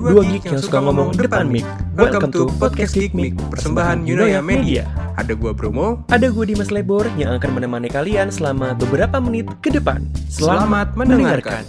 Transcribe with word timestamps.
Dua 0.00 0.24
geek 0.24 0.48
yang 0.48 0.56
suka 0.56 0.80
ngomong 0.80 1.12
depan 1.12 1.44
mic. 1.44 1.68
Welcome 1.92 2.32
to 2.32 2.48
Podcast 2.56 2.96
Geek 2.96 3.12
Mic, 3.12 3.36
persembahan 3.52 4.08
Yunoya 4.08 4.40
Media. 4.40 4.88
Ada 5.20 5.36
gua 5.36 5.52
Bromo, 5.52 6.00
Ada 6.08 6.32
gue 6.32 6.44
Dimas 6.48 6.72
Lebor 6.72 7.04
yang 7.20 7.36
akan 7.36 7.60
menemani 7.60 7.92
kalian 7.92 8.32
selama 8.32 8.72
beberapa 8.72 9.20
menit 9.20 9.52
ke 9.60 9.68
depan. 9.68 10.08
selamat 10.32 10.96
mendengarkan. 10.96 11.68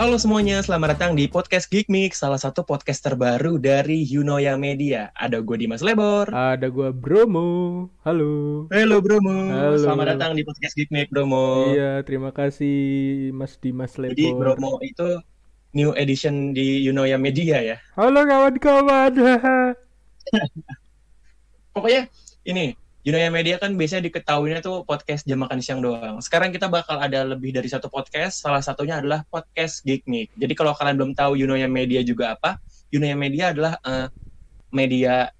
Halo 0.00 0.16
semuanya, 0.16 0.64
selamat 0.64 0.96
datang 0.96 1.12
di 1.12 1.28
Podcast 1.28 1.68
Geek 1.68 1.92
Mix, 1.92 2.24
salah 2.24 2.40
satu 2.40 2.64
podcast 2.64 3.04
terbaru 3.04 3.60
dari 3.60 4.00
Yunoya 4.00 4.56
Media. 4.56 5.12
Ada 5.12 5.44
gue 5.44 5.60
Dimas 5.60 5.84
Lebor. 5.84 6.32
Ada 6.32 6.72
gua 6.72 6.88
Bromo. 6.88 7.84
Halo. 8.00 8.64
Halo 8.72 9.04
Bromo, 9.04 9.52
Halo. 9.52 9.76
selamat 9.76 10.16
datang 10.16 10.32
di 10.32 10.40
Podcast 10.40 10.72
Geek 10.72 10.88
Mix 10.88 11.12
Bromo. 11.12 11.68
Iya, 11.76 12.00
terima 12.08 12.32
kasih 12.32 13.28
Mas 13.36 13.60
Dimas 13.60 14.00
Lebor. 14.00 14.16
Jadi 14.16 14.32
Bromo 14.32 14.80
itu 14.80 15.20
new 15.76 15.92
edition 15.92 16.56
di 16.56 16.80
Yunoya 16.80 17.20
Media 17.20 17.60
ya. 17.60 17.76
Halo 17.92 18.24
kawan-kawan. 18.24 19.12
Pokoknya 21.76 22.08
ini 22.48 22.72
Yunoya 23.00 23.32
Media 23.32 23.56
kan 23.56 23.72
biasanya 23.80 24.12
diketahuinya 24.12 24.60
tuh 24.60 24.84
podcast 24.84 25.24
jam 25.24 25.40
makan 25.40 25.64
siang 25.64 25.80
doang. 25.80 26.20
Sekarang 26.20 26.52
kita 26.52 26.68
bakal 26.68 27.00
ada 27.00 27.24
lebih 27.24 27.48
dari 27.48 27.64
satu 27.64 27.88
podcast. 27.88 28.44
Salah 28.44 28.60
satunya 28.60 29.00
adalah 29.00 29.24
podcast 29.32 29.80
Geek. 29.88 30.04
Jadi 30.36 30.52
kalau 30.52 30.76
kalian 30.76 31.00
belum 31.00 31.12
tahu 31.16 31.40
Yunoya 31.40 31.64
Media 31.64 32.04
juga 32.04 32.36
apa, 32.36 32.60
Yunoya 32.92 33.16
Media 33.16 33.56
adalah 33.56 33.80
eh, 33.80 34.12
media 34.68 35.32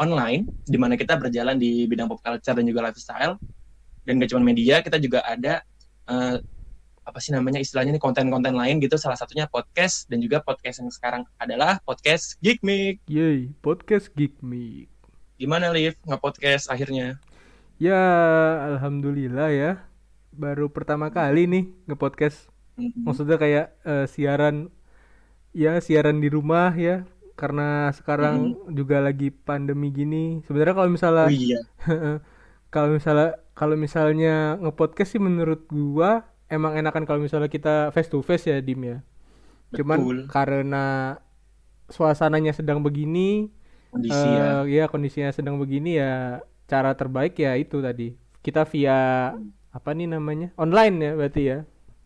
online 0.00 0.48
di 0.64 0.80
mana 0.80 0.96
kita 0.96 1.20
berjalan 1.20 1.60
di 1.60 1.84
bidang 1.84 2.08
pop 2.08 2.24
culture 2.24 2.56
dan 2.56 2.64
juga 2.64 2.80
lifestyle. 2.88 3.36
Dan 4.08 4.16
gak 4.24 4.32
cuma 4.32 4.40
media, 4.40 4.80
kita 4.80 4.96
juga 4.96 5.20
ada 5.28 5.60
eh, 6.08 6.36
apa 7.04 7.18
sih 7.20 7.36
namanya 7.36 7.60
istilahnya 7.60 7.92
nih 7.92 8.00
konten-konten 8.00 8.56
lain 8.56 8.80
gitu. 8.80 8.96
Salah 8.96 9.20
satunya 9.20 9.44
podcast 9.44 10.08
dan 10.08 10.24
juga 10.24 10.40
podcast 10.40 10.80
yang 10.80 10.88
sekarang 10.88 11.28
adalah 11.36 11.84
podcast 11.84 12.40
Geek 12.40 12.64
Mic. 12.64 13.04
Yeay, 13.12 13.52
podcast 13.60 14.08
Geek. 14.16 14.40
Gimana 15.38 15.70
Liv 15.70 15.94
nge-podcast 16.02 16.66
akhirnya? 16.66 17.22
Ya, 17.78 18.02
alhamdulillah 18.74 19.54
ya. 19.54 19.70
Baru 20.34 20.66
pertama 20.66 21.14
kali 21.14 21.46
nih 21.46 21.64
nge-podcast. 21.86 22.50
Maksudnya 22.78 23.38
kayak 23.38 23.66
eh, 23.86 24.06
siaran 24.10 24.74
ya 25.54 25.78
siaran 25.78 26.18
di 26.18 26.26
rumah 26.26 26.74
ya. 26.74 27.06
Karena 27.38 27.86
sekarang 27.94 28.58
juga 28.74 28.98
lagi 28.98 29.30
pandemi 29.30 29.94
gini. 29.94 30.42
Sebenarnya 30.50 30.74
kalau 30.74 30.90
misalnya 30.90 31.30
Oh 31.30 31.34
iya. 31.34 31.60
kalau 32.74 32.90
misalnya 32.98 33.38
kalau 33.54 33.78
misalnya 33.78 34.58
ngepodcast 34.58 35.14
sih 35.14 35.22
menurut 35.22 35.70
gua 35.70 36.26
emang 36.50 36.74
enakan 36.74 37.06
kalau 37.06 37.22
misalnya 37.22 37.46
kita 37.46 37.94
face 37.94 38.10
to 38.10 38.18
face 38.26 38.50
ya 38.50 38.58
Dim 38.58 38.82
ya. 38.82 38.98
Cuman 39.70 40.02
Betul. 40.02 40.18
karena 40.34 41.14
suasananya 41.88 42.52
sedang 42.52 42.82
begini, 42.82 43.54
Kondisi 43.88 44.28
ya. 44.28 44.62
eh, 44.68 44.78
ya 44.78 44.84
kondisinya 44.86 45.30
sedang 45.32 45.56
begini 45.56 45.96
ya 45.96 46.44
cara 46.68 46.92
terbaik 46.92 47.36
ya 47.40 47.56
itu 47.56 47.80
tadi. 47.80 48.12
Kita 48.44 48.68
via 48.68 49.32
apa 49.72 49.90
nih 49.96 50.08
namanya? 50.08 50.52
Online 50.60 50.96
ya 51.00 51.12
berarti 51.16 51.42
ya. 51.44 51.58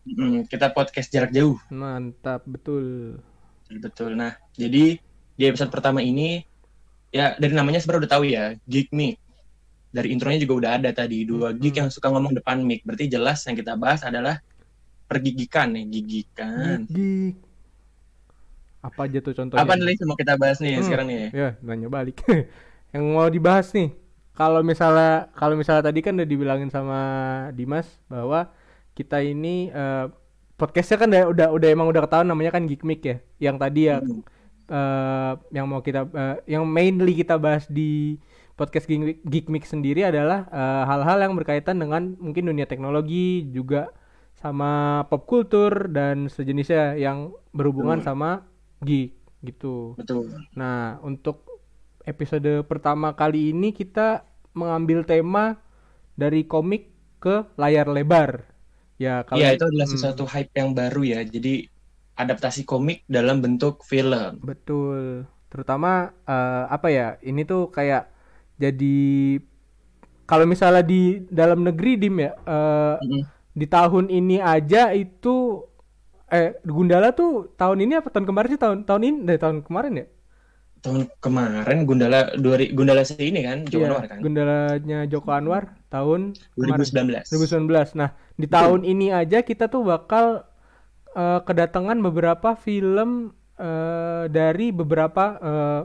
Mm, 0.03 0.47
kita 0.51 0.71
podcast 0.75 1.07
jarak 1.11 1.31
jauh. 1.31 1.55
Mantap 1.71 2.43
betul. 2.43 3.19
Betul. 3.71 4.19
Nah, 4.19 4.35
jadi 4.55 4.99
di 5.33 5.43
episode 5.47 5.71
pertama 5.71 6.03
ini 6.03 6.43
ya 7.09 7.35
dari 7.39 7.55
namanya 7.55 7.79
sebenarnya 7.79 8.01
udah 8.03 8.11
tahu 8.11 8.23
ya, 8.27 8.45
Geek 8.67 8.91
Mic. 8.91 9.15
Dari 9.93 10.09
intronya 10.09 10.41
juga 10.41 10.53
udah 10.57 10.71
ada 10.81 10.89
tadi 10.89 11.21
dua 11.21 11.53
geek 11.53 11.77
yang 11.77 11.89
suka 11.93 12.09
ngomong 12.09 12.33
depan 12.33 12.65
mic. 12.65 12.81
Berarti 12.81 13.05
jelas 13.05 13.45
yang 13.45 13.53
kita 13.53 13.77
bahas 13.77 14.01
adalah 14.01 14.41
pergigikan 15.05 15.69
nih, 15.69 15.85
gigikan. 15.85 16.89
Geek. 16.89 17.52
Apa 18.83 19.07
aja 19.07 19.19
tuh 19.19 19.31
contohnya? 19.31 19.63
Apa 19.63 19.73
nih 19.73 19.95
mau 20.03 20.13
kita 20.13 20.35
bahas 20.35 20.59
nih 20.59 20.75
Hmm. 20.75 20.83
sekarang 20.83 21.07
nih? 21.07 21.31
Ya, 21.31 21.49
nanya 21.63 21.87
balik. 21.87 22.19
yang 22.93 23.03
mau 23.09 23.25
dibahas 23.25 23.71
nih, 23.71 23.95
kalau 24.31 24.59
misalnya 24.61 25.31
kalau 25.33 25.55
misalnya 25.55 25.87
tadi 25.87 26.03
kan 26.03 26.13
udah 26.13 26.27
dibilangin 26.27 26.67
sama 26.67 26.99
Dimas 27.51 27.87
bahwa 28.05 28.51
kita 28.91 29.23
ini 29.23 29.71
eh, 29.71 30.05
podcastnya 30.53 30.97
kan 30.99 31.09
udah 31.09 31.23
udah 31.27 31.47
udah 31.49 31.67
emang 31.71 31.87
udah 31.87 32.01
ketahuan 32.03 32.27
namanya 32.27 32.51
kan 32.51 32.67
Geek 32.67 32.83
Mic 32.83 33.01
ya. 33.01 33.17
Yang 33.41 33.55
tadi 33.57 33.81
ya 33.87 33.97
Hmm. 33.97 34.21
eh, 34.65 35.33
yang 35.51 35.65
mau 35.65 35.79
kita 35.79 36.03
eh, 36.05 36.35
yang 36.51 36.67
mainly 36.67 37.15
kita 37.15 37.35
bahas 37.35 37.63
di 37.65 38.19
podcast 38.53 38.85
Geek, 38.85 38.99
Mic- 38.99 39.23
Geek 39.23 39.47
Mic 39.47 39.63
sendiri 39.65 40.05
adalah 40.05 40.45
hal-hal 40.85 41.17
yang 41.19 41.33
berkaitan 41.33 41.81
dengan 41.81 42.13
mungkin 42.21 42.45
dunia 42.45 42.69
teknologi 42.69 43.49
juga 43.49 43.89
sama 44.37 45.01
pop 45.07 45.25
culture 45.25 45.87
dan 45.87 46.27
sejenisnya 46.27 46.93
yang 46.93 47.31
berhubungan 47.49 47.97
Betul. 47.97 48.07
sama 48.13 48.29
geek 48.87 49.09
gitu. 49.47 49.97
Betul. 49.97 50.45
Nah, 50.59 50.99
untuk 51.09 51.37
episode 52.07 52.63
pertama 52.69 53.13
kali 53.19 53.51
ini 53.55 53.71
kita 53.75 54.25
mengambil 54.59 54.99
tema 55.07 55.59
dari 56.17 56.45
komik 56.47 56.91
ke 57.23 57.47
layar 57.61 57.87
lebar. 57.91 58.31
Ya, 59.01 59.23
kalau 59.29 59.45
Iya, 59.45 59.47
itu 59.53 59.63
adalah 59.69 59.87
Hmm, 59.87 59.93
sesuatu 59.93 60.23
hype 60.33 60.51
yang 60.59 60.69
baru 60.79 61.01
ya. 61.13 61.19
Jadi 61.35 61.49
adaptasi 62.21 62.61
komik 62.71 62.97
dalam 63.15 63.37
bentuk 63.43 63.73
film. 63.91 64.33
betul. 64.41 65.25
Terutama 65.51 66.11
eh, 66.27 66.63
apa 66.75 66.87
ya? 66.89 67.07
Ini 67.21 67.41
tuh 67.49 67.69
kayak 67.75 68.09
jadi 68.57 68.85
kalau 70.25 70.45
misalnya 70.47 70.83
di 70.83 71.21
dalam 71.29 71.61
negeri 71.67 71.99
dim 71.99 72.15
ya 72.23 72.31
eh, 72.47 72.95
Mm-mm. 73.01 73.33
di 73.53 73.65
tahun 73.69 74.09
ini 74.09 74.41
aja 74.41 74.91
itu 74.95 75.61
eh 76.33 76.47
Gundala 76.65 77.07
tuh 77.19 77.29
tahun 77.59 77.77
ini 77.85 77.93
apa 78.01 78.09
tahun 78.13 78.25
kemarin 78.29 78.49
sih 78.53 78.61
tahun 78.63 78.77
tahun 78.89 79.01
ini 79.07 79.17
dari 79.27 79.39
tahun 79.43 79.57
kemarin 79.67 79.93
ya? 80.01 80.05
Tahun 80.83 81.01
kemarin 81.23 81.77
Gundala 81.87 82.35
dua 82.35 82.55
Gundala 82.75 83.03
ini 83.15 83.39
kan, 83.47 83.57
Joko 83.71 83.87
Iya, 83.87 83.87
Anwar 83.87 84.05
kan, 84.11 84.19
Gundalanya 84.19 84.99
Joko 85.07 85.29
Anwar 85.31 85.63
tahun 85.87 86.35
kemarin. 86.59 86.83
2019. 86.83 87.23
2019. 87.31 87.95
Nah, 87.95 88.09
di 88.35 88.47
tahun 88.51 88.83
ini 88.83 89.07
aja 89.15 89.39
kita 89.41 89.71
tuh 89.71 89.87
bakal 89.87 90.43
eh, 91.15 91.39
kedatangan 91.47 91.97
beberapa 92.03 92.55
film 92.59 93.31
eh, 93.57 94.23
dari 94.27 94.75
beberapa 94.75 95.23
eh, 95.39 95.81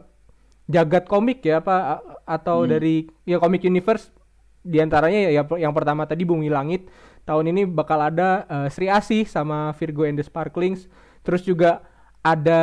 jagat 0.68 1.04
komik 1.08 1.40
ya 1.46 1.62
apa 1.64 2.02
atau 2.28 2.64
Hmm. 2.64 2.70
dari 2.70 2.94
ya 3.24 3.40
komik 3.40 3.64
universe 3.64 4.12
di 4.60 4.78
antaranya 4.84 5.30
ya 5.32 5.42
yang 5.56 5.72
pertama 5.72 6.04
tadi 6.04 6.28
Bumi 6.28 6.52
Langit 6.52 6.90
tahun 7.28 7.52
ini 7.52 7.68
bakal 7.68 8.00
ada 8.00 8.28
eh, 8.48 8.68
Sri 8.72 8.88
Asih 8.88 9.28
sama 9.28 9.76
Virgo 9.76 10.08
and 10.08 10.16
the 10.16 10.24
Sparklings 10.24 10.88
terus 11.20 11.44
juga 11.44 11.84
ada 12.24 12.62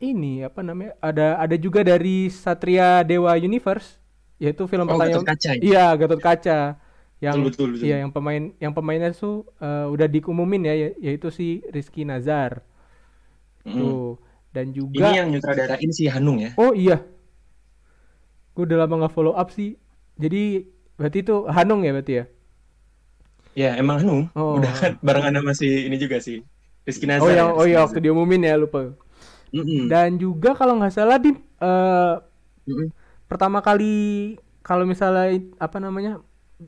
ini 0.00 0.40
apa 0.40 0.64
namanya 0.64 0.96
ada 0.98 1.36
ada 1.36 1.56
juga 1.60 1.84
dari 1.84 2.32
Satria 2.32 3.04
Dewa 3.04 3.36
Universe 3.36 4.00
yaitu 4.40 4.64
film 4.64 4.88
Oh, 4.88 4.96
pertanyaan 4.96 5.20
Gatot 5.20 5.28
Kaca 5.28 5.50
ya? 5.52 5.60
Iya, 5.60 5.86
Gatot 5.94 6.20
Kaca. 6.20 6.60
Yang 7.20 7.36
Betul, 7.36 7.44
betul, 7.44 7.68
betul. 7.76 7.84
iya 7.84 7.96
yang 8.00 8.10
pemain 8.10 8.42
yang 8.56 8.72
pemainnya 8.72 9.12
tuh 9.12 9.44
eh, 9.60 9.84
udah 9.84 10.08
diumumin 10.08 10.64
ya 10.64 10.72
ya- 10.72 10.96
yaitu 11.04 11.28
si 11.28 11.60
Rizky 11.68 12.08
Nazar. 12.08 12.64
Mm. 13.68 13.76
Tuh. 13.76 14.16
Dan 14.50 14.72
Ini 14.72 14.74
juga 14.74 15.12
yang 15.12 15.28
nyutradarain 15.28 15.90
si 15.92 16.08
Hanung 16.08 16.40
ya. 16.40 16.56
Oh 16.56 16.72
iya. 16.72 17.04
Gue 18.56 18.64
udah 18.64 18.82
lama 18.82 19.04
nggak 19.04 19.12
follow 19.12 19.36
up 19.36 19.52
sih. 19.52 19.76
Jadi 20.16 20.64
berarti 20.96 21.20
itu 21.20 21.44
Hanung 21.46 21.84
ya 21.84 21.92
berarti 21.92 22.14
ya? 22.16 22.24
Ya, 23.54 23.74
emang 23.80 23.96
Hanung. 24.00 24.22
Oh. 24.38 24.56
Udah 24.56 24.72
kan 24.80 24.92
barengan 25.06 25.34
sama 25.38 25.52
si 25.60 25.66
ini 25.86 25.96
juga 25.98 26.16
sih. 26.26 26.36
Rizky 26.86 27.06
Nazar. 27.10 27.26
oh 27.26 27.30
ya, 27.30 27.42
oh 27.58 27.64
iya 27.68 27.78
Nazar. 27.78 27.84
waktu 27.84 27.98
diumumin 28.04 28.42
ya 28.48 28.54
lupa. 28.62 28.78
Mm-mm. 29.54 29.90
Dan 29.90 30.18
juga 30.22 30.54
kalau 30.58 30.78
nggak 30.78 30.94
salah 30.94 31.18
di 31.18 31.30
eh, 31.34 32.14
Mm-mm. 32.68 32.88
pertama 33.30 33.58
kali 33.62 33.84
kalau 34.66 34.84
misalnya 34.84 35.38
apa 35.58 35.78
namanya 35.80 36.20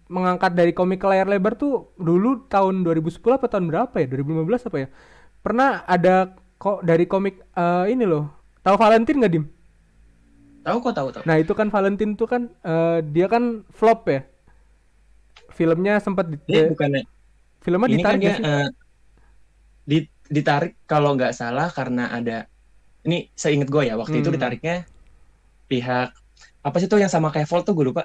mengangkat 0.09 0.53
dari 0.57 0.73
komik 0.73 1.05
ke 1.05 1.07
layar 1.11 1.29
lebar 1.29 1.53
tuh 1.59 1.93
dulu 2.01 2.49
tahun 2.49 2.81
2010 2.87 3.37
apa 3.37 3.47
tahun 3.53 3.69
berapa 3.69 3.95
ya 4.01 4.07
2015 4.09 4.69
apa 4.73 4.77
ya 4.81 4.89
pernah 5.45 5.85
ada 5.85 6.33
kok 6.57 6.81
dari 6.87 7.05
komik 7.09 7.37
eh, 7.57 7.85
ini 7.93 8.05
loh 8.09 8.31
tahu 8.65 8.77
Valentine 8.81 9.19
nggak 9.21 9.33
dim 9.35 9.45
Tahu 10.63 10.79
kok 10.79 10.95
tahu 10.95 11.09
tahu. 11.11 11.23
nah 11.27 11.37
itu 11.43 11.53
kan 11.59 11.69
Valentine 11.75 12.15
tuh 12.15 12.27
kan 12.31 12.43
eh, 12.63 12.99
dia 13.15 13.27
kan 13.27 13.67
flop 13.75 14.07
ya 14.07 14.21
filmnya 15.53 16.01
sempat 16.01 16.27
di, 16.27 16.37
Ini 16.45 16.59
eh, 16.59 16.67
bukannya 16.69 17.03
filmnya 17.61 17.87
ini 17.89 18.03
kan 18.03 18.17
ditarik 18.17 18.19
dia 18.19 18.27
nggak 18.27 18.37
sih? 18.39 18.45
eh, 18.49 18.69
di- 19.83 20.11
ditarik 20.27 20.73
kalau 20.85 21.15
nggak 21.15 21.33
salah 21.33 21.69
karena 21.69 22.11
ada 22.11 22.49
ini 23.03 23.29
saya 23.35 23.53
inget 23.55 23.69
gue 23.69 23.83
ya 23.85 23.95
waktu 23.95 24.19
itu 24.19 24.31
Hmm. 24.31 24.37
ditariknya 24.37 24.77
pihak 25.67 26.09
apa 26.63 26.77
sih 26.79 26.87
tuh 26.87 26.99
yang 26.99 27.11
sama 27.11 27.29
kayak 27.29 27.47
Volt 27.47 27.65
tuh 27.65 27.75
gue 27.75 27.87
lupa 27.87 28.03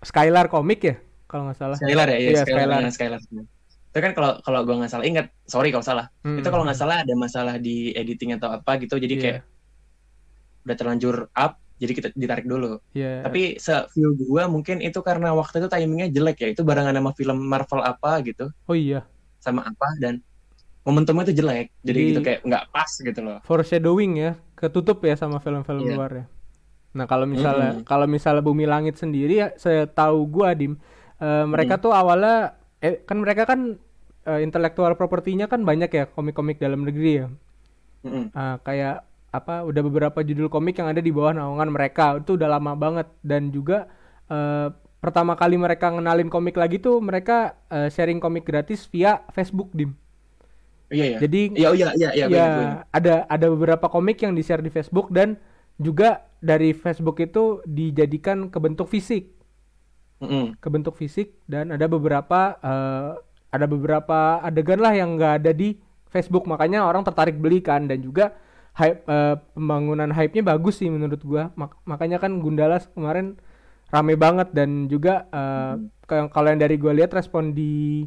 Skylar 0.00 0.46
komik 0.46 0.80
ya 0.82 0.96
kalau 1.24 1.48
nggak 1.48 1.58
salah 1.58 1.76
Skylar 1.78 2.06
ya, 2.10 2.18
iya, 2.18 2.30
Iya, 2.30 2.42
Skylar, 2.44 2.66
Skylar. 2.92 3.20
Skylar. 3.22 3.44
Itu 3.90 3.98
kan 4.02 4.12
kalau 4.12 4.30
kalau 4.42 4.60
gue 4.62 4.74
nggak 4.74 4.90
salah 4.90 5.06
ingat, 5.06 5.30
sorry 5.46 5.70
kalau 5.70 5.86
salah. 5.86 6.06
Hmm. 6.26 6.34
Itu 6.34 6.50
kalau 6.50 6.66
nggak 6.66 6.74
salah 6.74 7.06
ada 7.06 7.14
masalah 7.14 7.54
di 7.58 7.94
editing 7.94 8.34
atau 8.34 8.50
apa 8.50 8.74
gitu, 8.82 8.98
jadi 8.98 9.14
Iya. 9.14 9.22
kayak 9.22 9.40
udah 10.66 10.76
terlanjur 10.76 11.16
up, 11.30 11.62
jadi 11.80 11.92
kita 11.92 12.08
ditarik 12.14 12.46
dulu. 12.46 12.78
Iya. 12.94 13.26
Tapi 13.26 13.58
se-view 13.58 14.14
gue 14.14 14.42
mungkin 14.46 14.78
itu 14.78 14.98
karena 15.02 15.34
waktu 15.34 15.58
itu 15.58 15.68
timingnya 15.68 16.08
jelek 16.10 16.36
ya, 16.40 16.48
itu 16.54 16.62
barengan 16.62 16.94
sama 16.94 17.10
film 17.18 17.38
Marvel 17.42 17.82
apa 17.82 18.22
gitu, 18.22 18.48
oh 18.70 18.76
iya 18.78 19.02
sama 19.42 19.66
apa 19.66 19.88
dan 20.00 20.22
momentumnya 20.86 21.28
tuh 21.28 21.36
jelek. 21.36 21.68
Jadi, 21.80 21.98
Jadi- 22.00 22.08
gitu 22.12 22.20
kayak 22.22 22.40
nggak 22.46 22.64
pas 22.72 22.90
gitu 22.90 23.20
loh. 23.20 23.38
foreshadowing 23.42 24.12
ya 24.20 24.32
ketutup 24.54 25.02
ya 25.04 25.16
sama 25.18 25.40
film-film 25.42 25.84
Iya. 25.84 25.96
luar 25.96 26.12
ya. 26.12 26.26
Nah 26.94 27.04
kalau 27.10 27.26
misalnya 27.26 27.80
Mm-mm. 27.80 27.84
kalau 27.84 28.06
misalnya 28.06 28.40
Bumi 28.40 28.64
Langit 28.70 28.96
sendiri 28.96 29.34
ya 29.42 29.48
saya 29.58 29.84
tahu 29.90 30.30
gua 30.30 30.54
dim 30.54 30.78
eh, 31.18 31.44
mereka 31.44 31.76
tuh 31.76 31.90
awalnya 31.90 32.54
eh, 32.78 33.02
kan 33.02 33.18
mereka 33.18 33.44
kan 33.50 33.76
eh, 34.24 34.40
intelektual 34.46 34.94
propertinya 34.94 35.50
kan 35.50 35.66
banyak 35.66 35.90
ya 35.90 36.04
komik-komik 36.06 36.62
dalam 36.62 36.86
negeri 36.86 37.12
ya. 37.18 37.26
Mm-mm. 38.06 38.30
Ah, 38.36 38.60
kayak 38.62 39.02
apa 39.34 39.66
udah 39.66 39.82
beberapa 39.82 40.22
judul 40.22 40.46
komik 40.46 40.78
yang 40.78 40.94
ada 40.94 41.02
di 41.02 41.10
bawah 41.10 41.34
naungan 41.34 41.74
mereka 41.74 42.22
itu 42.22 42.38
udah 42.38 42.46
lama 42.54 42.78
banget 42.78 43.10
dan 43.26 43.50
juga 43.50 43.90
eh, 44.30 44.70
pertama 45.02 45.34
kali 45.34 45.58
mereka 45.58 45.90
ngenalin 45.90 46.30
komik 46.30 46.54
lagi 46.54 46.78
tuh 46.78 47.02
mereka 47.02 47.58
eh, 47.66 47.90
sharing 47.90 48.22
komik 48.22 48.46
gratis 48.46 48.86
via 48.86 49.26
Facebook 49.34 49.74
dim. 49.74 49.90
Iya 50.94 51.18
ya. 51.18 51.18
Jadi 51.26 51.40
Iya 51.58 51.68
oh, 51.68 51.74
iya 51.74 51.88
iya 51.98 52.10
iya. 52.14 52.26
ya 52.30 52.46
ada 52.94 53.26
ada 53.26 53.46
beberapa 53.50 53.90
komik 53.90 54.22
yang 54.22 54.38
di 54.38 54.46
share 54.46 54.62
di 54.62 54.70
Facebook 54.70 55.10
dan 55.10 55.34
juga 55.82 56.22
dari 56.38 56.70
Facebook 56.70 57.18
itu 57.18 57.58
dijadikan 57.66 58.46
ke 58.46 58.58
bentuk 58.62 58.86
fisik 58.86 59.34
Mm-mm. 60.22 60.54
ke 60.62 60.68
bentuk 60.70 60.94
fisik 60.94 61.34
dan 61.50 61.74
ada 61.74 61.90
beberapa 61.90 62.54
eh, 62.62 63.10
ada 63.50 63.66
beberapa 63.66 64.38
adegan 64.46 64.78
lah 64.78 64.94
yang 64.94 65.18
nggak 65.18 65.42
ada 65.42 65.50
di 65.50 65.74
Facebook 66.06 66.46
makanya 66.46 66.86
orang 66.86 67.02
tertarik 67.02 67.34
beli 67.34 67.58
kan 67.58 67.90
dan 67.90 67.98
juga 67.98 68.38
hype 68.74 69.06
eh, 69.06 69.36
pembangunan 69.54 70.10
hype-nya 70.10 70.42
bagus 70.46 70.82
sih 70.82 70.90
menurut 70.90 71.20
gua. 71.24 71.50
Mak- 71.58 71.80
makanya 71.86 72.18
kan 72.22 72.38
Gundala 72.42 72.78
kemarin 72.94 73.38
rame 73.94 74.14
banget 74.18 74.50
dan 74.56 74.90
juga 74.92 75.26
eh, 75.32 75.74
kalau 76.08 76.26
kalau 76.34 76.48
yang 76.52 76.60
dari 76.62 76.76
gua 76.80 76.92
lihat 76.96 77.12
respon 77.14 77.54
di 77.54 78.04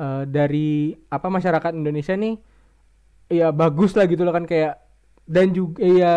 eh, 0.00 0.24
dari 0.28 0.94
apa 1.10 1.28
masyarakat 1.28 1.72
Indonesia 1.74 2.14
nih 2.16 2.34
ya 3.28 3.52
bagus 3.52 3.92
lah 3.96 4.08
gitu 4.08 4.24
loh 4.24 4.32
kan 4.32 4.44
kayak 4.48 4.80
dan 5.28 5.52
juga 5.52 5.80
ya 5.84 6.14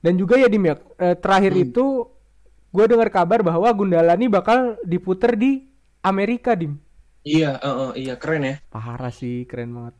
dan 0.00 0.14
juga 0.16 0.34
ya 0.38 0.48
Dim 0.50 0.64
ya 0.66 0.76
eh, 1.00 1.16
terakhir 1.18 1.52
itu 1.58 2.08
gue 2.70 2.86
dengar 2.86 3.10
kabar 3.10 3.40
bahwa 3.42 3.68
Gundala 3.74 4.14
nih 4.14 4.30
bakal 4.30 4.78
diputer 4.86 5.34
di 5.34 5.66
Amerika 6.04 6.54
Dim. 6.54 6.78
Iya, 7.30 7.46
eh, 7.68 7.74
eh, 7.84 7.90
iya 8.02 8.14
keren 8.20 8.42
ya. 8.48 8.54
parah 8.72 9.12
sih 9.20 9.34
keren 9.50 9.70
banget 9.76 9.94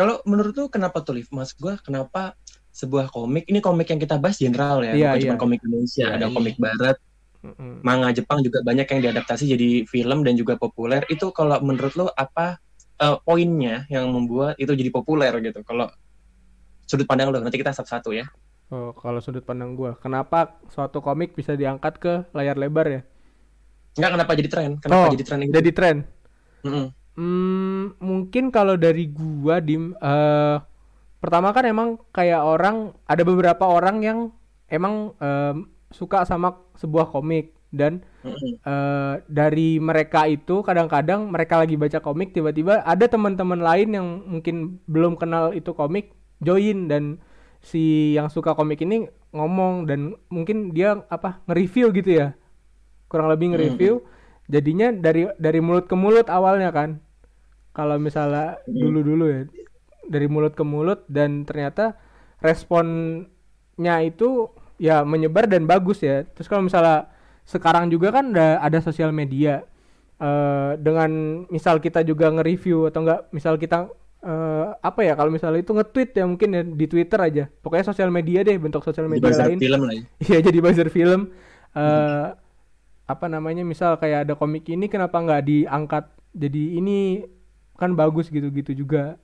Kalau 0.00 0.24
menurut 0.24 0.56
lu 0.56 0.64
kenapa 0.72 1.04
tuh 1.04 1.20
Liv? 1.20 1.28
Mas 1.28 1.52
gua 1.52 1.76
kenapa 1.76 2.32
sebuah 2.72 3.12
komik 3.12 3.44
ini 3.52 3.60
komik 3.60 3.92
yang 3.92 4.00
kita 4.00 4.16
bahas 4.16 4.40
general 4.40 4.80
ya, 4.80 4.96
Iya, 4.96 5.12
bukan 5.12 5.18
iya. 5.20 5.24
cuma 5.28 5.36
komik 5.36 5.60
Indonesia, 5.60 6.06
Iya, 6.08 6.16
ada 6.16 6.26
iya. 6.30 6.32
komik 6.32 6.56
barat, 6.56 6.96
manga 7.84 8.08
Jepang 8.16 8.40
juga 8.40 8.64
banyak 8.64 8.86
yang 8.88 9.00
diadaptasi 9.04 9.44
jadi 9.52 9.70
film 9.84 10.24
dan 10.24 10.40
juga 10.40 10.56
populer. 10.56 11.04
Itu 11.12 11.36
kalau 11.36 11.60
menurut 11.60 11.92
lu 12.00 12.06
apa 12.08 12.56
eh, 12.96 13.16
poinnya 13.28 13.84
yang 13.92 14.08
membuat 14.08 14.56
itu 14.56 14.72
jadi 14.72 14.88
populer 14.88 15.36
gitu? 15.44 15.60
Kalau 15.68 15.92
sudut 16.88 17.04
pandang 17.04 17.28
lu 17.28 17.38
nanti 17.44 17.60
kita 17.60 17.76
satu-satu 17.76 18.16
ya. 18.16 18.24
Oh, 18.70 18.94
kalau 18.94 19.18
sudut 19.18 19.42
pandang 19.42 19.74
gue 19.74 19.98
kenapa 19.98 20.62
suatu 20.70 21.02
komik 21.02 21.34
bisa 21.34 21.58
diangkat 21.58 21.98
ke 21.98 22.12
layar 22.30 22.54
lebar 22.54 22.86
ya 22.86 23.02
Enggak 23.98 24.10
kenapa 24.14 24.32
jadi 24.38 24.48
tren? 24.48 24.70
Kenapa 24.78 25.02
Oh, 25.02 25.10
jadi 25.10 25.24
tren 25.26 25.40
itu? 25.42 25.50
jadi 25.50 25.70
tren 25.74 25.96
Mm-mm. 26.62 26.86
Hmm, 27.20 27.92
mungkin 28.00 28.48
kalau 28.48 28.80
dari 28.80 29.12
gua 29.12 29.60
dim 29.60 29.92
eh 30.00 30.56
pertama 31.20 31.52
kan 31.52 31.68
emang 31.68 32.00
kayak 32.16 32.40
orang 32.40 32.96
ada 33.04 33.20
beberapa 33.28 33.68
orang 33.68 34.00
yang 34.00 34.18
emang 34.72 35.12
em, 35.20 35.68
suka 35.92 36.24
sama 36.24 36.56
sebuah 36.80 37.12
komik. 37.12 37.52
Dan 37.70 38.00
eh, 38.24 39.14
dari 39.28 39.76
mereka 39.78 40.24
itu 40.26 40.64
kadang-kadang 40.64 41.28
mereka 41.28 41.60
lagi 41.60 41.76
baca 41.76 42.00
komik 42.00 42.32
tiba-tiba 42.32 42.80
ada 42.88 43.04
teman-teman 43.04 43.60
lain 43.60 43.88
yang 43.94 44.06
mungkin 44.24 44.80
belum 44.88 45.20
kenal 45.20 45.52
itu 45.52 45.76
komik 45.76 46.16
join. 46.40 46.88
Dan 46.88 47.20
si 47.60 48.16
yang 48.16 48.32
suka 48.32 48.56
komik 48.56 48.80
ini 48.80 49.12
ngomong 49.36 49.84
dan 49.84 50.16
mungkin 50.32 50.72
dia 50.72 51.04
apa 51.12 51.44
nge-review 51.44 51.92
gitu 52.00 52.10
ya. 52.16 52.32
Kurang 53.12 53.28
lebih 53.28 53.52
nge-review. 53.52 54.08
Jadinya 54.48 54.88
dari 54.88 55.28
dari 55.36 55.60
mulut 55.60 55.84
ke 55.84 55.94
mulut 55.94 56.26
awalnya 56.32 56.72
kan 56.72 57.09
kalau 57.80 57.96
misalnya 57.96 58.60
dulu-dulu 58.68 59.24
ya 59.32 59.40
dari 60.12 60.26
mulut 60.28 60.52
ke 60.52 60.64
mulut 60.66 61.08
dan 61.08 61.48
ternyata 61.48 61.96
responnya 62.44 63.96
itu 64.04 64.52
ya 64.76 65.02
menyebar 65.08 65.48
dan 65.48 65.64
bagus 65.64 66.04
ya. 66.04 66.28
Terus 66.36 66.48
kalau 66.50 66.64
misalnya 66.68 67.08
sekarang 67.48 67.88
juga 67.88 68.12
kan 68.12 68.36
ada 68.36 68.60
ada 68.60 68.78
sosial 68.84 69.10
media 69.16 69.64
Eh, 70.20 70.72
dengan 70.76 71.08
misal 71.48 71.80
kita 71.80 72.04
juga 72.04 72.28
nge-review 72.28 72.92
atau 72.92 73.00
enggak 73.08 73.32
misal 73.32 73.56
kita 73.56 73.88
eh, 74.20 74.66
apa 74.84 75.00
ya 75.00 75.16
kalau 75.16 75.32
misalnya 75.32 75.64
itu 75.64 75.72
nge-tweet 75.72 76.10
ya 76.12 76.24
mungkin 76.28 76.48
ya 76.52 76.60
di 76.60 76.86
Twitter 76.92 77.16
aja. 77.16 77.44
Pokoknya 77.64 77.88
sosial 77.88 78.12
media 78.12 78.44
deh 78.44 78.60
bentuk 78.60 78.84
sosial 78.84 79.08
Di 79.08 79.16
media 79.16 79.32
bazar 79.32 79.48
lain. 79.48 79.56
film 79.56 79.80
lah 79.80 79.94
ya. 79.96 80.04
Iya 80.28 80.38
jadi 80.44 80.58
buzzer 80.60 80.88
film. 80.92 81.32
eh 81.72 82.26
Apa 83.08 83.26
namanya 83.26 83.66
misal 83.66 83.98
kayak 83.98 84.28
ada 84.28 84.34
komik 84.38 84.68
ini 84.70 84.86
kenapa 84.86 85.18
nggak 85.18 85.42
diangkat 85.42 86.04
jadi 86.30 86.62
ini 86.78 87.26
kan 87.80 87.96
bagus 87.96 88.28
gitu-gitu 88.28 88.76
juga. 88.76 89.16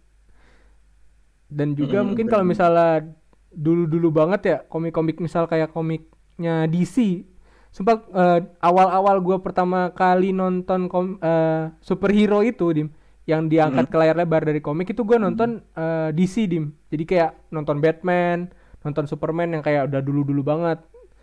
Dan 1.46 1.76
juga 1.76 2.00
Mm-mm, 2.00 2.16
mungkin 2.16 2.26
kalau 2.26 2.42
misalnya 2.42 3.12
dulu-dulu 3.52 4.08
banget 4.10 4.40
ya 4.42 4.58
komik-komik 4.66 5.20
misal 5.20 5.44
kayak 5.44 5.70
komiknya 5.70 6.64
DC. 6.66 7.22
Sempat 7.70 8.08
eh, 8.08 8.40
awal-awal 8.64 9.20
gua 9.20 9.38
pertama 9.44 9.92
kali 9.92 10.32
nonton 10.32 10.88
kom, 10.88 11.20
eh, 11.20 11.68
superhero 11.84 12.40
itu 12.40 12.72
dim 12.72 12.88
yang 13.28 13.50
diangkat 13.50 13.92
ke 13.92 13.96
layar 14.00 14.16
lebar 14.16 14.46
dari 14.48 14.64
komik 14.64 14.96
itu 14.96 15.04
gua 15.04 15.20
nonton 15.20 15.60
eh, 15.76 16.08
DC 16.16 16.48
dim. 16.48 16.72
Jadi 16.88 17.04
kayak 17.04 17.52
nonton 17.52 17.78
Batman, 17.84 18.48
nonton 18.80 19.04
Superman 19.04 19.52
yang 19.52 19.62
kayak 19.62 19.92
udah 19.92 20.00
dulu-dulu 20.00 20.42
banget. 20.42 20.80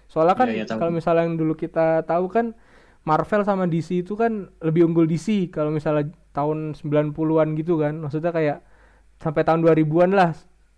Soalnya 0.08 0.36
kan 0.38 0.48
iya, 0.54 0.64
tahu. 0.70 0.78
kalau 0.78 0.92
misalnya 0.94 1.26
yang 1.26 1.42
dulu 1.42 1.58
kita 1.58 2.06
tahu 2.06 2.30
kan 2.30 2.54
Marvel 3.04 3.44
sama 3.44 3.68
DC 3.68 4.06
itu 4.06 4.14
kan 4.16 4.48
lebih 4.64 4.88
unggul 4.88 5.10
DC 5.10 5.52
kalau 5.52 5.74
misalnya 5.74 6.08
tahun 6.34 6.74
90-an 6.76 7.48
gitu 7.56 7.80
kan. 7.80 7.94
Maksudnya 8.02 8.32
kayak 8.34 8.58
sampai 9.22 9.42
tahun 9.48 9.64
2000-an 9.64 10.12
lah. 10.12 10.32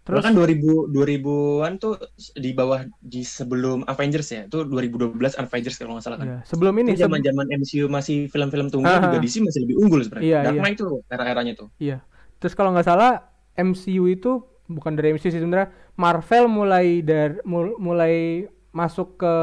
Terus 0.05 0.21
kan 0.21 0.37
2000 0.37 0.93
2000-an 0.93 1.81
tuh 1.81 1.97
di 2.37 2.53
bawah 2.53 2.85
di 3.01 3.25
sebelum 3.25 3.81
Avengers 3.89 4.29
ya. 4.29 4.45
Itu 4.45 4.61
2012 4.69 5.17
Avengers 5.41 5.81
kalau 5.81 5.97
nggak 5.97 6.05
salah 6.05 6.17
kan. 6.21 6.27
ya, 6.29 6.37
sebelum 6.45 6.77
ini 6.77 6.93
zaman-zaman 6.93 7.49
MCU 7.49 7.89
masih 7.89 8.29
film-film 8.29 8.69
tunggal 8.69 9.01
Ah, 9.01 9.09
juga 9.09 9.17
ah. 9.17 9.21
DC 9.25 9.41
masih 9.41 9.65
lebih 9.65 9.81
unggul 9.81 10.05
sebenarnya. 10.05 10.29
Iya, 10.29 10.39
Dark 10.45 10.53
iya. 10.53 10.61
Knight 10.61 10.77
itu 10.77 10.87
era-eranya 11.09 11.53
tuh. 11.57 11.67
Iya. 11.81 11.97
Terus 12.37 12.53
kalau 12.53 12.69
nggak 12.77 12.85
salah 12.85 13.25
MCU 13.57 14.05
itu 14.05 14.45
bukan 14.69 14.93
dari 14.93 15.17
MCU 15.17 15.33
sih 15.33 15.41
sebenarnya 15.41 15.73
Marvel 15.97 16.45
mulai 16.53 17.01
dari 17.01 17.41
mulai 17.81 18.45
masuk 18.77 19.17
ke 19.17 19.33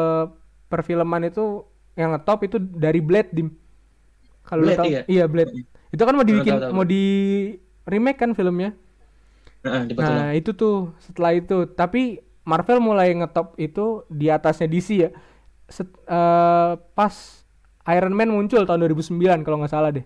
perfilman 0.70 1.26
itu 1.26 1.66
yang 1.98 2.14
ngetop 2.14 2.38
itu 2.46 2.62
dari 2.62 3.02
Blade 3.02 3.34
dim. 3.34 3.50
Kalau 4.46 4.62
tahu 4.62 4.86
iya. 4.86 5.02
iya 5.10 5.24
Blade. 5.26 5.50
Itu 5.92 6.02
kan 6.02 6.14
mau 6.14 6.24
dibikin 6.24 6.56
tahu, 6.56 6.62
tahu. 6.64 6.72
mau 6.72 6.84
di 6.84 7.04
remake 7.84 8.18
kan 8.18 8.32
filmnya. 8.32 8.72
Nah. 9.62 9.86
Nah, 9.86 10.30
itu 10.32 10.50
tuh 10.52 10.90
setelah 10.98 11.32
itu. 11.32 11.68
Tapi 11.70 12.18
Marvel 12.42 12.80
mulai 12.80 13.14
ngetop 13.14 13.54
itu 13.56 14.02
di 14.08 14.26
atasnya 14.26 14.66
DC 14.66 14.88
ya. 14.98 15.10
Set- 15.68 15.94
eh, 16.02 16.72
pas 16.92 17.14
Iron 17.88 18.10
Man 18.10 18.30
muncul 18.30 18.62
tahun 18.62 18.82
2009 18.82 19.14
kalau 19.42 19.60
nggak 19.60 19.70
salah 19.70 19.90
deh. 19.90 20.02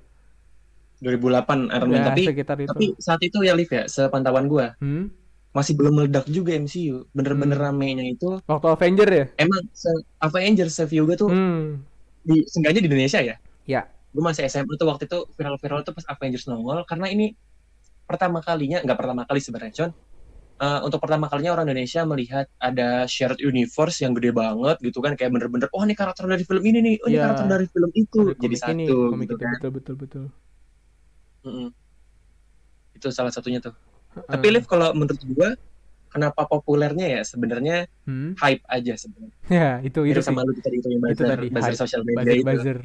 2008 0.98 1.68
Iron 1.70 1.88
Man 1.88 2.00
Ya, 2.00 2.08
tapi 2.08 2.22
sekitar 2.24 2.56
itu. 2.58 2.68
tapi 2.68 2.86
saat 2.96 3.20
itu 3.20 3.38
ya 3.40 3.52
Liv 3.52 3.68
ya 3.68 3.84
sepantauan 3.86 4.48
gua 4.48 4.72
Hmm? 4.78 5.12
masih 5.52 5.72
belum 5.72 5.92
meledak 5.94 6.24
juga 6.26 6.52
MCU. 6.52 7.04
Bener-bener 7.12 7.56
Hmm. 7.56 7.66
ramenya 7.68 8.04
itu 8.04 8.40
Waktu 8.42 8.66
Avenger 8.66 9.08
ya? 9.08 9.24
emang 9.36 9.60
se 9.72 9.88
Avengers 10.18 10.72
se-view 10.74 11.04
gua 11.04 11.16
tuh 11.16 11.28
Hmm. 11.28 11.84
di 12.22 12.44
seenggaknya 12.44 12.80
di 12.80 12.88
Indonesia 12.88 13.20
ya. 13.20 13.36
Ya. 13.64 13.88
Gue 14.16 14.24
masih 14.24 14.42
SMA 14.48 14.74
tuh 14.80 14.88
waktu 14.88 15.04
itu 15.04 15.18
viral-viral 15.36 15.84
tuh 15.84 15.92
pas 15.92 16.06
Avengers 16.16 16.48
nongol 16.48 16.80
karena 16.88 17.06
ini 17.12 17.36
pertama 18.08 18.38
kalinya 18.40 18.78
nggak 18.84 18.98
pertama 19.00 19.22
kali 19.28 19.40
sebenarnya 19.44 19.74
Con. 19.76 19.92
Eh, 20.56 20.80
untuk 20.88 21.04
pertama 21.04 21.28
kalinya 21.28 21.52
orang 21.52 21.68
Indonesia 21.68 22.00
melihat 22.08 22.48
ada 22.56 23.04
shared 23.04 23.36
universe 23.44 24.00
yang 24.00 24.16
gede 24.16 24.32
banget 24.32 24.80
gitu 24.80 25.04
kan 25.04 25.12
kayak 25.12 25.28
bener-bener 25.36 25.68
oh 25.76 25.84
ini 25.84 25.92
karakter 25.92 26.24
dari 26.24 26.44
film 26.48 26.64
ini 26.64 26.78
nih 26.80 26.94
oh 27.04 27.08
ini 27.12 27.16
Iya. 27.20 27.24
karakter 27.28 27.44
dari 27.44 27.66
film 27.68 27.90
itu 27.92 28.18
jadi 28.24 28.36
komik 28.40 28.60
ini, 28.72 28.84
satu 28.88 28.94
komik 29.12 29.26
gitu 29.28 29.36
itu, 29.36 29.44
kan 29.44 29.52
betul 29.60 29.70
betul 29.76 29.94
betul. 30.00 30.24
Mm-mm. 31.44 31.68
itu 32.96 33.08
salah 33.12 33.32
satunya 33.36 33.60
tuh 33.60 33.76
Heeh. 34.16 34.24
tapi 34.32 34.46
Liv 34.48 34.64
kalau 34.64 34.88
menurut 34.96 35.20
gua 35.36 35.52
kenapa 36.08 36.42
populernya 36.48 37.06
ya 37.20 37.22
sebenarnya 37.28 37.84
Hmm. 38.08 38.32
hype 38.40 38.64
aja 38.70 38.94
sebenarnya 38.96 39.36
Ya, 39.46 39.78
itu 39.84 40.00
itu 40.08 40.18
sih. 40.24 40.26
sama 40.26 40.42
lu 40.42 40.56
tadi 40.58 40.80
itu 40.80 40.88
yang 40.90 41.02
Itu 41.04 41.22
buzzer, 41.22 41.28
tadi, 41.36 41.46
buzzer 41.52 41.74
hype. 41.76 41.80
sosial 41.84 42.02
media 42.02 42.18
Buzzer 42.22 42.38
itu 42.40 42.46
buzzer. 42.48 42.78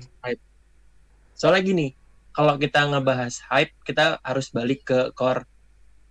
Soalnya 1.41 1.65
gini, 1.65 1.87
kalau 2.37 2.53
kita 2.61 2.85
ngebahas 2.85 3.41
hype, 3.49 3.73
kita 3.81 4.21
harus 4.21 4.53
balik 4.53 4.85
ke 4.85 5.09
core 5.17 5.49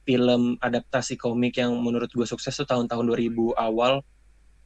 film 0.02 0.58
adaptasi 0.58 1.14
komik 1.14 1.62
yang 1.62 1.70
menurut 1.78 2.10
gue 2.10 2.26
sukses 2.26 2.50
tuh 2.58 2.66
tahun-tahun 2.66 3.06
2000 3.06 3.54
awal. 3.54 4.02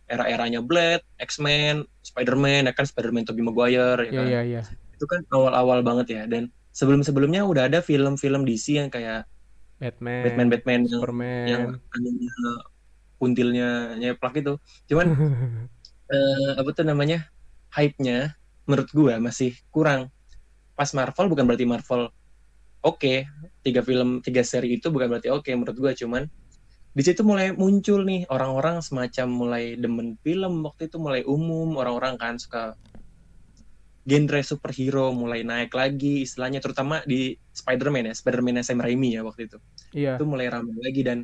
Era-eranya 0.09 0.65
Blade, 0.65 1.05
X-Men, 1.21 1.85
Spider-Man, 2.01 2.65
ya 2.65 2.73
kan 2.73 2.89
Spider-Man 2.89 3.29
Tobey 3.29 3.45
Maguire, 3.45 4.09
ya 4.09 4.13
Iya 4.13 4.17
kan? 4.17 4.27
iya 4.33 4.41
iya. 4.41 4.63
Itu 4.97 5.05
kan 5.05 5.21
awal-awal 5.29 5.85
banget 5.85 6.17
ya. 6.17 6.23
Dan 6.25 6.49
sebelum-sebelumnya 6.73 7.45
udah 7.45 7.69
ada 7.69 7.85
film-film 7.85 8.49
DC 8.49 8.81
yang 8.81 8.89
kayak 8.89 9.29
Batman, 9.77 10.25
Batman 10.25 10.49
Batman 10.49 10.81
yang 10.89 10.93
Superman. 10.97 11.45
yang 11.45 11.63
puntilnya 13.21 13.69
nyeplak 14.01 14.41
itu. 14.41 14.57
Cuman 14.89 15.07
eh, 16.15 16.51
apa 16.57 16.71
tuh 16.73 16.89
namanya 16.89 17.29
hype-nya 17.73 18.33
menurut 18.65 18.89
gua 18.97 19.21
masih 19.21 19.53
kurang. 19.69 20.09
Pas 20.75 20.91
Marvel 20.91 21.27
bukan 21.31 21.45
berarti 21.47 21.67
Marvel 21.67 22.11
oke, 22.83 23.15
tiga 23.63 23.81
film 23.87 24.19
tiga 24.21 24.43
seri 24.43 24.77
itu 24.77 24.91
bukan 24.91 25.07
berarti 25.09 25.31
oke 25.31 25.49
menurut 25.55 25.79
gua 25.79 25.93
cuman 25.95 26.27
di 26.95 27.03
situ 27.03 27.23
mulai 27.27 27.51
muncul 27.55 28.07
nih 28.07 28.27
orang-orang 28.31 28.79
semacam 28.83 29.27
mulai 29.31 29.65
demen 29.75 30.15
film 30.23 30.63
waktu 30.67 30.87
itu 30.91 30.97
mulai 31.03 31.23
umum 31.27 31.75
orang-orang 31.79 32.15
kan 32.19 32.35
suka 32.39 32.75
genre 34.05 34.41
superhero 34.45 35.11
mulai 35.17 35.43
naik 35.43 35.73
lagi 35.73 36.23
istilahnya 36.29 36.61
terutama 36.61 37.01
di 37.09 37.35
Spider-Man 37.51 38.13
ya 38.13 38.15
Spider-Man 38.15 38.61
Sam 38.63 38.79
Raimi 38.85 39.17
ya 39.17 39.25
waktu 39.25 39.49
itu 39.49 39.59
Iya. 39.97 40.19
itu 40.21 40.25
mulai 40.29 40.47
ramai 40.53 40.75
lagi 40.83 41.03
dan 41.03 41.19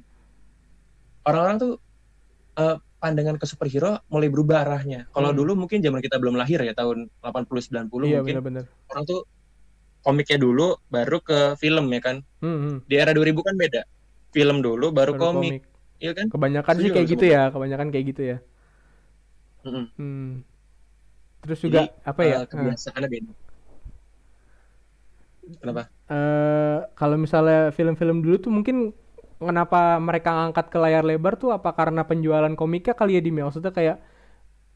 orang-orang 1.28 1.56
tuh 1.60 1.72
eh, 2.58 2.76
pandangan 3.00 3.36
ke 3.40 3.46
superhero 3.48 3.96
mulai 4.12 4.28
berubah 4.28 4.64
arahnya. 4.66 5.08
Kalau 5.14 5.32
Hmm. 5.32 5.38
dulu 5.40 5.52
mungkin 5.66 5.80
zaman 5.80 6.00
kita 6.04 6.16
belum 6.20 6.36
lahir 6.36 6.60
ya 6.60 6.74
tahun 6.76 7.08
80 7.20 7.62
90 7.64 8.06
Iya 8.10 8.20
mungkin 8.20 8.36
benar-benar. 8.42 8.64
orang 8.92 9.04
tuh 9.08 9.20
komiknya 10.06 10.38
dulu 10.40 10.66
baru 10.94 11.18
ke 11.28 11.38
film 11.62 11.84
ya 11.94 12.00
kan. 12.06 12.16
Hmm, 12.40 12.58
hmm. 12.64 12.76
Di 12.88 12.94
era 13.02 13.12
2000 13.16 13.40
kan 13.46 13.54
beda. 13.56 13.82
Film 14.30 14.56
dulu 14.62 14.94
baru, 14.94 15.12
Baru 15.18 15.22
komik, 15.34 15.66
iya 15.98 16.12
kan? 16.14 16.26
Kebanyakan 16.30 16.74
sih 16.78 16.82
Setuju 16.86 16.94
kayak 16.94 17.06
sama 17.08 17.12
gitu 17.18 17.24
ya, 17.34 17.42
kebanyakan 17.50 17.88
kayak 17.90 18.06
gitu 18.14 18.22
ya. 18.22 18.36
Mm-mm. 19.66 19.84
Hmm. 19.98 20.40
Terus 21.40 21.58
juga 21.64 21.80
Jadi, 21.82 21.88
apa 22.04 22.20
ya? 22.24 22.34
eh, 22.40 22.44
kebiasaannya 22.48 23.08
beda. 23.10 23.30
Kenapa? 25.60 25.82
eh 26.10 26.78
kalau 26.98 27.16
misalnya 27.18 27.70
film-film 27.70 28.18
dulu 28.24 28.36
tuh 28.42 28.50
mungkin 28.50 28.76
kenapa 29.38 29.96
mereka 30.02 30.30
ngangkat 30.36 30.66
ke 30.74 30.78
layar 30.82 31.02
lebar 31.06 31.38
tuh 31.38 31.54
apa 31.54 31.70
karena 31.72 32.02
penjualan 32.04 32.52
komiknya 32.58 32.94
kali 32.98 33.16
ya 33.16 33.22
di 33.22 33.30
maksudnya 33.32 33.72
kayak 33.72 33.96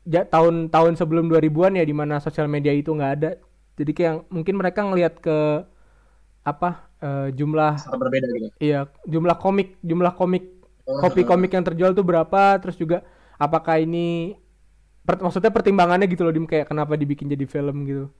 ja- 0.08 0.28
tahun-tahun 0.28 0.94
sebelum 1.00 1.26
2000-an 1.30 1.78
ya 1.80 1.84
di 1.84 1.94
mana 1.96 2.20
sosial 2.22 2.48
media 2.50 2.72
itu 2.74 2.90
nggak 2.92 3.12
ada. 3.20 3.30
Jadi 3.74 3.90
kayak 3.90 4.14
mungkin 4.30 4.54
mereka 4.54 4.80
ngelihat 4.86 5.18
ke 5.18 5.38
apa 6.44 6.92
eh, 7.00 7.28
jumlah 7.32 7.72
Sangat 7.80 7.98
berbeda 8.04 8.26
gitu. 8.28 8.48
iya 8.60 8.84
jumlah 9.08 9.36
komik 9.40 9.80
jumlah 9.80 10.12
komik 10.14 10.44
Oh, 10.84 11.00
kopi 11.00 11.24
komik 11.24 11.48
yang 11.56 11.64
terjual 11.64 11.96
tuh 11.96 12.04
berapa 12.04 12.60
terus 12.60 12.76
juga 12.76 13.00
apakah 13.40 13.80
ini 13.80 14.36
per- 15.00 15.16
maksudnya 15.16 15.48
pertimbangannya 15.48 16.04
gitu 16.04 16.28
loh 16.28 16.32
dim 16.36 16.44
kayak 16.44 16.68
kenapa 16.68 16.92
dibikin 16.92 17.24
jadi 17.24 17.48
film 17.48 17.88
gitu 17.88 18.12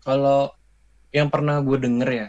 Kalau 0.00 0.56
yang 1.12 1.28
pernah 1.28 1.60
gue 1.60 1.76
denger 1.76 2.08
ya, 2.08 2.28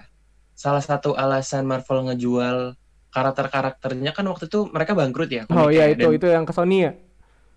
salah 0.52 0.84
satu 0.84 1.16
alasan 1.16 1.64
Marvel 1.64 2.12
ngejual 2.12 2.76
karakter-karakternya 3.12 4.12
kan 4.12 4.28
waktu 4.28 4.52
itu 4.52 4.68
mereka 4.72 4.92
bangkrut 4.96 5.32
ya. 5.32 5.44
oh 5.48 5.68
iya 5.72 5.88
itu 5.92 6.04
Dan- 6.12 6.16
itu 6.20 6.28
yang 6.28 6.44
ke 6.44 6.52
Sony 6.52 6.88
ya 6.88 6.92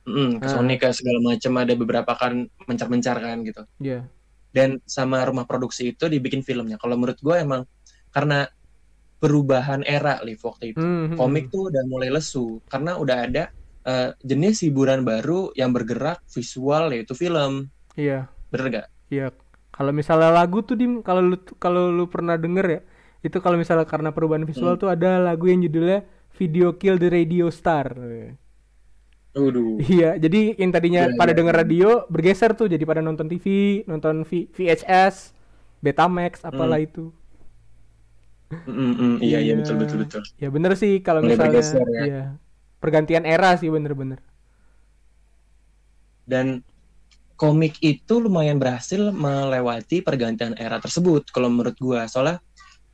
Mm, 0.04 0.36
ke 0.36 0.46
Ah. 0.46 0.52
Sony 0.52 0.76
ke 0.76 0.92
segala 0.92 1.16
macam 1.18 1.52
ada 1.56 1.72
beberapa 1.72 2.12
kan 2.12 2.44
mencar-mencar 2.64 3.16
kan 3.18 3.40
gitu. 3.40 3.64
iya 3.80 4.04
Dan 4.52 4.78
sama 4.84 5.24
rumah 5.24 5.44
produksi 5.44 5.90
itu 5.90 6.06
dibikin 6.06 6.40
filmnya. 6.40 6.76
Kalau 6.76 6.94
menurut 6.94 7.18
gue 7.18 7.34
emang 7.34 7.64
karena 8.08 8.46
perubahan 9.16 9.80
era 9.82 10.20
Liv 10.20 10.38
waktu 10.38 10.70
itu. 10.70 10.78
Hmm, 10.78 11.10
hmm, 11.10 11.16
Komik 11.16 11.48
hmm. 11.48 11.52
tuh 11.52 11.62
udah 11.72 11.82
mulai 11.84 12.08
lesu 12.08 12.60
karena 12.66 12.94
udah 12.94 13.16
ada 13.24 13.44
eh, 13.82 14.10
jenis 14.20 14.62
hiburan 14.62 15.02
baru 15.02 15.52
yang 15.52 15.68
bergerak 15.68 16.20
visual 16.26 16.88
yaitu 16.90 17.12
film. 17.12 17.68
iya 17.94 18.28
Bener 18.48 18.66
gak? 18.70 18.86
Iya, 19.08 19.28
kalau 19.68 19.90
misalnya 19.90 20.30
lagu 20.30 20.60
tuh 20.60 20.72
dim, 20.72 21.00
kalau 21.00 21.20
lu 21.20 21.36
kalau 21.58 21.90
lu 21.90 22.06
pernah 22.06 22.36
denger 22.36 22.66
ya, 22.66 22.80
itu 23.20 23.36
kalau 23.40 23.56
misalnya 23.56 23.84
karena 23.84 24.08
perubahan 24.08 24.44
visual 24.44 24.76
Hmm. 24.76 24.80
tuh 24.80 24.88
ada 24.88 25.18
lagu 25.18 25.48
yang 25.48 25.60
judulnya 25.60 26.06
Video 26.34 26.74
Kill 26.74 26.96
the 26.96 27.08
Radio 27.08 27.46
Star. 27.48 27.92
Waduh. 29.34 29.82
Iya, 29.82 30.14
jadi 30.14 30.54
yang 30.54 30.70
tadinya 30.70 31.02
Iya, 31.10 31.18
pada 31.18 31.34
iya, 31.34 31.38
denger 31.42 31.54
iya. 31.54 31.60
radio 31.66 31.88
bergeser 32.06 32.54
tuh 32.54 32.70
jadi 32.70 32.82
pada 32.86 33.02
nonton 33.02 33.26
TV, 33.26 33.46
nonton 33.84 34.22
V- 34.22 34.46
VHS, 34.54 35.34
Betamax, 35.82 36.46
apalah 36.46 36.78
Hmm. 36.78 36.86
itu. 36.86 37.04
Mm, 38.54 38.62
mm, 38.70 38.92
mm. 38.94 39.14
Iya 39.18 39.38
iya 39.42 39.54
betul 39.58 39.76
betul 39.82 39.98
betul. 40.06 40.22
Ya 40.38 40.48
bener 40.54 40.78
sih 40.78 41.02
kalau 41.02 41.18
Mulai 41.20 41.34
misalnya, 41.34 41.50
bergeser 41.50 41.86
ya. 41.90 42.02
iya, 42.06 42.22
pergantian 42.78 43.24
era 43.26 43.50
sih 43.58 43.66
bener-bener. 43.66 44.22
Dan 46.24 46.62
komik 47.34 47.82
itu 47.82 48.22
lumayan 48.22 48.62
berhasil 48.62 49.10
melewati 49.10 50.00
pergantian 50.00 50.54
era 50.54 50.78
tersebut 50.78 51.26
kalau 51.34 51.50
menurut 51.50 51.74
gua. 51.76 52.06
Soalnya 52.06 52.38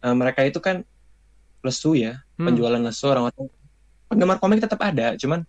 eh, 0.01 0.15
mereka 0.17 0.41
itu 0.43 0.57
kan 0.59 0.81
lesu 1.61 1.93
ya, 1.93 2.17
Hmm. 2.41 2.49
penjualan 2.49 2.81
lesu 2.81 3.05
orang-orang 3.05 3.53
penggemar 4.09 4.41
komik 4.41 4.65
tetap 4.65 4.81
ada, 4.81 5.13
cuman 5.21 5.45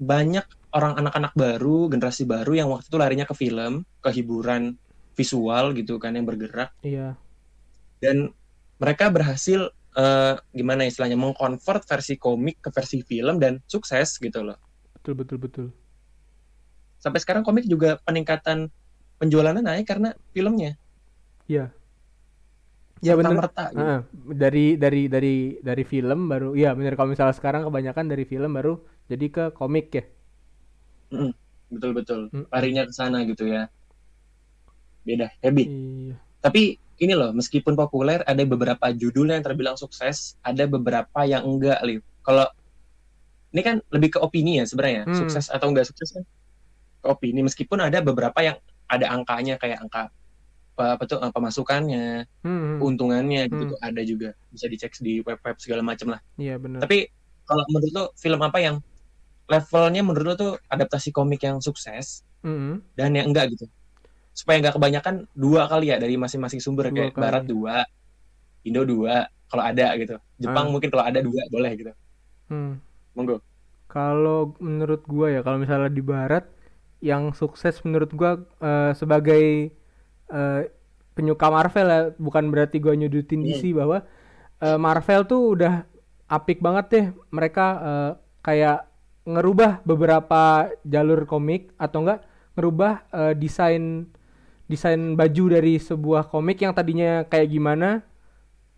banyak 0.00 0.44
orang 0.74 0.98
anak-anak 0.98 1.32
baru, 1.38 1.86
generasi 1.86 2.26
baru 2.26 2.52
yang 2.58 2.68
waktu 2.70 2.90
itu 2.90 2.98
larinya 2.98 3.26
ke 3.26 3.34
film, 3.34 3.86
ke 4.02 4.10
hiburan 4.10 4.74
visual 5.14 5.70
gitu 5.78 6.02
kan 6.02 6.18
yang 6.18 6.26
bergerak 6.26 6.74
Iya, 6.82 7.14
dan 8.02 8.34
mereka 8.76 9.08
berhasil 9.08 9.70
eh, 9.96 10.34
gimana 10.52 10.84
istilahnya 10.84 11.16
mengkonvert 11.16 11.86
versi 11.86 12.18
komik 12.18 12.60
ke 12.60 12.68
versi 12.74 13.00
film 13.06 13.38
dan 13.40 13.62
sukses 13.64 14.18
gitu 14.18 14.42
loh. 14.44 14.58
betul 15.00 15.14
betul 15.16 15.38
betul. 15.38 15.66
Sampai 16.98 17.20
sekarang 17.22 17.46
komik 17.46 17.64
juga 17.64 18.00
peningkatan 18.02 18.68
penjualannya 19.22 19.62
naik 19.62 19.86
karena 19.86 20.12
filmnya. 20.34 20.76
Iya. 21.46 21.70
Ya 23.04 23.12
bener. 23.20 23.36
merta 23.36 23.68
gitu. 23.68 23.84
Ah, 23.84 24.00
dari 24.32 24.80
dari 24.80 25.12
dari 25.12 25.60
dari 25.60 25.84
film 25.84 26.24
baru 26.24 26.56
iya 26.56 26.72
bener 26.72 26.96
kalau 26.96 27.12
misalnya 27.12 27.36
sekarang 27.36 27.68
kebanyakan 27.68 28.08
dari 28.08 28.24
film 28.24 28.48
baru 28.56 28.80
jadi 29.06 29.26
ke 29.28 29.44
komik 29.52 29.88
ya? 29.92 30.04
Betul 31.68 31.90
betul 31.92 32.20
Mm. 32.30 32.46
larinya 32.50 32.82
ke 32.86 32.92
sana 32.92 33.22
gitu 33.24 33.46
ya. 33.46 33.66
Beda 35.04 35.28
habit 35.40 35.68
iya. 35.68 36.14
Tapi 36.40 36.62
ini 36.96 37.12
loh 37.12 37.32
meskipun 37.32 37.74
populer 37.74 38.22
ada 38.22 38.42
beberapa 38.44 38.88
judul 38.90 39.32
yang 39.32 39.42
terbilang 39.42 39.74
sukses 39.74 40.38
ada 40.40 40.64
beberapa 40.64 41.24
yang 41.24 41.42
enggak 41.42 41.80
Liv. 41.82 42.00
Kalau 42.22 42.46
ini 43.50 43.62
kan 43.62 43.76
lebih 43.90 44.14
ke 44.14 44.18
opini 44.18 44.58
ya 44.58 44.64
sebenarnya. 44.64 45.06
Hmm. 45.08 45.16
sukses 45.16 45.48
atau 45.48 45.72
enggak 45.72 45.86
sukses 45.88 46.12
kan? 46.12 46.24
Ke 47.00 47.06
opini. 47.10 47.40
Meskipun 47.42 47.80
ada 47.80 47.98
beberapa 48.00 48.38
yang 48.40 48.56
ada 48.86 49.08
angkanya 49.10 49.56
kayak 49.56 49.80
angka 49.80 50.12
apa, 50.74 51.06
tuh 51.06 51.22
eh, 51.22 51.30
pemasukannya 51.30 52.26
Hmm, 52.42 52.50
hmm. 52.50 52.76
keuntungannya 52.82 53.42
gitu 53.46 53.62
Hmm. 53.62 53.70
tuh 53.74 53.78
ada 53.80 54.00
juga. 54.02 54.30
Bisa 54.50 54.66
dicek 54.66 54.92
di 55.00 55.22
web-web 55.22 55.56
segala 55.58 55.82
macam 55.82 56.14
lah. 56.14 56.20
Iya 56.36 56.58
bener. 56.58 56.82
Tapi 56.82 57.08
kalau 57.44 57.62
menurut 57.70 57.92
lo 57.92 58.04
film 58.14 58.40
apa 58.40 58.58
yang 58.58 58.76
levelnya 59.44 60.00
menurut 60.00 60.26
lo 60.26 60.34
tuh 60.34 60.52
adaptasi 60.66 61.10
komik 61.10 61.42
yang 61.42 61.60
sukses 61.60 62.24
Hmm, 62.40 62.52
hmm. 62.52 62.76
dan 62.92 63.10
yang 63.12 63.32
enggak 63.32 63.52
gitu 63.52 63.64
supaya 64.30 64.60
nggak 64.60 64.76
kebanyakan 64.76 65.14
dua 65.32 65.64
kali 65.64 65.88
ya 65.88 65.96
dari 65.96 66.14
masing-masing 66.14 66.58
sumber 66.58 66.90
Dua 66.90 66.96
kayak 67.00 67.12
kali. 67.12 67.22
barat 67.22 67.44
dua 67.44 67.76
Indo 68.62 68.82
dua 68.82 69.24
kalau 69.46 69.62
ada 69.62 69.94
gitu 69.94 70.16
Jepang 70.36 70.66
Ah. 70.66 70.72
mungkin 70.72 70.88
kalau 70.88 71.04
ada 71.04 71.20
dua 71.20 71.42
boleh 71.48 71.72
gitu 71.74 71.92
Hmm. 72.44 72.76
monggo 73.12 73.40
Kalau 73.84 74.52
menurut 74.58 75.06
gua 75.06 75.30
ya, 75.30 75.40
kalau 75.40 75.56
misalnya 75.56 75.86
di 75.88 76.02
barat 76.02 76.42
yang 76.98 77.30
sukses 77.30 77.78
menurut 77.80 78.10
gua 78.10 78.36
eh, 78.58 78.90
sebagai 78.92 79.70
eh, 80.26 80.60
penyuka 81.14 81.46
Marvel 81.46 81.86
ya, 81.86 82.00
bukan 82.18 82.50
berarti 82.50 82.82
gua 82.82 82.92
nyudutin 82.92 83.40
DC 83.40 83.70
bahwa 83.70 84.02
eh, 84.58 84.76
Marvel 84.76 85.22
tuh 85.24 85.54
udah 85.54 85.86
apik 86.26 86.58
banget 86.58 86.86
deh. 86.90 87.06
Mereka 87.30 87.66
eh, 87.78 88.10
kayak 88.42 88.78
ngerubah 89.24 89.80
beberapa 89.88 90.68
jalur 90.84 91.24
komik 91.24 91.72
atau 91.80 92.04
enggak 92.04 92.20
ngerubah 92.54 92.92
eh, 93.10 93.34
desain 93.34 94.04
desain 94.68 95.16
baju 95.16 95.44
dari 95.60 95.76
sebuah 95.80 96.28
komik 96.32 96.60
yang 96.64 96.72
tadinya 96.76 97.24
kayak 97.28 97.48
gimana 97.52 98.04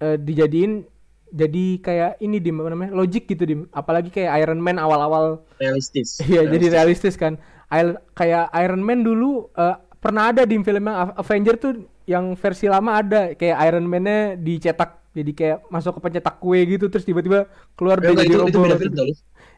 eh, 0.03 0.17
dijadiin 0.19 0.87
jadi 1.27 1.67
kayak 1.83 2.11
ini 2.23 2.39
dim 2.39 2.63
apa 2.63 2.71
namanya 2.71 2.93
logik 2.95 3.27
gitu 3.27 3.43
dim. 3.45 3.61
Apalagi 3.75 4.15
kayak 4.15 4.39
Iron 4.47 4.63
Man 4.63 4.79
awal-awal. 4.79 5.43
Realistis. 5.59 6.23
Iya 6.31 6.47
jadi 6.47 6.67
realistis. 6.71 7.19
kan. 7.19 7.37
Ail- 7.67 7.99
kayak 8.15 8.47
Iron 8.63 8.81
Man 8.81 9.03
dulu 9.03 9.51
eh, 9.59 9.77
pernah 9.99 10.31
ada 10.31 10.47
di 10.47 10.55
film 10.63 10.87
yang 10.87 10.97
Av- 11.11 11.15
Avenger 11.27 11.59
tuh 11.59 11.73
yang 12.07 12.39
versi 12.39 12.71
lama 12.71 13.03
ada. 13.03 13.35
Kayak 13.35 13.59
Iron 13.67 13.87
Man-nya 13.91 14.39
dicetak 14.39 15.03
jadi 15.17 15.33
kayak 15.35 15.59
masuk 15.73 15.99
ke 15.99 16.01
pencetak 16.05 16.37
kue 16.39 16.61
gitu 16.69 16.93
terus 16.93 17.03
tiba-tiba 17.09 17.49
keluar 17.75 17.99
Enggak, 17.99 18.13
dia 18.15 18.23
jadi 18.23 18.31
itu, 18.31 18.39
itu 18.53 18.59
robot. 18.59 18.61
beda 18.61 18.77
film 18.79 18.95
gitu. 18.95 19.03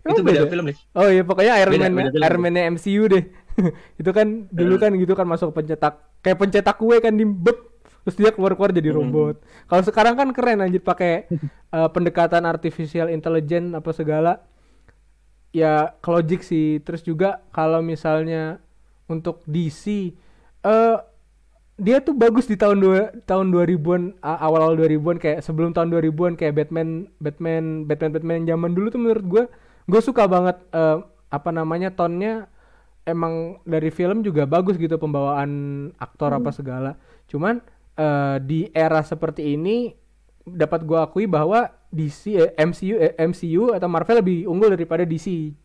Itu 0.04 0.22
beda 0.22 0.40
beda? 0.40 0.50
film 0.50 0.64
Liv. 0.66 0.78
Oh 0.92 1.08
iya 1.08 1.22
pokoknya 1.22 1.52
Iron 1.58 1.72
Beda, 1.74 1.84
Man 1.84 1.92
beda 1.96 2.10
film. 2.12 2.24
Iron 2.24 2.40
Man 2.40 2.56
MCU 2.74 3.02
deh. 3.06 3.24
itu 4.00 4.10
kan 4.14 4.46
dulu 4.48 4.74
kan 4.78 4.90
gitu 4.94 5.12
kan 5.12 5.26
masuk 5.26 5.50
pencetak 5.50 5.98
kayak 6.20 6.38
pencetak 6.38 6.78
kue 6.78 6.98
kan 6.98 7.10
di 7.10 7.26
bet 7.26 7.58
terus 8.02 8.16
dia 8.16 8.30
keluar-keluar 8.30 8.70
jadi 8.70 8.94
Hmm. 8.94 8.98
robot. 9.04 9.36
Kalau 9.66 9.82
sekarang 9.82 10.14
kan 10.14 10.28
keren 10.32 10.62
anjir 10.62 10.80
pakai 10.80 11.26
eh, 11.76 11.88
pendekatan 11.90 12.46
artificial 12.46 13.08
intelligence 13.08 13.74
apa 13.74 13.90
segala. 13.90 14.32
Ya 15.50 15.96
logik 16.00 16.44
sih. 16.44 16.78
Terus 16.84 17.00
juga 17.02 17.40
kalau 17.50 17.80
misalnya 17.80 18.60
untuk 19.08 19.40
DC 19.44 20.12
eh 20.60 20.96
dia 21.78 22.02
tuh 22.02 22.10
bagus 22.12 22.50
di 22.50 22.58
tahun 22.58 22.82
dua 22.82 23.14
tahun 23.22 23.54
2000-an 23.54 24.18
a- 24.18 24.42
awal-awal 24.42 24.74
2000-an 24.76 25.16
kayak 25.16 25.38
sebelum 25.40 25.70
tahun 25.70 25.94
2000-an 25.94 26.34
kayak 26.34 26.54
Batman 26.54 27.06
Batman 27.16 27.86
Batman 27.86 28.10
Batman 28.12 28.40
zaman 28.44 28.70
dulu 28.74 28.86
tuh 28.90 28.98
menurut 28.98 29.24
gue 29.24 29.44
gue 29.88 30.00
suka 30.04 30.28
banget 30.28 30.60
eh, 30.70 31.00
apa 31.32 31.50
namanya 31.50 31.88
tonnya 31.90 32.52
emang 33.08 33.56
dari 33.64 33.88
film 33.88 34.20
juga 34.20 34.44
bagus 34.44 34.76
gitu 34.76 35.00
pembawaan 35.00 35.50
aktor 35.96 36.36
apa 36.36 36.52
segala. 36.52 37.00
Cuman 37.24 37.64
eh, 37.96 38.36
di 38.44 38.68
era 38.76 39.00
seperti 39.00 39.56
ini 39.56 39.96
dapat 40.44 40.84
gue 40.84 41.00
akui 41.00 41.24
bahwa 41.24 41.72
DC 41.88 42.22
eh, 42.36 42.52
MCU 42.60 43.00
eh, 43.00 43.16
MCU 43.16 43.72
atau 43.72 43.88
Marvel 43.88 44.20
lebih 44.20 44.44
unggul 44.44 44.76
daripada 44.76 45.08
DC 45.08 45.56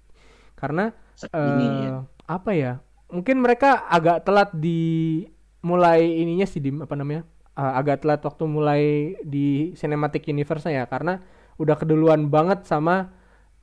karena 0.56 0.96
ini, 1.20 1.68
eh, 1.68 1.92
ya. 1.92 2.00
apa 2.24 2.52
ya 2.56 2.74
mungkin 3.12 3.44
mereka 3.44 3.86
agak 3.92 4.24
telat 4.24 4.50
di 4.56 5.22
mulai 5.64 6.02
ininya 6.24 6.48
sih 6.48 6.64
di 6.64 6.72
apa 6.72 6.96
namanya 6.96 7.28
eh, 7.60 7.74
agak 7.80 8.04
telat 8.04 8.22
waktu 8.24 8.44
mulai 8.48 8.84
di 9.24 9.76
cinematic 9.76 10.24
universe 10.32 10.72
ya. 10.72 10.88
Karena 10.88 11.20
udah 11.60 11.76
keduluan 11.78 12.32
banget 12.32 12.66
sama 12.66 13.14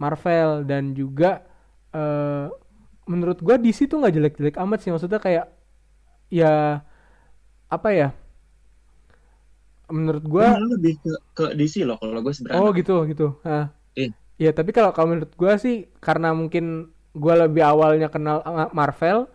Marvel 0.03 0.65
dan 0.71 0.97
juga 0.97 1.45
eh, 1.95 2.47
menurut 3.11 3.39
gua 3.47 3.57
DC 3.61 3.87
tuh 3.91 3.99
nggak 4.01 4.15
jelek-jelek 4.17 4.57
amat 4.63 4.79
sih 4.83 4.91
maksudnya 4.95 5.21
kayak 5.23 5.47
ya 6.31 6.83
apa 7.71 7.89
ya 7.95 8.09
menurut 9.91 10.23
Gue 10.23 10.47
lebih 10.47 10.95
ke, 11.03 11.11
ke 11.35 11.45
DC 11.59 11.83
loh 11.89 11.99
kalau 11.99 12.23
gue 12.23 12.33
sebenarnya. 12.37 12.63
Oh 12.63 12.71
gitu 12.79 12.95
gitu. 13.11 13.27
Iya. 13.99 14.15
Iya 14.41 14.51
tapi 14.57 14.71
kalau 14.73 14.91
kalau 14.97 15.09
menurut 15.13 15.33
gua 15.37 15.61
sih 15.61 15.85
karena 16.01 16.33
mungkin 16.33 16.89
gua 17.13 17.35
lebih 17.45 17.61
awalnya 17.61 18.09
kenal 18.09 18.41
uh, 18.47 18.71
Marvel, 18.73 19.29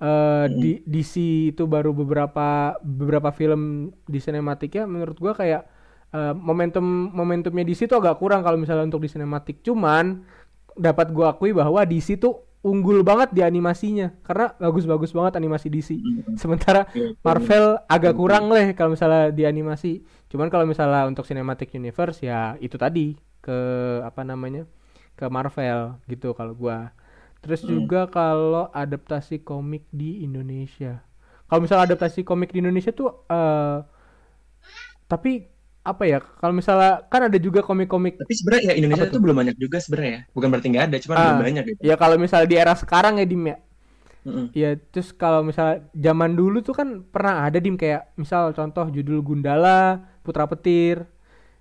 eh, 0.00 0.46
Hmm. 0.46 0.60
di 0.62 0.80
DC 0.86 1.14
itu 1.52 1.62
baru 1.68 1.90
beberapa 1.92 2.76
beberapa 2.80 3.30
film 3.34 3.92
di 4.08 4.18
sinematiknya 4.22 4.84
menurut 4.88 5.16
gua 5.20 5.32
kayak 5.36 5.62
eh, 6.16 6.32
momentum 6.32 6.80
momentumnya 7.12 7.60
DC 7.62 7.84
itu 7.84 7.94
agak 7.94 8.16
kurang 8.16 8.40
kalau 8.40 8.56
misalnya 8.56 8.88
untuk 8.88 9.04
di 9.04 9.10
sinematik. 9.12 9.60
Cuman 9.60 10.24
dapat 10.72 11.12
gua 11.12 11.36
akui 11.36 11.52
bahwa 11.52 11.84
DC 11.84 12.16
tuh 12.16 12.40
unggul 12.66 13.06
banget 13.06 13.30
di 13.30 13.46
animasinya 13.46 14.10
karena 14.26 14.50
bagus-bagus 14.58 15.12
banget 15.12 15.36
animasi 15.36 15.68
DC. 15.68 15.90
Hmm. 15.94 16.34
Sementara 16.34 16.88
Iya. 16.90 17.14
Marvel 17.20 17.78
agak 17.86 18.14
kurang 18.16 18.48
leh 18.48 18.72
kalau 18.72 18.96
misalnya 18.96 19.28
di 19.30 19.44
animasi. 19.44 20.02
Cuman 20.26 20.48
kalau 20.48 20.64
misalnya 20.64 21.04
untuk 21.04 21.22
cinematic 21.22 21.70
universe 21.72 22.24
ya 22.24 22.56
itu 22.58 22.74
tadi 22.74 23.14
ke 23.38 23.58
apa 24.02 24.24
namanya? 24.24 24.64
ke 25.16 25.24
Marvel 25.32 25.96
gitu 26.12 26.36
kalau 26.36 26.52
gua. 26.52 26.92
Terus 27.40 27.64
Hmm. 27.64 27.72
juga 27.72 28.04
kalau 28.04 28.68
adaptasi 28.68 29.40
komik 29.40 29.88
di 29.88 30.20
Indonesia. 30.20 31.00
Kalau 31.46 31.62
misalnya 31.62 31.88
adaptasi 31.88 32.20
komik 32.20 32.52
di 32.52 32.60
Indonesia 32.60 32.92
tuh 32.92 33.24
eh 33.24 33.80
tapi 35.06 35.46
apa 35.86 36.02
ya? 36.04 36.18
Kalau 36.20 36.52
misalnya 36.52 37.06
kan 37.06 37.20
ada 37.30 37.38
juga 37.38 37.62
komik-komik 37.62 38.18
Tapi 38.18 38.34
sebenarnya 38.34 38.64
ya 38.70 38.74
Indonesia 38.76 39.06
itu 39.06 39.18
belum 39.22 39.36
banyak 39.38 39.56
juga 39.56 39.78
sebenarnya 39.78 40.10
ya. 40.10 40.20
Bukan 40.34 40.48
berarti 40.50 40.66
nggak 40.74 40.84
ada, 40.90 40.96
cuman 40.98 41.14
Ah. 41.14 41.22
belum 41.30 41.38
banyak 41.46 41.64
gitu. 41.70 41.80
ya 41.80 41.94
kalau 41.94 42.16
misalnya 42.18 42.48
di 42.48 42.56
era 42.56 42.74
sekarang 42.74 43.14
ya 43.16 43.26
Dim 43.26 43.44
ya. 43.46 43.56
Mm-mm. 44.26 44.46
Ya 44.52 44.74
terus 44.74 45.14
kalau 45.14 45.46
misalnya 45.46 45.86
zaman 45.94 46.34
dulu 46.34 46.58
tuh 46.58 46.74
kan 46.74 46.88
pernah 47.06 47.46
ada 47.46 47.62
dim 47.62 47.78
kayak 47.78 48.10
misal 48.18 48.50
contoh 48.50 48.90
judul 48.90 49.22
Gundala, 49.22 50.02
Putra 50.26 50.50
Petir, 50.50 51.06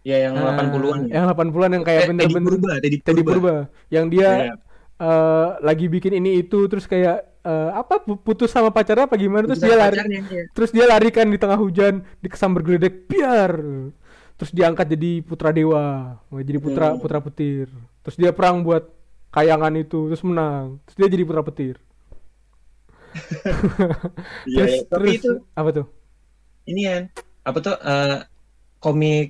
Ya 0.02 0.18
yang 0.26 0.34
ah, 0.38 0.54
80-an 0.54 1.00
ya. 1.10 1.22
yang 1.22 1.26
80-an 1.30 1.72
yang 1.78 1.86
kayak 1.86 2.02
Eh, 2.02 2.06
Teddy 2.06 2.10
bener-bener 2.34 2.50
Purba, 2.58 2.72
Teddy 2.82 2.98
Teddy 3.02 3.22
Purba. 3.22 3.34
Purba, 3.38 3.56
yang 3.90 4.06
dia 4.10 4.30
Iya. 4.50 4.54
eh, 4.98 5.48
lagi 5.62 5.86
bikin 5.90 6.14
ini 6.16 6.42
itu 6.42 6.66
terus 6.66 6.86
kayak 6.86 7.26
eh, 7.42 7.70
apa 7.74 8.02
pu- 8.02 8.18
putus 8.18 8.50
sama 8.50 8.74
pacarnya 8.74 9.06
apa 9.06 9.14
gimana 9.16 9.46
terus 9.46 9.62
Putus 9.62 9.70
dia 9.70 9.78
sama 9.78 9.84
lari 9.86 9.98
pacarnya, 10.02 10.20
iya. 10.26 10.44
terus 10.50 10.70
dia 10.74 10.86
lari 10.86 11.10
kan 11.14 11.28
di 11.30 11.38
tengah 11.38 11.58
hujan 11.58 11.94
dikesambar 12.18 12.62
geledek 12.62 13.06
biar 13.06 13.52
terus 14.36 14.52
diangkat 14.52 14.88
jadi 14.94 15.12
putra 15.24 15.50
dewa 15.56 16.20
jadi 16.32 16.60
putra 16.60 16.88
Hmm. 16.94 17.00
putra 17.00 17.20
petir 17.24 17.68
terus 18.04 18.16
dia 18.20 18.32
perang 18.36 18.62
buat 18.68 18.84
kayangan 19.32 19.74
itu 19.80 20.12
terus 20.12 20.24
menang 20.28 20.80
terus 20.88 20.96
dia 21.00 21.08
jadi 21.12 21.24
putra 21.28 21.44
petir 21.46 21.76
Iya, 24.50 24.64
terus. 24.64 24.74
Tapi 24.92 25.08
terus 25.08 25.18
itu 25.18 25.30
apa 25.60 25.70
tuh 25.78 25.86
ini 26.70 26.82
kan 26.90 27.04
apa 27.48 27.58
tuh 27.66 27.76
eh, 27.90 28.16
komik 28.84 29.26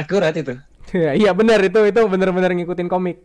akurat 0.00 0.34
itu. 0.42 0.54
Ya, 0.94 1.10
iya 1.20 1.30
benar 1.34 1.58
itu 1.64 1.80
itu 1.90 2.00
benar-benar 2.12 2.50
ngikutin 2.54 2.88
komik 2.92 3.16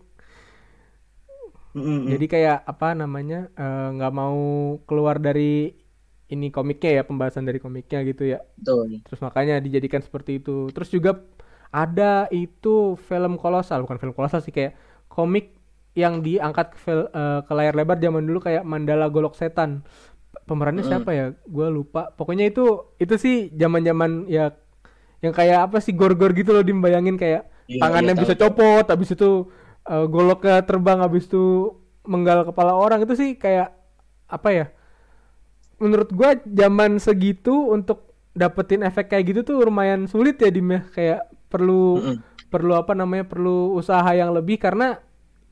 Mm-mm. 1.76 2.10
jadi 2.10 2.26
kayak 2.34 2.58
apa 2.72 2.88
namanya 3.02 3.36
eh, 3.54 3.88
nggak 3.96 4.12
mau 4.20 4.38
keluar 4.88 5.16
dari 5.22 5.76
ini 6.30 6.54
komiknya 6.54 7.02
ya 7.02 7.04
pembahasan 7.10 7.46
dari 7.50 7.60
komiknya 7.62 8.00
gitu 8.06 8.24
ya. 8.34 8.40
Betul. 8.58 9.02
terus 9.06 9.20
makanya 9.26 9.58
dijadikan 9.66 10.02
seperti 10.06 10.40
itu. 10.42 10.70
Terus 10.74 10.90
juga 10.94 11.12
ada 11.70 12.26
itu 12.34 12.98
film 13.10 13.38
kolosal 13.42 13.86
bukan 13.86 13.98
film 14.02 14.14
kolosal 14.18 14.42
sih 14.42 14.54
kayak 14.54 14.74
komik 15.10 15.54
yang 15.98 16.22
diangkat 16.26 16.74
ke, 16.78 16.92
eh, 17.14 17.40
ke 17.46 17.52
layar 17.58 17.74
lebar 17.78 17.98
zaman 18.00 18.24
dulu 18.26 18.40
kayak 18.42 18.64
Mandala 18.66 19.10
Golok 19.10 19.36
Setan. 19.38 19.84
Pemerannya 20.48 20.86
Mm. 20.86 20.90
siapa 20.90 21.12
ya? 21.14 21.26
Gue 21.46 21.68
lupa. 21.70 22.10
Pokoknya 22.18 22.50
itu 22.50 22.64
itu 23.02 23.16
sih 23.18 23.36
zaman 23.54 23.82
zaman 23.86 24.12
ya 24.30 24.54
yang 25.24 25.34
kayak 25.36 25.70
apa 25.70 25.78
sih 25.84 25.94
gor-gor 25.98 26.32
gitu 26.38 26.52
loh 26.56 26.64
dimbayangin 26.64 27.18
kayak 27.20 27.50
Iya, 27.70 27.80
tangannya 27.82 28.14
iya, 28.16 28.22
bisa 28.22 28.34
tahu, 28.34 28.40
copot 28.40 28.86
habis 28.90 29.10
itu 29.14 29.30
eh, 29.90 30.06
goloknya 30.10 30.62
terbang 30.66 31.00
habis 31.06 31.26
itu 31.30 31.74
menggal 32.08 32.46
kepala 32.50 32.74
orang. 32.78 33.00
Itu 33.06 33.14
sih 33.18 33.36
kayak 33.38 33.74
apa 34.30 34.50
ya 34.54 34.66
menurut 35.84 36.10
gua 36.14 36.36
zaman 36.46 37.00
segitu 37.02 37.72
untuk 37.76 38.12
dapetin 38.36 38.86
efek 38.86 39.12
kayak 39.12 39.26
gitu 39.34 39.40
tuh 39.48 39.56
lumayan 39.68 40.06
sulit 40.08 40.40
ya 40.40 40.50
Dim 40.54 40.70
ya. 40.72 40.82
Kayak 40.96 41.22
perlu 41.52 41.84
Mm-mm. 41.98 42.18
perlu 42.54 42.74
apa 42.78 42.94
namanya 42.98 43.26
perlu 43.30 43.74
usaha 43.78 44.10
yang 44.14 44.32
lebih 44.34 44.58
karena 44.62 44.98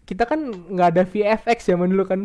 kita 0.07 0.23
kan 0.29 0.39
nggak 0.73 0.89
ada 0.95 1.03
VFX 1.07 1.57
zaman 1.73 1.89
dulu 1.91 2.03
kan. 2.07 2.21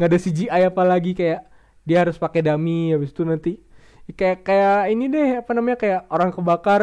Nggak 0.00 0.08
ada 0.10 0.18
CGI 0.20 0.62
apalagi 0.72 1.12
kayak 1.16 1.40
dia 1.86 1.98
harus 2.02 2.16
pakai 2.18 2.40
dummy 2.44 2.92
habis 2.94 3.12
itu 3.14 3.22
nanti. 3.24 3.52
Kayak 4.14 4.46
kayak 4.46 4.78
ini 4.92 5.04
deh 5.10 5.28
apa 5.42 5.50
namanya 5.56 5.78
kayak 5.82 6.00
orang 6.14 6.30
kebakar 6.30 6.82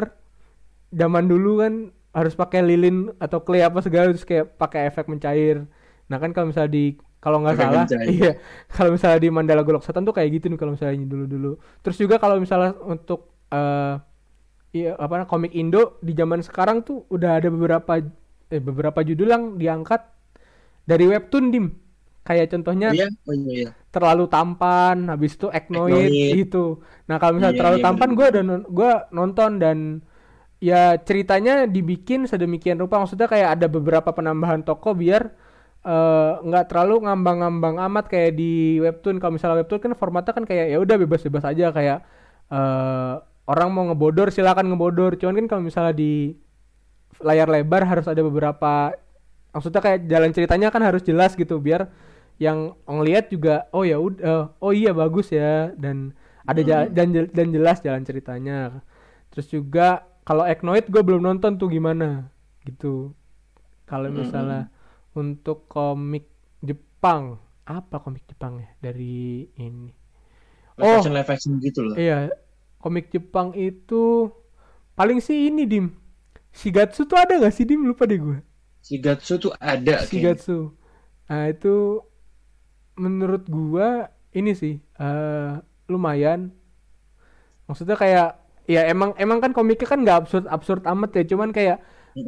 zaman 0.94 1.26
dulu 1.32 1.64
kan 1.64 1.74
harus 2.14 2.38
pakai 2.38 2.62
lilin 2.62 3.10
atau 3.18 3.42
clay 3.42 3.66
apa 3.66 3.82
segala 3.82 4.14
terus 4.14 4.28
kayak 4.28 4.56
pakai 4.62 4.90
efek 4.92 5.10
mencair. 5.10 5.66
Nah 6.10 6.18
kan 6.22 6.30
kalau 6.36 6.54
misalnya 6.54 6.72
di 6.78 6.86
kalau 7.24 7.38
nggak 7.44 7.56
salah 7.62 7.86
mencair. 7.88 8.08
iya 8.14 8.32
kalau 8.76 8.90
misalnya 8.96 9.20
di 9.24 9.30
Mandala 9.36 9.64
Golok 9.68 9.84
Setan 9.88 10.04
tuh 10.08 10.16
kayak 10.18 10.30
gitu 10.36 10.46
nih 10.52 10.60
kalau 10.62 10.72
misalnya 10.76 10.96
dulu 11.08 11.26
dulu 11.34 11.52
terus 11.84 11.98
juga 12.04 12.16
kalau 12.24 12.36
misalnya 12.44 12.72
untuk 12.94 13.20
eh 13.56 13.96
iya 14.74 14.92
apa 14.98 15.26
komik 15.30 15.54
Indo 15.54 16.02
di 16.02 16.14
zaman 16.18 16.42
sekarang 16.42 16.82
tuh 16.88 17.06
udah 17.14 17.32
ada 17.40 17.48
beberapa 17.54 17.94
eh, 18.54 18.62
beberapa 18.62 19.00
judul 19.06 19.28
yang 19.30 19.44
diangkat 19.62 20.02
dari 20.84 21.06
webtoon 21.08 21.46
dim 21.54 21.66
kayak 22.28 22.52
contohnya 22.54 22.90
Iya, 22.94 23.06
oh 23.28 23.36
iya, 23.36 23.52
iya. 23.60 23.70
terlalu 23.94 24.26
tampan 24.32 25.12
habis 25.12 25.36
itu 25.38 25.48
eknoid 25.52 26.14
Eknoid. 26.14 26.34
gitu 26.34 26.82
nah 27.10 27.18
kalau 27.22 27.38
misalnya 27.38 27.56
Iya, 27.56 27.60
terlalu 27.60 27.78
iya, 27.80 27.86
tampan 27.86 28.10
gue 28.18 28.28
udah 28.34 28.44
non- 28.46 28.68
gua 28.72 28.92
nonton 29.14 29.52
dan 29.62 29.78
ya 30.64 30.96
ceritanya 31.04 31.68
dibikin 31.68 32.26
sedemikian 32.30 32.80
rupa 32.80 32.96
maksudnya 33.02 33.28
kayak 33.28 33.60
ada 33.60 33.68
beberapa 33.68 34.10
penambahan 34.16 34.64
toko 34.64 34.96
biar 34.96 35.36
eh, 35.84 36.32
nggak 36.44 36.66
terlalu 36.72 37.04
ngambang-ngambang 37.08 37.76
amat 37.92 38.06
kayak 38.12 38.32
di 38.40 38.80
webtoon. 38.84 39.20
Kalau 39.20 39.34
misalnya 39.36 39.64
webtoon 39.64 39.82
kan 39.84 39.94
formatnya 40.00 40.34
kan 40.36 40.46
kayak 40.48 40.66
ya 40.74 40.78
udah 40.80 40.96
bebas-bebas 41.00 41.44
aja. 41.48 41.72
Kayak 41.76 42.00
eh, 42.52 43.14
orang 43.48 43.70
mau 43.76 43.84
ngebodor 43.92 44.32
silakan 44.32 44.72
ngebodor 44.72 45.20
cuman 45.20 45.36
kan 45.44 45.48
kalau 45.52 45.64
misalnya 45.68 45.92
di 45.96 46.32
layar 47.20 47.48
lebar 47.52 47.84
harus 47.84 48.08
ada 48.08 48.24
beberapa 48.24 48.96
maksudnya 49.54 49.82
kayak 49.84 50.00
jalan 50.10 50.32
ceritanya 50.34 50.68
kan 50.74 50.82
harus 50.82 51.04
jelas 51.06 51.36
gitu 51.38 51.60
biar 51.62 51.92
yang 52.42 52.74
ngelihat 52.90 53.30
juga 53.30 53.70
oh 53.76 53.84
ya 53.86 54.00
udah 54.02 54.58
oh 54.60 54.72
iya 54.74 54.92
bagus 54.96 55.30
ya. 55.32 55.72
Dan 55.78 56.16
ada 56.44 56.60
ja- 56.64 56.90
dan 56.90 57.12
dan 57.32 57.48
jelas 57.52 57.80
jalan 57.84 58.04
ceritanya. 58.04 58.82
Terus 59.32 59.48
juga 59.52 60.04
kalau 60.24 60.44
Eknoid 60.48 60.88
gue 60.88 61.04
belum 61.04 61.22
nonton 61.24 61.60
tuh 61.60 61.68
gimana 61.72 62.32
gitu. 62.64 63.12
Kalau 63.88 64.08
misalnya 64.24 64.72
untuk 65.18 65.70
komik 65.70 66.26
Jepang 66.64 67.38
apa 67.64 67.96
komik 68.04 68.24
Jepang 68.28 68.60
ya 68.60 68.70
dari 68.84 69.48
ini 69.58 69.92
Live 70.78 70.90
Oh. 70.90 70.98
action 70.98 71.14
live 71.14 71.30
action 71.30 71.54
gitu 71.62 71.82
loh. 71.86 71.98
Iya, 71.98 72.34
komik 72.82 73.14
Jepang 73.14 73.54
itu 73.54 74.30
paling 74.98 75.20
sih 75.22 75.50
ini 75.50 75.64
Dim. 75.70 75.94
Shigatsu 76.54 77.06
tuh 77.10 77.18
ada 77.20 77.34
gak 77.42 77.54
sih 77.56 77.66
Dim? 77.70 77.82
Lupa 77.86 78.06
deh 78.10 78.18
gue. 78.18 78.40
Shigatsu 78.86 79.34
tuh 79.44 79.54
ada 79.72 79.96
kayaknya. 80.10 80.38
Shigatsu. 80.38 80.58
Nah 81.30 81.44
itu 81.54 82.04
menurut 82.94 83.44
gua 83.50 84.10
ini 84.38 84.52
sih 84.54 84.76
eh 85.02 85.52
lumayan. 85.92 86.54
Maksudnya 87.68 87.96
kayak 87.96 88.30
ya 88.68 88.88
emang 88.88 89.12
emang 89.20 89.40
kan 89.44 89.52
komiknya 89.52 89.88
kan 89.88 90.00
nggak 90.04 90.18
absurd 90.26 90.46
absurd 90.48 90.84
amat 90.88 91.10
ya, 91.20 91.24
cuman 91.36 91.50
kayak. 91.56 91.80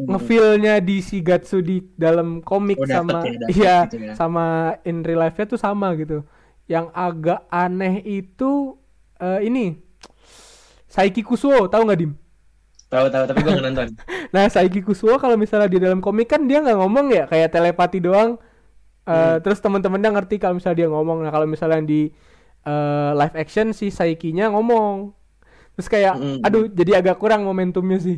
Ngefeel-nya 0.09 0.81
di 0.81 1.01
Shigatsu 1.01 1.61
di 1.61 1.81
dalam 1.97 2.41
komik 2.41 2.79
Oh, 2.79 2.85
sama 2.85 3.19
ya, 3.25 3.47
iya 3.49 3.75
gitu 3.85 3.95
ya. 4.01 4.13
sama 4.19 4.75
in 4.89 5.01
real 5.05 5.21
life-nya 5.23 5.45
tuh 5.53 5.59
sama 5.61 5.87
gitu. 6.01 6.25
Yang 6.65 6.87
agak 6.97 7.39
aneh 7.53 8.01
itu 8.05 8.77
eh, 9.21 9.39
ini 9.47 9.77
Saiki 10.87 11.21
Kusuo 11.25 11.67
tahu 11.67 11.81
nggak 11.85 11.99
dim 12.01 12.11
Tahu 12.91 13.05
tahu 13.13 13.23
tapi 13.29 13.39
gue 13.43 13.51
nggak 13.53 13.65
nonton. 13.67 13.89
nah 14.33 14.45
Saiki 14.49 14.79
Kusuo 14.85 15.17
kalau 15.17 15.35
misalnya 15.35 15.69
di 15.69 15.79
dalam 15.81 15.99
komik 16.05 16.29
kan 16.31 16.45
dia 16.45 16.61
nggak 16.61 16.77
ngomong 16.79 17.07
ya 17.13 17.23
kayak 17.29 17.49
telepati 17.53 17.99
doang 18.01 18.37
Eh, 19.07 19.13
Hmm. 19.13 19.41
terus 19.41 19.61
teman-temannya 19.63 20.13
ngerti 20.17 20.35
kalau 20.37 20.57
misalnya 20.57 20.85
dia 20.85 20.89
ngomong 20.89 21.25
nah 21.25 21.31
kalau 21.33 21.45
misalnya 21.49 21.81
di 21.83 22.13
eh, 22.65 23.11
live 23.17 23.35
action 23.37 23.73
si 23.73 23.89
Saikinya 23.89 24.49
ngomong 24.53 25.13
terus 25.77 25.87
kayak 25.89 26.15
Mm-mm. 26.15 26.41
aduh 26.45 26.69
jadi 26.69 27.01
agak 27.01 27.17
kurang 27.21 27.45
momentumnya 27.45 27.99
sih 28.01 28.17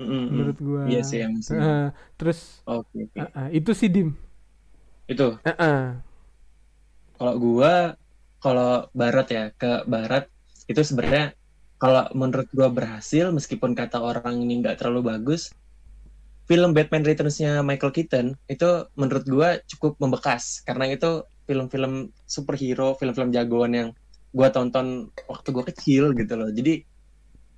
Mm, 0.00 0.06
mm, 0.08 0.16
mm. 0.16 0.28
menurut 0.32 0.58
gua 0.64 0.82
Iya 0.88 1.00
sih 1.04 1.18
yang. 1.20 1.34
Eh, 1.36 1.86
terus 2.16 2.38
Oke 2.64 2.96
oke. 3.04 3.20
eh, 3.20 3.28
eh, 3.36 3.48
itu 3.60 3.70
sih 3.76 3.88
dim 3.92 4.08
Itu 5.12 5.36
Eh, 5.44 5.52
eh. 5.60 5.80
kalau 7.18 7.34
gua 7.36 7.72
kalau 8.40 8.88
barat 8.96 9.26
ya 9.36 9.44
ke 9.60 9.84
barat 9.84 10.24
itu 10.70 10.80
sebenarnya 10.80 11.36
kalau 11.82 12.08
menurut 12.16 12.48
gua 12.56 12.68
berhasil 12.72 13.28
meskipun 13.36 13.72
kata 13.76 13.98
orang 14.00 14.40
ini 14.44 14.64
nggak 14.64 14.76
terlalu 14.80 15.00
bagus 15.12 15.42
film 16.50 16.70
Batman 16.76 17.04
Returns-nya 17.06 17.62
Michael 17.62 17.94
Keaton 17.94 18.26
itu 18.50 18.68
menurut 18.98 19.24
gua 19.28 19.48
cukup 19.70 19.92
membekas 20.02 20.62
karena 20.66 20.84
itu 20.90 21.10
film-film 21.46 21.92
superhero 22.26 22.94
film-film 22.98 23.30
jagoan 23.36 23.72
yang 23.74 23.88
gua 24.34 24.48
tonton 24.54 25.10
waktu 25.30 25.48
gua 25.54 25.64
kecil 25.70 26.04
gitu 26.18 26.34
loh 26.40 26.50
jadi 26.50 26.82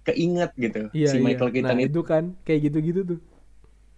keinget 0.03 0.51
gitu 0.59 0.91
iya 0.95 1.09
si 1.11 1.19
iya. 1.19 1.25
Michael 1.25 1.51
Keaton 1.55 1.79
nah, 1.79 1.83
itu 1.83 1.91
itu 1.95 2.03
kan 2.03 2.25
kayak 2.43 2.61
gitu-gitu 2.71 3.01
tuh 3.17 3.21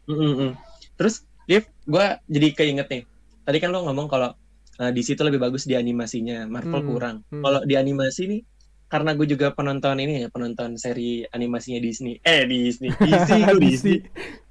Mm-mm. 0.08 0.52
Terus, 1.00 1.24
Div, 1.48 1.64
gue 1.88 2.06
jadi 2.28 2.48
keinget 2.52 2.88
nih. 2.88 3.02
Tadi 3.44 3.56
kan 3.60 3.72
lo 3.72 3.84
ngomong 3.84 4.08
kalau 4.08 4.32
uh, 4.80 4.90
DC 4.92 5.16
itu 5.16 5.22
lebih 5.24 5.40
bagus 5.40 5.68
di 5.68 5.76
animasinya, 5.76 6.48
Marvel 6.48 6.80
Hmm, 6.84 6.88
kurang. 6.88 7.16
hmm. 7.28 7.42
Kalau 7.44 7.60
di 7.64 7.74
animasi 7.76 8.22
nih, 8.28 8.40
karena 8.88 9.16
gue 9.16 9.26
juga 9.28 9.52
penonton 9.52 9.96
ini 10.00 10.24
ya, 10.24 10.28
penonton 10.28 10.76
seri 10.76 11.24
animasinya 11.32 11.80
Disney. 11.82 12.20
Eh, 12.22 12.46
Disney. 12.46 12.92
Gue 13.48 13.58
Disney. 13.58 13.98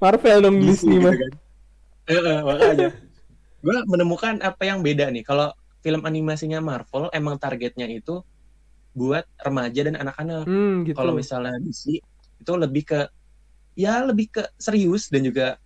Marvel 0.01 0.39
dong 0.43 0.57
DC, 0.59 0.67
Disney 0.83 0.97
gitu 0.99 1.05
mah 1.05 1.15
kan. 1.15 1.31
Eh, 2.03 2.19
eh, 2.19 2.39
makanya. 2.43 2.89
gue 3.63 3.77
menemukan 3.87 4.35
apa 4.43 4.63
yang 4.67 4.83
beda 4.83 5.07
nih. 5.07 5.23
Kalau 5.23 5.55
film 5.79 6.03
animasinya 6.03 6.59
Marvel, 6.59 7.07
emang 7.15 7.39
targetnya 7.39 7.87
itu 7.87 8.19
buat 8.93 9.25
remaja 9.41 9.81
dan 9.89 9.95
anak-anak. 9.97 10.45
Hmm 10.45 10.85
gitu. 10.85 10.97
Kalau 10.97 11.13
misalnya 11.17 11.53
DC 11.61 11.99
itu 12.43 12.53
lebih 12.57 12.83
ke 12.85 12.99
ya 13.73 14.05
lebih 14.05 14.29
ke 14.29 14.43
serius 14.61 15.09
dan 15.09 15.25
juga 15.25 15.57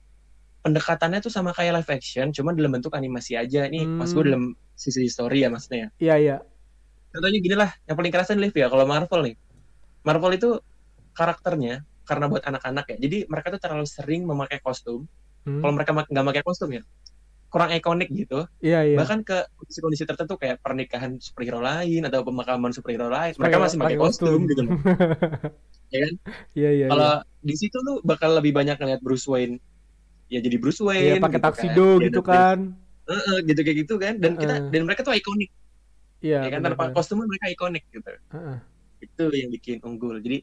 pendekatannya 0.64 1.20
tuh 1.24 1.32
sama 1.32 1.52
kayak 1.52 1.80
live 1.84 1.92
action 1.92 2.32
cuman 2.32 2.56
dalam 2.56 2.72
bentuk 2.80 2.92
animasi 2.96 3.36
aja. 3.36 3.68
Ini 3.68 3.84
Hmm. 3.84 4.00
mas 4.00 4.12
gue 4.16 4.24
dalam 4.24 4.56
sisi 4.78 5.08
story 5.10 5.44
ya 5.44 5.50
maksudnya 5.52 5.90
iya 6.00 6.16
iya. 6.18 6.38
Contohnya 7.12 7.40
gini 7.42 7.56
lah 7.58 7.72
yang 7.90 7.96
paling 7.98 8.14
kerasa 8.14 8.36
nih 8.38 8.48
Liv 8.48 8.56
ya 8.56 8.68
kalau 8.72 8.86
Marvel 8.88 9.22
nih. 9.32 9.36
Marvel 10.08 10.32
itu 10.36 10.50
karakternya 11.18 11.84
karena 12.08 12.32
buat 12.32 12.44
anak-anak 12.48 12.96
ya. 12.96 12.98
Jadi 13.04 13.28
mereka 13.28 13.52
tuh 13.52 13.60
terlalu 13.60 13.88
sering 13.90 14.24
memakai 14.24 14.64
kostum. 14.64 15.04
Hmm. 15.48 15.64
kalau 15.64 15.74
mereka 15.80 15.96
nggak 15.96 16.26
pakai 16.28 16.44
kostum 16.44 16.70
ya 16.76 16.84
kurang 17.48 17.72
ikonik 17.72 18.10
gitu. 18.10 18.44
Iya 18.60 18.84
iya. 18.84 18.98
Bahkan 19.00 19.24
ke 19.24 19.38
kondisi-kondisi 19.56 20.04
tertentu 20.04 20.36
kayak 20.36 20.60
pernikahan 20.60 21.16
superhero 21.18 21.60
lain 21.60 22.04
atau 22.04 22.22
pemakaman 22.22 22.72
superhero 22.72 23.08
lain 23.08 23.32
Pakai- 23.32 23.42
mereka 23.42 23.58
masih 23.58 23.78
pakai 23.78 23.88
pakai 23.90 24.04
kostum, 24.04 24.28
kostum. 24.28 24.42
gitu. 24.46 24.62
Loh. 24.64 24.72
ya 25.94 26.00
kan? 26.04 26.14
Iya 26.54 26.70
iya 26.74 26.86
kalau 26.88 27.12
di 27.40 27.56
situ 27.56 27.78
lu 27.80 27.94
bakal 28.04 28.36
lebih 28.36 28.52
banyak 28.52 28.76
ngeliat 28.76 29.00
Bruce 29.00 29.26
Wayne. 29.26 29.64
Ya 30.28 30.40
jadi 30.40 30.60
Bruce 30.60 30.80
iya 30.80 30.88
Wayne 30.88 31.08
Iya, 31.08 31.24
pakai 31.24 31.40
gitu 31.40 31.48
tuxedo 31.48 31.88
kan. 31.88 32.04
gitu 32.04 32.20
Ya, 32.20 32.28
kan. 32.28 32.58
Dan- 32.60 32.86
Heeh, 33.08 33.38
gitu 33.48 33.60
kayak 33.64 33.78
gitu 33.80 33.94
kan. 33.96 34.14
Dan 34.20 34.32
kita 34.36 34.54
Heeh. 34.54 34.68
dan 34.68 34.82
mereka 34.84 35.02
tuh 35.02 35.16
ikonik. 35.16 35.52
Iya 36.20 36.40
ya 36.44 36.50
kan 36.52 36.60
tanpa 36.62 36.92
kostumnya 36.92 37.26
mereka 37.26 37.48
ikonik 37.48 37.84
gitu. 37.90 38.12
Heeh. 38.32 38.58
itu 38.98 39.24
yang 39.30 39.54
bikin 39.54 39.78
unggul. 39.80 40.18
Jadi 40.18 40.42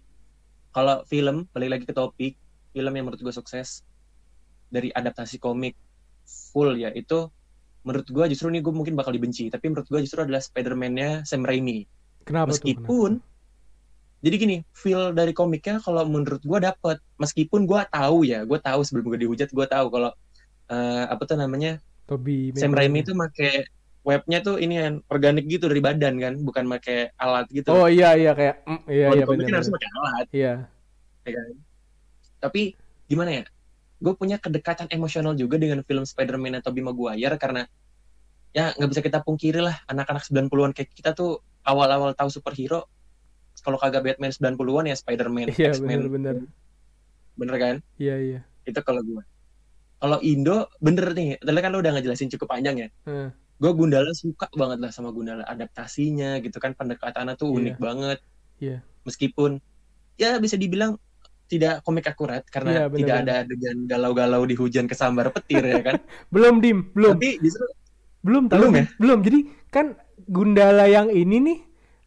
kalau 0.71 1.03
film 1.05 1.51
balik 1.51 1.71
lagi 1.71 1.85
ke 1.85 1.93
topik 1.93 2.39
film 2.71 2.91
yang 2.91 3.05
menurut 3.05 3.19
gue 3.19 3.31
sukses 3.31 3.83
dari 4.67 4.89
adaptasi 4.89 5.37
komik 5.37 5.75
full 6.25 6.77
ya 6.77 6.91
itu 6.93 7.29
menurut 7.85 8.09
gue 8.09 8.25
justru 8.33 8.49
nih 8.49 8.65
gue 8.65 8.73
mungkin 8.73 8.97
bakal 8.97 9.13
dibenci 9.13 9.53
tapi 9.53 9.69
menurut 9.69 9.89
gue 9.89 10.01
justru 10.03 10.25
adalah 10.25 10.41
Spider-Man-nya 10.41 11.29
Sam 11.29 11.45
Raimi. 11.45 11.85
Kenapa 12.25 12.57
tuh 12.57 12.65
meskipun 12.65 13.21
jadi 14.25 14.37
gini 14.41 14.57
feel 14.73 15.13
dari 15.13 15.37
komiknya 15.37 15.85
kalau 15.85 16.09
menurut 16.09 16.41
gua 16.49 16.57
dapet. 16.57 16.97
Meskipun 17.21 17.69
gua 17.69 17.85
tahu 17.85 18.25
ya 18.25 18.41
gua 18.49 18.57
tahu 18.57 18.81
sebelum 18.81 19.13
gue 19.13 19.29
dihujat 19.29 19.53
gua 19.53 19.69
tahu 19.69 19.93
kalau 19.93 20.11
eh, 20.73 21.05
apa 21.13 21.23
tuh 21.29 21.37
namanya? 21.37 21.77
Kenapa? 21.77 21.93
Toby 22.09 22.57
Sam. 22.57 22.73
Raimi 22.73 23.05
tuh 23.05 23.13
make 23.13 23.69
webnya 24.05 24.41
tuh 24.41 24.57
ini 24.57 24.81
kan 24.81 24.95
organik 25.13 25.45
gitu 25.45 25.69
dari 25.69 25.85
badan 25.85 26.17
kan 26.17 26.35
bukan 26.41 26.65
make 26.65 27.13
alat 27.21 27.45
gitu. 27.53 27.69
Oh 27.77 27.85
iya 27.85 28.17
iya 28.17 28.33
kayak 28.33 28.65
mm, 28.65 28.81
iya 28.89 29.07
kalau 29.13 29.17
iya 29.21 29.25
kan 29.29 29.37
benar 29.37 29.57
harus 29.61 29.71
pakai 29.77 29.91
alat. 29.93 30.27
Iya. 30.33 30.55
Ya 31.25 31.31
kan? 31.37 31.49
Tapi 32.49 32.63
gimana 33.05 33.31
ya 33.41 33.43
gue 34.05 34.13
punya 34.13 34.37
kedekatan 34.37 34.93
emosional 34.93 35.33
juga 35.33 35.57
dengan 35.57 35.81
film 35.81 36.05
Spider-Man 36.05 36.61
atau 36.61 36.69
Tobey 36.69 36.85
Maguire 36.85 37.41
karena 37.41 37.65
ya 38.53 38.77
nggak 38.77 38.89
bisa 38.93 39.01
kita 39.01 39.25
pungkiri 39.25 39.65
lah 39.65 39.81
anak-anak 39.89 40.29
90-an 40.29 40.77
kayak 40.77 40.93
kita 40.93 41.17
tuh 41.17 41.41
awal-awal 41.65 42.13
tahu 42.13 42.29
superhero 42.29 42.85
kalau 43.65 43.81
kagak 43.81 44.05
Batman 44.05 44.29
90-an 44.29 44.85
ya 44.85 44.97
Spider-Man, 44.99 45.57
iya 45.57 45.73
X-Men. 45.73 46.05
benar 46.05 46.09
benar 46.13 46.35
Bener 47.35 47.57
kan? 47.57 47.77
iya 47.97 48.17
iya 48.21 48.41
Itu 48.63 48.79
kalau 48.85 49.01
gue. 49.01 49.23
Kalau 49.99 50.19
Indo 50.21 50.69
bener 50.79 51.17
nih, 51.17 51.41
tadi 51.41 51.59
kan 51.59 51.73
lo 51.73 51.81
udah 51.81 51.93
ngejelasin 51.97 52.29
cukup 52.29 52.53
panjang 52.53 52.77
ya. 52.77 52.89
Heeh. 53.09 53.29
Gue 53.57 53.73
Gundala 53.73 54.13
suka 54.13 54.53
banget 54.53 54.79
lah 54.85 54.91
sama 54.93 55.11
Gundala 55.11 55.43
adaptasinya 55.49 56.39
gitu 56.45 56.61
kan 56.61 56.77
pendekatannya 56.77 57.35
tuh 57.35 57.49
Iya. 57.51 57.57
unik 57.57 57.77
banget. 57.81 58.19
Iya. 58.61 58.79
Meskipun 59.03 59.65
ya 60.15 60.37
bisa 60.39 60.55
dibilang 60.55 61.01
tidak 61.45 61.85
komik 61.85 62.09
akurat 62.09 62.43
karena 62.49 62.89
bener, 62.89 62.99
tidak 62.99 63.17
bener. 63.21 63.25
ada 63.29 63.33
adegan 63.45 63.79
galau-galau 63.85 64.43
di 64.45 64.55
hujan 64.57 64.89
kesambar 64.89 65.29
petir 65.31 65.61
ya 65.61 65.81
kan. 65.81 66.01
belum 66.35 66.59
dim 66.59 66.89
belum 66.93 67.15
Tapi 67.17 67.39
justru 67.41 67.67
belum 68.25 68.49
tahu 68.49 68.59
Belum 68.59 68.73
ya? 68.75 68.85
belum 68.97 69.19
jadi 69.21 69.41
kan 69.69 69.87
Gundala 70.25 70.89
yang 70.89 71.13
ini 71.13 71.37
nih 71.43 71.59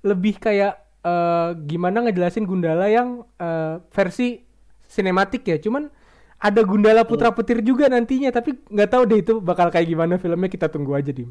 lebih 0.03 0.41
kayak 0.41 0.73
eh, 1.05 1.49
gimana 1.65 2.07
ngejelasin 2.07 2.49
Gundala 2.49 2.89
yang 2.89 3.21
eh, 3.37 3.77
versi 3.93 4.41
sinematik 4.87 5.45
ya 5.45 5.59
cuman 5.61 5.91
ada 6.37 6.61
Gundala 6.61 7.05
Putra 7.05 7.29
Petir 7.29 7.61
juga 7.61 7.89
nantinya 7.89 8.29
tapi 8.29 8.57
nggak 8.57 8.89
tahu 8.89 9.03
deh 9.05 9.19
itu 9.21 9.33
bakal 9.37 9.69
kayak 9.69 9.85
gimana 9.85 10.17
filmnya 10.17 10.49
kita 10.49 10.69
tunggu 10.69 10.93
aja 10.93 11.09
dim 11.13 11.29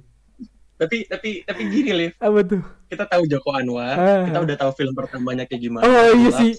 tapi 0.77 1.09
tapi 1.09 1.41
tapi 1.41 1.63
gini 1.73 1.91
Liv, 1.91 2.13
apa 2.21 2.41
tuh 2.45 2.61
kita 2.93 3.09
tahu 3.09 3.25
Joko 3.25 3.49
Anwar, 3.57 3.97
Ah. 3.97 4.29
kita 4.29 4.39
udah 4.45 4.57
tahu 4.61 4.71
film 4.77 4.93
pertamanya 4.93 5.49
kayak 5.49 5.63
gimana. 5.65 5.89
Oh, 5.89 6.13
iya 6.13 6.31
sih. 6.37 6.53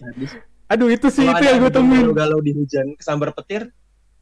Aduh 0.68 0.88
itu 0.88 1.08
sih 1.08 1.24
Kalau 1.24 1.36
itu 1.36 1.44
yang 1.44 1.58
gue 1.60 1.72
tungguin 1.72 2.04
galau-galau 2.06 2.40
di 2.40 2.52
hujan 2.52 2.88
kesambar 2.96 3.32
petir 3.34 3.72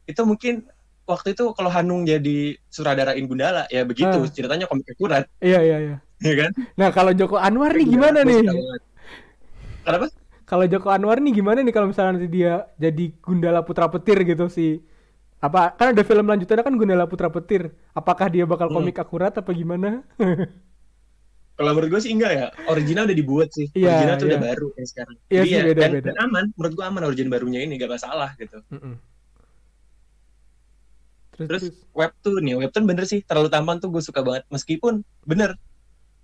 itu 0.06 0.22
mungkin 0.22 0.62
waktu 1.02 1.34
itu 1.34 1.50
kalau 1.52 1.70
Hanung 1.70 2.02
jadi 2.02 2.54
sutradarain 2.66 3.26
Gundala 3.26 3.66
ya 3.66 3.82
begitu 3.82 4.14
Ah. 4.16 4.30
ceritanya 4.30 4.66
komik 4.66 4.86
akurat 4.88 5.26
iya 5.38 5.60
iya 5.60 5.78
iya. 5.80 5.96
Ya 6.16 6.32
kan? 6.32 6.50
Nah 6.80 6.88
kalau 6.90 7.12
Joko 7.12 7.36
Anwar 7.36 7.76
nih 7.76 7.84
gimana 7.86 8.24
gua 8.24 8.30
nih? 8.32 8.40
Kenapa? 9.84 10.06
Kalau 10.46 10.64
Joko 10.64 10.88
Anwar 10.88 11.20
nih 11.20 11.32
gimana 11.34 11.60
nih 11.60 11.68
kalau 11.70 11.92
misalnya 11.92 12.16
nanti 12.16 12.32
dia 12.32 12.64
jadi 12.80 13.12
Gundala 13.20 13.60
Putra 13.60 13.84
Petir 13.86 14.24
gitu 14.24 14.48
sih? 14.48 14.80
Apa 15.36 15.76
kan 15.76 15.92
ada 15.92 16.00
film 16.00 16.24
lanjutannya 16.24 16.64
kan 16.64 16.72
Gundala 16.72 17.04
Putra 17.04 17.28
Petir. 17.28 17.68
Apakah 17.92 18.32
dia 18.32 18.48
bakal 18.48 18.72
Hmm. 18.72 18.80
komik 18.80 18.96
akurat 18.96 19.28
apa 19.30 19.50
gimana 19.52 20.00
kalau 21.56 21.70
menurut 21.72 21.90
gue 21.96 22.00
sih 22.04 22.12
enggak 22.12 22.32
ya 22.36 22.46
original 22.68 23.08
udah 23.08 23.16
dibuat 23.16 23.48
sih 23.50 23.66
Iya, 23.72 23.88
original 23.90 24.14
tuh 24.16 24.26
iya. 24.26 24.30
udah 24.36 24.40
baru 24.44 24.66
kayak 24.76 24.88
sekarang 24.92 25.16
Iya 25.16 25.40
Jadi 25.40 25.48
sih, 25.48 25.56
ya, 25.56 25.62
beda, 25.64 25.80
dan, 25.80 25.90
beda. 25.96 26.06
dan 26.12 26.16
aman 26.20 26.44
menurut 26.52 26.74
gue 26.76 26.84
aman 26.84 27.02
origin 27.08 27.28
barunya 27.32 27.60
ini 27.64 27.72
gak 27.80 27.92
masalah 27.96 28.30
gitu 28.36 28.58
Mm-mm. 28.68 28.94
terus, 31.36 31.48
Terus 31.48 31.62
terus 31.68 31.76
webtoon 31.92 32.44
ya 32.44 32.56
webtoon 32.60 32.84
bener 32.84 33.04
sih 33.04 33.20
terlalu 33.24 33.48
tampan 33.48 33.76
tuh 33.80 33.88
gue 33.92 34.02
suka 34.04 34.20
banget 34.20 34.44
meskipun 34.48 35.00
bener 35.24 35.56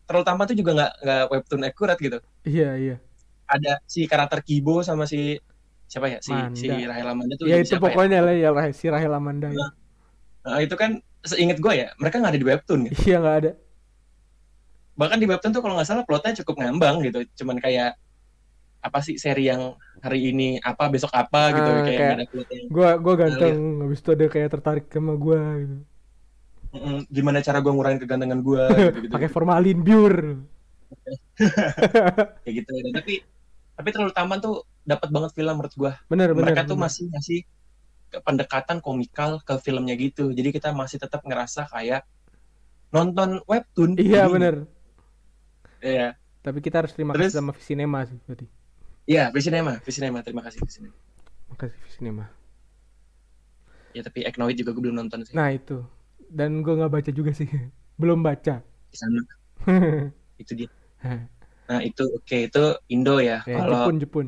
terlalu 0.09 0.25
tampan 0.25 0.45
tuh 0.53 0.57
juga 0.57 0.71
nggak 0.77 0.93
nggak 1.05 1.23
webtoon 1.33 1.63
akurat 1.65 1.97
gitu 1.97 2.19
iya 2.45 2.71
iya 2.77 2.97
ada 3.49 3.81
si 3.85 4.09
karakter 4.09 4.41
Kibo 4.41 4.81
sama 4.81 5.05
si 5.05 5.37
siapa 5.85 6.09
ya 6.09 6.19
si 6.25 6.33
Manda. 6.33 6.57
si 6.57 6.67
Rahel 6.69 7.05
Amanda 7.09 7.35
tuh 7.37 7.45
ya 7.49 7.61
itu 7.61 7.77
ya? 7.77 7.81
pokoknya 7.81 8.19
lah 8.25 8.33
ya 8.33 8.51
si 8.73 8.89
Rahel 8.89 9.13
Amanda 9.13 9.53
ya. 9.53 9.69
Nah, 10.43 10.59
itu 10.59 10.75
kan 10.75 10.99
seinget 11.23 11.61
gue 11.61 11.73
ya 11.77 11.93
mereka 12.01 12.19
nggak 12.19 12.33
ada 12.33 12.41
di 12.41 12.49
webtoon 12.49 12.81
gitu. 12.89 12.97
iya 13.13 13.17
nggak 13.21 13.37
ada 13.45 13.51
bahkan 14.93 15.17
di 15.17 15.25
webtoon 15.25 15.53
tuh 15.53 15.63
kalau 15.65 15.75
nggak 15.81 15.89
salah 15.89 16.05
plotnya 16.05 16.37
cukup 16.45 16.61
ngambang 16.61 17.01
gitu. 17.07 17.25
Cuman 17.43 17.57
kayak 17.59 17.97
apa 18.83 18.99
sih 18.99 19.15
seri 19.15 19.47
yang 19.47 19.79
hari 20.03 20.35
ini 20.35 20.59
apa 20.59 20.91
besok 20.91 21.15
apa 21.15 21.55
gitu. 21.55 21.71
Ah, 21.71 21.83
kayak, 21.87 21.99
kayak- 21.99 22.17
ada 22.19 22.25
plotnya. 22.29 22.61
gua 22.69 22.91
gua 22.99 23.15
ganteng 23.15 23.59
habis 23.87 23.99
itu 24.03 24.11
ada 24.11 24.27
kayak 24.27 24.49
tertarik 24.53 24.87
sama 24.91 25.15
gua 25.15 25.41
gitu. 25.63 25.77
Gimana 27.13 27.45
cara 27.45 27.61
gue 27.61 27.69
ngurangin 27.69 28.01
kegantengan 28.01 28.41
gue 28.41 28.65
gitu, 28.73 28.99
gitu, 29.05 29.13
pakai 29.13 29.29
formalin 29.29 29.77
biur. 29.85 30.41
Kayak 32.45 32.55
gitu. 32.65 32.73
Dan 32.81 32.93
tapi 32.97 33.15
tapi 33.77 33.89
terlalu 33.93 34.13
tampan 34.17 34.41
tuh 34.41 34.65
dapat 34.81 35.09
banget 35.13 35.31
film 35.37 35.53
menurut 35.57 35.75
gue 35.77 35.93
bener 36.09 36.33
bener 36.33 36.45
mereka 36.49 36.65
tuh 36.65 36.77
bener. 36.81 36.89
masih 36.89 37.05
ngasih 37.13 37.39
ke- 38.09 38.23
pendekatan 38.25 38.81
komikal 38.81 39.41
ke 39.45 39.55
filmnya 39.61 39.95
gitu. 40.01 40.33
Jadi 40.33 40.49
kita 40.49 40.73
masih 40.73 40.97
tetap 40.97 41.21
ngerasa 41.25 41.69
kayak 41.69 42.09
nonton 42.89 43.41
webtoon 43.45 43.97
iya 44.01 44.25
bener 44.29 44.65
iya 45.83 46.15
tapi 46.41 46.59
kita 46.59 46.81
harus 46.81 46.95
terima 46.95 47.13
Terus- 47.13 47.35
kasih 47.35 47.39
sama 47.39 47.53
Cinema 47.59 48.01
sih 48.07 48.19
berarti 48.25 48.47
Iya, 49.03 49.35
Visinema, 49.35 49.83
Visinema. 49.83 50.23
Terima 50.23 50.47
kasih 50.47 50.63
Visinema. 50.63 50.95
Makasih 51.51 51.75
Cinema. 51.91 52.31
Ya 53.93 54.07
tapi 54.07 54.23
Eknoid 54.23 54.55
juga 54.55 54.71
gue 54.71 54.79
belum 54.79 54.95
nonton 54.95 55.27
sih. 55.27 55.35
Nah 55.35 55.51
itu. 55.51 55.83
Dan 56.31 56.63
gue 56.63 56.71
nggak 56.71 56.87
baca 56.87 57.11
juga 57.11 57.35
sih. 57.35 57.51
Belum 58.01 58.23
baca. 58.23 58.63
Di 58.63 58.97
sana 58.97 59.19
itu 60.43 60.55
dia. 60.55 60.71
Nah 61.67 61.83
itu 61.83 62.07
oke 62.15 62.47
itu 62.47 62.65
Indo 62.89 63.19
ya. 63.19 63.43
Ya, 63.43 63.59
Kalau 63.59 63.91
Jepun 63.91 63.97
Jepun. 63.99 64.27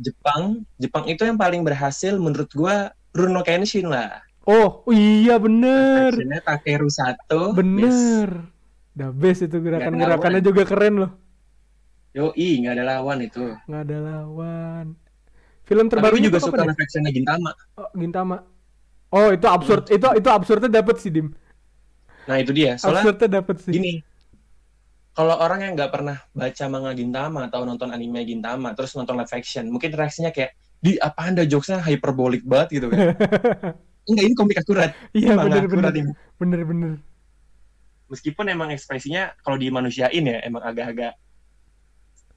Jepang, 0.00 0.42
Jepang 0.80 1.04
itu 1.12 1.20
yang 1.20 1.36
paling 1.36 1.60
berhasil 1.60 2.16
menurut 2.16 2.48
gua 2.56 2.96
Runo 3.12 3.44
Kenshin 3.44 3.92
lah. 3.92 4.24
Oh 4.48 4.80
iya 4.96 5.36
bener. 5.36 6.08
Actionnya 6.16 6.40
Takeru 6.40 6.88
Sato. 6.88 7.52
Yes. 7.52 8.32
The 8.96 9.12
best 9.12 9.44
itu 9.44 9.56
gerakan-gerakannya 9.60 10.40
juga 10.40 10.62
keren 10.64 10.94
loh. 11.04 11.12
Yoi, 12.16 12.64
nggak 12.64 12.80
ada 12.80 12.84
lawan 12.96 13.18
itu. 13.20 13.44
Nggak 13.68 13.82
ada 13.84 13.98
lawan. 14.00 14.86
Film 15.68 15.86
terbaru 15.92 16.16
juga 16.16 16.40
suka 16.40 16.64
live 16.64 16.80
actionnya 16.80 17.12
Gintama. 17.12 17.50
Oh, 17.76 17.90
Gintama. 17.92 18.36
Oh 19.12 19.28
itu 19.36 19.44
absurd. 19.44 19.92
Itu 19.92 20.08
itu 20.16 20.28
absurdnya 20.32 20.70
dapet 20.72 20.96
sih 20.96 21.12
Dim. 21.12 21.36
Nah 22.24 22.40
itu 22.40 22.56
dia. 22.56 22.80
Soalnya 22.80 23.04
Absurdnya 23.04 23.28
dapet 23.42 23.56
sih. 23.62 23.72
gini, 23.76 24.00
kalau 25.12 25.36
orang 25.38 25.60
yang 25.62 25.72
nggak 25.76 25.92
pernah 25.92 26.16
baca 26.32 26.64
manga 26.72 26.92
Gintama 26.96 27.52
atau 27.52 27.68
nonton 27.68 27.92
anime 27.92 28.24
Gintama, 28.24 28.72
terus 28.72 28.96
nonton 28.96 29.16
live 29.20 29.32
action, 29.32 29.68
mungkin 29.68 29.92
reaksinya 29.94 30.32
kayak, 30.32 30.56
di 30.80 30.96
apa 31.00 31.20
anda 31.24 31.42
jokesnya 31.44 31.80
hyperbolik 31.84 32.44
banget 32.44 32.80
gitu 32.80 32.86
kan? 32.92 33.16
Enggak, 34.08 34.24
ini 34.24 34.34
komik 34.38 34.56
akurat. 34.60 34.90
Iya 35.10 35.34
Manga 35.34 35.58
bener 35.58 35.64
bener. 35.66 35.74
akurat 35.74 35.94
ini. 35.98 36.12
Bener 36.38 36.60
bener. 36.62 36.94
Meskipun 38.06 38.46
emang 38.46 38.70
ekspresinya 38.70 39.34
kalau 39.42 39.58
dimanusiain 39.58 40.22
ya 40.22 40.38
emang 40.46 40.62
agak-agak 40.62 41.18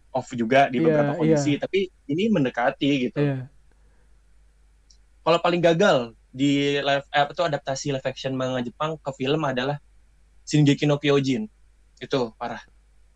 off 0.09 0.29
juga 0.33 0.67
di 0.73 0.81
Iya, 0.81 0.85
beberapa 0.89 1.13
kondisi, 1.21 1.51
tapi 1.61 1.93
ini 2.09 2.23
mendekati 2.33 2.89
gitu. 3.09 3.19
Iya. 3.21 3.45
Kalau 5.21 5.39
paling 5.45 5.61
gagal 5.61 6.17
di 6.33 6.77
live 6.81 7.05
eh, 7.13 7.25
tuh 7.33 7.45
adaptasi 7.45 7.93
live 7.93 8.05
action 8.05 8.33
manga 8.33 8.61
Jepang 8.65 8.97
ke 8.97 9.11
film 9.13 9.41
adalah 9.45 9.77
Shingeki 10.49 10.89
no 10.89 10.97
Kyojin. 10.97 11.45
Itu 12.01 12.33
parah. 12.41 12.61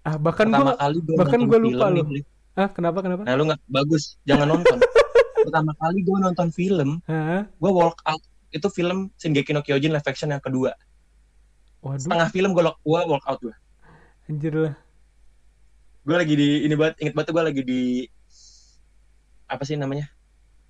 Ah 0.06 0.20
bahkan 0.22 0.52
Pertama 0.52 0.76
gua 0.76 0.76
kali 0.78 0.98
gue 1.02 1.16
bahkan 1.18 1.40
gua 1.48 1.60
lupa 1.62 1.86
film 1.90 2.06
loh. 2.06 2.24
ah 2.54 2.70
kenapa 2.70 3.00
kenapa? 3.02 3.22
Nah 3.26 3.34
lu 3.34 3.44
nggak 3.50 3.62
bagus, 3.66 4.22
jangan 4.30 4.46
nonton. 4.46 4.78
Pertama 5.50 5.72
kali 5.76 6.00
gue 6.06 6.18
nonton 6.22 6.48
film, 6.54 7.02
gue 7.60 7.72
walk 7.74 8.00
out. 8.08 8.22
Itu 8.54 8.70
film 8.70 9.10
Shingeki 9.18 9.58
no 9.58 9.66
Kyojin 9.66 9.92
live 9.92 10.06
action 10.06 10.30
yang 10.30 10.44
kedua. 10.44 10.78
Waduh, 11.84 12.00
Setengah 12.00 12.30
film 12.32 12.56
gue 12.56 12.64
gua 12.64 13.02
walk 13.04 13.24
out 13.28 13.40
gue. 13.44 13.56
anjir 14.32 14.56
lah. 14.56 14.74
Gue 16.08 16.16
lagi 16.16 16.34
di 16.40 16.50
ini 16.64 16.76
banget, 16.80 16.96
inget 17.04 17.14
banget 17.16 17.30
gue 17.36 17.44
lagi 17.44 17.62
di 17.64 17.82
apa 19.52 19.64
sih 19.68 19.76
namanya? 19.76 20.08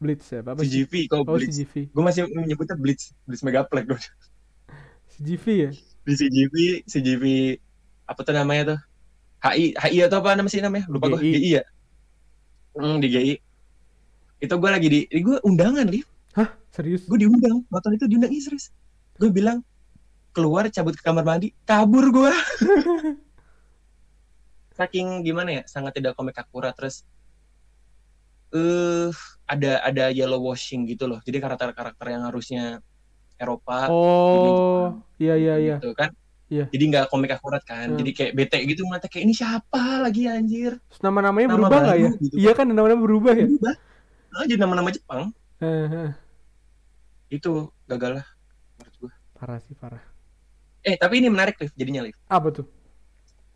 Blitz 0.01 0.33
ya, 0.33 0.41
apa 0.41 0.59
sih? 0.65 0.83
CGV, 0.83 0.93
kok 1.07 1.21
Oh, 1.21 1.37
Blitz. 1.37 1.53
CGV. 1.53 1.93
Gue 1.93 2.03
masih 2.03 2.25
menyebutnya 2.33 2.75
Blitz, 2.75 3.13
Blitz 3.29 3.45
Megaplex 3.45 3.85
gue. 3.85 3.99
CGV 5.13 5.45
ya? 5.53 5.71
Di 6.03 6.13
CGV, 6.17 6.55
CGV 6.89 7.23
apa 8.09 8.19
tuh 8.25 8.33
namanya 8.33 8.63
tuh? 8.73 8.79
HI, 9.45 9.77
HI 9.77 9.97
atau 10.09 10.17
apa 10.19 10.33
namanya 10.33 10.51
sih 10.51 10.61
namanya? 10.65 10.89
Lupa 10.89 11.13
gue, 11.13 11.21
GI. 11.21 11.61
Ya? 11.61 11.63
Hmm, 12.73 12.97
di 12.97 13.07
GI. 13.13 13.33
Itu 14.41 14.57
gue 14.57 14.69
lagi 14.73 14.87
di, 14.89 14.99
gue 15.07 15.37
undangan, 15.45 15.85
Liv. 15.87 16.09
Serius? 16.73 17.05
gue 17.05 17.21
diundang 17.21 17.61
nonton 17.69 17.93
itu 17.93 18.09
diundang 18.09 18.33
Ih, 18.33 18.41
serius 18.41 18.73
gue 19.21 19.29
bilang 19.29 19.61
keluar 20.33 20.67
cabut 20.67 20.93
ke 20.93 21.01
kamar 21.01 21.21
mandi 21.21 21.53
kabur 21.63 22.09
gue 22.09 22.33
saking 24.73 25.21
gimana 25.21 25.61
ya 25.61 25.63
sangat 25.65 25.93
tidak 25.93 26.17
komik 26.17 26.33
akurat 26.33 26.73
terus 26.73 27.05
eh 28.49 29.09
ada 29.45 29.81
ada 29.81 30.09
yellow 30.09 30.41
washing 30.43 30.85
gitu 30.85 31.05
loh 31.05 31.21
jadi 31.21 31.37
karakter-karakter 31.37 32.05
yang 32.09 32.25
harusnya 32.25 32.81
Eropa 33.35 33.89
Oh, 33.89 35.01
iya 35.17 35.33
iya 35.35 35.55
iya. 35.57 35.75
gitu 35.77 35.93
kan 35.93 36.09
Iya. 36.51 36.69
jadi 36.69 36.83
nggak 36.85 37.05
komik 37.09 37.33
akurat 37.33 37.65
kan 37.65 37.89
Hmm. 37.89 37.97
jadi 37.97 38.11
kayak 38.13 38.33
bete 38.33 38.57
gitu 38.61 38.85
ngeliatnya 38.85 39.09
kayak 39.09 39.23
ini 39.25 39.33
siapa 39.33 39.81
lagi 39.99 40.29
anjir 40.29 40.77
Terus 40.85 41.01
nama-namanya 41.01 41.47
Nama 41.49 41.55
berubah 41.57 41.79
nggak 41.81 41.97
ya? 41.97 42.09
gitu. 42.13 42.35
Iya 42.37 42.51
kan 42.53 42.65
nama-nama 42.69 43.01
berubah 43.01 43.33
ya? 43.33 43.45
berubah 43.49 43.73
ah, 44.33 44.43
jadi 44.45 44.59
nama-nama 44.61 44.89
Jepang 44.89 45.21
itu 47.27 47.51
gagal 47.89 48.21
lah 48.21 48.25
menurut 48.77 49.13
Parah 49.33 49.59
sih 49.59 49.73
parah. 49.73 50.03
Eh 50.83 50.95
tapi 50.99 51.23
ini 51.23 51.31
menarik 51.31 51.55
Liv 51.57 51.71
jadinya 51.73 52.03
Liv 52.03 52.15
Apa 52.27 52.51
tuh? 52.51 52.67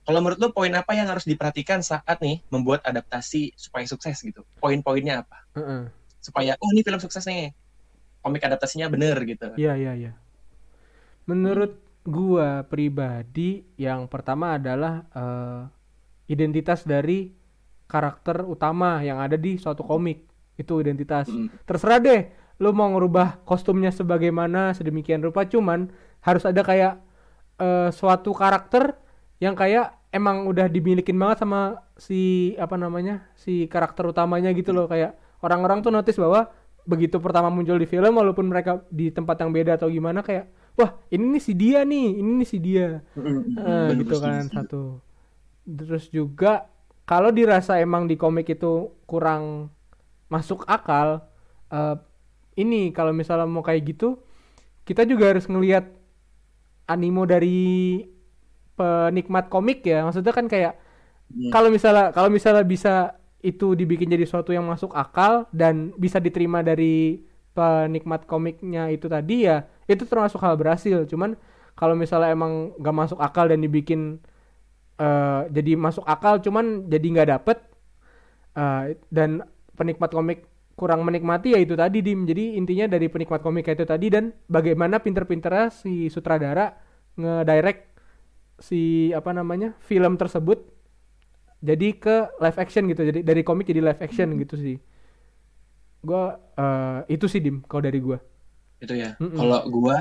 Kalau 0.07 0.23
menurut 0.23 0.39
lo 0.39 0.55
poin 0.55 0.71
apa 0.71 0.95
yang 0.95 1.11
harus 1.11 1.27
diperhatikan 1.27 1.83
saat 1.83 2.23
nih 2.23 2.39
membuat 2.47 2.79
adaptasi 2.87 3.51
supaya 3.59 3.83
sukses 3.83 4.15
gitu? 4.23 4.47
Poin-poinnya 4.63 5.27
apa? 5.27 5.43
Heeh. 5.59 5.91
Supaya 6.23 6.55
oh 6.63 6.71
ini 6.71 6.79
film 6.79 6.95
sukses 7.03 7.27
nih. 7.27 7.51
Komik 8.23 8.39
adaptasinya 8.47 8.87
bener 8.87 9.19
gitu. 9.27 9.51
Iya 9.59 9.75
iya 9.75 9.91
iya. 9.99 10.11
Menurut 11.27 11.75
gua 12.07 12.63
pribadi 12.63 13.67
yang 13.75 14.07
pertama 14.07 14.55
adalah 14.55 15.03
eh, 15.11 15.61
identitas 16.31 16.87
dari 16.87 17.35
karakter 17.91 18.47
utama 18.47 19.03
yang 19.03 19.19
ada 19.19 19.35
di 19.35 19.59
suatu 19.59 19.83
komik. 19.83 20.23
Itu 20.55 20.79
identitas. 20.79 21.27
Mm. 21.27 21.51
Terserah 21.67 21.99
deh 21.99 22.21
lu 22.63 22.73
mau 22.73 22.89
ngerubah 22.89 23.45
kostumnya 23.45 23.93
sebagaimana 23.93 24.73
sedemikian 24.73 25.21
rupa 25.21 25.45
cuman 25.45 25.93
harus 26.25 26.41
ada 26.41 26.65
kayak 26.65 26.97
eh, 27.57 27.89
suatu 27.93 28.31
karakter 28.33 28.95
yang 29.37 29.53
kayak 29.53 30.09
emang 30.09 30.49
udah 30.49 30.65
dimilikin 30.71 31.17
banget 31.19 31.45
sama 31.45 31.83
si 31.99 32.53
apa 32.57 32.73
namanya 32.79 33.27
si 33.37 33.69
karakter 33.69 34.09
utamanya 34.09 34.49
gitu 34.55 34.73
loh. 34.73 34.89
Kayak 34.89 35.17
orang-orang 35.43 35.85
tuh 35.85 35.93
notice 35.93 36.17
bahwa 36.17 36.49
begitu 36.87 37.19
pertama 37.19 37.51
muncul 37.51 37.75
di 37.75 37.83
film 37.83 38.15
walaupun 38.15 38.47
mereka 38.47 38.79
di 38.87 39.11
tempat 39.11 39.43
yang 39.43 39.51
beda 39.51 39.75
atau 39.75 39.91
gimana 39.91 40.23
kayak 40.23 40.47
wah 40.79 40.95
ini 41.11 41.35
nih 41.35 41.43
si 41.43 41.51
dia 41.51 41.83
nih 41.83 42.07
ini 42.15 42.31
nih 42.41 42.47
si 42.47 42.57
dia. 42.57 43.03
Eh, 43.17 43.87
gitu 43.99 44.15
kan 44.17 44.47
satu. 44.47 45.03
Terus 45.67 46.07
juga 46.07 46.71
kalau 47.03 47.29
dirasa 47.29 47.77
emang 47.83 48.07
di 48.07 48.15
komik 48.15 48.47
itu 48.47 48.95
kurang 49.03 49.67
masuk 50.31 50.63
akal 50.67 51.27
eh, 51.71 51.95
ini 52.57 52.89
kalau 52.95 53.11
misalnya 53.11 53.45
mau 53.45 53.61
kayak 53.61 53.83
gitu 53.95 54.23
kita 54.87 55.03
juga 55.03 55.35
harus 55.35 55.45
ngelihat 55.51 55.96
animo 56.88 57.23
dari 57.28 58.04
penikmat 58.78 59.50
komik 59.50 59.82
ya 59.86 60.06
maksudnya 60.06 60.34
kan 60.36 60.47
kayak 60.50 60.73
Hmm. 61.28 61.52
kalau 61.52 61.67
misalnya 61.73 62.15
kalau 62.15 62.30
misalnya 62.32 62.63
bisa 62.63 63.15
itu 63.43 63.76
dibikin 63.76 64.08
jadi 64.08 64.23
sesuatu 64.23 64.56
yang 64.56 64.63
masuk 64.63 64.95
akal 64.95 65.47
dan 65.52 65.91
bisa 66.00 66.19
diterima 66.23 66.63
dari 66.63 67.23
penikmat 67.52 68.26
komiknya 68.30 68.91
itu 68.95 69.12
tadi 69.12 69.50
ya 69.50 69.67
itu 69.91 70.08
termasuk 70.08 70.39
hal 70.39 70.56
berhasil 70.56 71.04
cuman 71.10 71.36
kalau 71.76 71.95
misalnya 72.00 72.32
emang 72.32 72.76
gak 72.80 72.95
masuk 72.95 73.19
akal 73.19 73.45
dan 73.52 73.60
dibikin 73.60 74.23
eh, 75.00 75.41
jadi 75.52 75.73
masuk 75.78 76.06
akal 76.06 76.39
cuman 76.41 76.88
jadi 76.89 77.06
nggak 77.13 77.30
dapet 77.39 77.58
eh, 78.58 78.97
dan 79.13 79.45
penikmat 79.78 80.12
komik 80.12 80.45
kurang 80.79 81.01
menikmati 81.07 81.57
ya 81.57 81.59
itu 81.65 81.73
tadi 81.73 81.99
dim 82.05 82.19
jadi 82.29 82.43
intinya 82.59 82.85
dari 82.93 83.07
penikmat 83.13 83.41
komik 83.45 83.65
itu 83.67 83.85
tadi 83.93 84.07
dan 84.15 84.25
bagaimana 84.47 85.01
pinter-pinternya 85.05 85.73
si 85.73 86.07
sutradara 86.13 86.77
ngedirect 87.17 87.81
si 88.61 89.11
apa 89.13 89.31
namanya 89.37 89.75
film 89.89 90.13
tersebut 90.21 90.59
jadi 91.61 91.87
ke 91.97 92.15
live 92.37 92.57
action 92.61 92.83
gitu 92.91 93.01
jadi 93.09 93.19
dari 93.25 93.41
komik 93.41 93.65
jadi 93.65 93.81
live 93.81 94.01
action 94.01 94.29
gitu 94.37 94.55
sih 94.57 94.77
gua 96.05 96.37
eh, 96.57 96.99
itu 97.17 97.25
sih 97.31 97.41
dim 97.43 97.57
kalau 97.69 97.81
dari 97.87 97.99
gua 98.01 98.17
Itu 98.83 98.93
ya. 99.03 99.09
Mm-mm. 99.21 99.37
Kalau 99.37 99.59
gua 99.69 99.97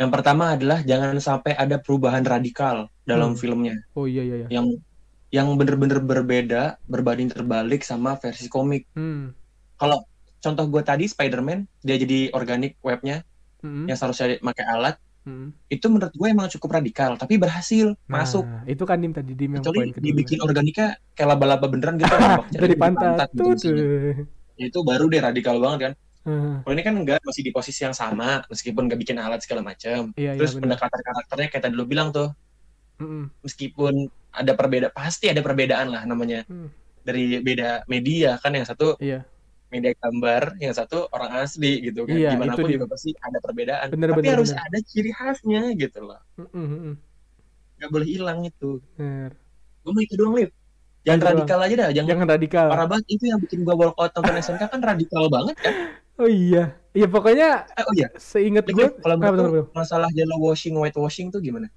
yang 0.00 0.10
pertama 0.14 0.44
adalah 0.56 0.78
jangan 0.90 1.16
sampai 1.28 1.52
ada 1.64 1.76
perubahan 1.84 2.24
radikal 2.34 2.76
dalam 3.10 3.32
Hmm. 3.32 3.40
filmnya 3.42 3.74
oh 3.96 4.06
iya 4.08 4.22
iya 4.28 4.36
iya 4.44 4.50
yang 4.54 4.66
yang 5.36 5.48
bener-bener 5.60 5.98
berbeda 6.10 6.62
berbanding 6.92 7.28
terbalik 7.34 7.82
sama 7.90 8.10
versi 8.22 8.46
komik. 8.56 8.82
hmm. 8.96 9.34
Kalau 9.78 10.04
contoh 10.38 10.64
gua 10.66 10.82
tadi 10.82 11.06
Spider-Man 11.06 11.66
dia 11.80 11.96
jadi 11.96 12.30
organik 12.30 12.78
webnya 12.78 13.22
Mm-mm. 13.58 13.90
yang 13.90 13.98
seharusnya 13.98 14.38
pakai 14.38 14.64
alat 14.66 14.94
Mm-mm. 15.26 15.50
itu 15.66 15.86
menurut 15.90 16.14
gue 16.14 16.28
emang 16.30 16.46
cukup 16.46 16.78
radikal 16.78 17.18
tapi 17.18 17.36
berhasil 17.36 17.90
Nah, 18.06 18.22
masuk 18.22 18.46
itu 18.64 18.82
kan 18.86 19.02
dim 19.02 19.10
tadi 19.10 19.34
dim 19.34 19.50
yang 19.50 19.60
kecuali 19.60 19.78
poin 19.82 19.90
kedua 19.90 20.04
dibikin 20.06 20.38
organiknya 20.40 20.88
kayak 21.12 21.28
laba-laba 21.28 21.66
beneran 21.66 21.98
gitu 21.98 22.14
dari 22.54 22.74
pantat 22.78 23.28
gitu 23.34 23.42
tuh 23.42 23.50
misalnya. 23.50 24.24
itu 24.62 24.78
baru 24.86 25.04
deh 25.10 25.20
radikal 25.20 25.58
banget 25.58 25.78
kan 25.90 25.92
Heeh. 26.22 26.54
kalau 26.62 26.72
ini 26.78 26.82
kan 26.86 26.94
enggak 26.94 27.18
masih 27.26 27.42
di 27.42 27.50
posisi 27.50 27.82
yang 27.82 27.96
sama 27.98 28.46
meskipun 28.46 28.86
nggak 28.86 29.00
bikin 29.02 29.18
alat 29.18 29.42
segala 29.42 29.66
macam 29.66 30.14
iya 30.14 30.32
iya 30.32 30.38
terus 30.38 30.54
benar 30.54 30.78
pendekatan 30.78 31.00
karakternya 31.02 31.48
kayak 31.50 31.62
tadi 31.66 31.74
lu 31.74 31.84
bilang 31.84 32.14
tuh 32.14 32.30
Mm-mm. 33.02 33.30
meskipun 33.42 34.06
ada 34.30 34.52
perbedaan 34.54 34.94
pasti 34.94 35.26
ada 35.26 35.42
perbedaan 35.42 35.90
lah 35.90 36.06
namanya 36.06 36.46
Hmm. 36.46 36.70
dari 37.02 37.42
beda 37.42 37.82
media 37.90 38.38
kan 38.38 38.54
yang 38.54 38.64
satu 38.64 38.94
iya 39.02 39.26
media 39.68 39.92
gambar 39.96 40.42
yang 40.58 40.72
satu 40.72 41.08
orang 41.12 41.32
asli 41.44 41.84
gitu 41.84 42.08
kan 42.08 42.16
Iya, 42.16 42.30
gimana 42.34 42.52
itu 42.56 42.62
pun 42.64 42.70
juga 42.72 42.86
pasti 42.88 43.10
ada 43.20 43.38
perbedaan 43.44 43.86
Bener, 43.92 44.08
tapi 44.12 44.20
bener, 44.24 44.32
harus 44.36 44.50
bener. 44.52 44.64
ada 44.64 44.78
ciri 44.84 45.10
khasnya 45.12 45.62
gitu 45.76 45.98
loh 46.08 46.20
mm-mm. 46.40 46.96
nggak 47.78 47.90
boleh 47.92 48.08
hilang 48.08 48.40
itu 48.44 48.80
Bener. 48.96 49.30
gue 49.84 49.92
mau 49.92 50.02
itu 50.02 50.14
doang 50.16 50.36
Lip 50.36 50.52
Jangan 51.06 51.24
radikal 51.32 51.58
aja 51.64 51.74
dah, 51.78 51.88
jangan, 51.94 52.08
Jangan 52.10 52.26
radikal. 52.28 52.66
parah 52.68 52.84
banget. 52.84 53.06
Itu 53.08 53.24
yang 53.32 53.40
bikin 53.40 53.64
gua 53.64 53.80
walkout 53.80 54.12
nonton 54.12 54.34
SNK 54.44 54.68
kan 54.68 54.80
radikal 54.82 55.24
banget 55.32 55.56
kan. 55.56 55.74
Oh 56.20 56.28
iya. 56.28 56.76
Iya 56.92 57.06
pokoknya 57.08 57.64
Eh, 57.78 57.84
oh 57.88 57.94
iya, 57.96 58.12
seinget 58.20 58.66
gue 58.68 58.92
kalau 59.00 59.16
Ah, 59.16 59.30
betul, 59.32 59.46
betul. 59.48 59.64
masalah 59.72 60.10
yellow 60.12 60.36
washing, 60.36 60.76
white 60.76 60.98
washing 60.98 61.32
tuh 61.32 61.40
gimana? 61.40 61.70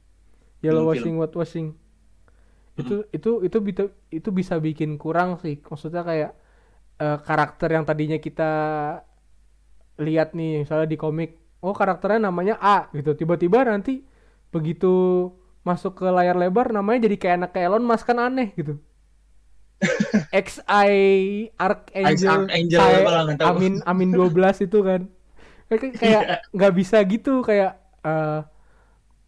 yellow 0.60 0.84
film. 0.84 0.92
washing 0.92 1.16
white 1.16 1.36
washing 1.38 1.68
itu 2.76 3.04
itu 3.14 3.30
itu 3.46 3.58
bisa 3.62 3.84
itu 4.10 4.30
bisa 4.32 4.56
bikin 4.58 4.96
kurang 4.98 5.38
sih 5.40 5.60
maksudnya 5.62 6.02
kayak 6.02 6.32
eh, 7.02 7.18
karakter 7.28 7.70
yang 7.76 7.86
tadinya 7.90 8.18
kita 8.26 8.52
lihat 10.02 10.34
nih 10.38 10.66
misalnya 10.66 10.88
di 10.90 10.98
komik 11.04 11.30
oh 11.62 11.74
karakternya 11.80 12.20
namanya 12.32 12.56
A 12.58 12.90
gitu. 12.96 13.14
Tiba-tiba 13.20 13.60
nanti 13.68 14.02
begitu 14.54 14.88
masuk 15.68 15.94
ke 16.02 16.08
layar 16.10 16.36
lebar 16.42 16.74
namanya 16.74 17.06
jadi 17.06 17.16
kayak 17.22 17.36
anak 17.46 17.52
Elon 17.62 17.86
Musk 17.86 18.06
kan 18.10 18.18
aneh 18.18 18.50
gitu. 18.58 18.74
XI 20.32 21.52
Archangel, 21.58 22.48
Archangel, 22.48 22.82
tahu. 23.38 23.48
Amin 23.50 23.74
Amin 23.86 24.10
12 24.14 24.62
itu 24.62 24.80
kan. 24.86 25.02
Kayak 25.70 25.84
kayak 26.02 26.24
nggak 26.56 26.74
bisa 26.80 26.98
gitu 27.08 27.42
kayak 27.42 27.80
eh, 28.06 28.40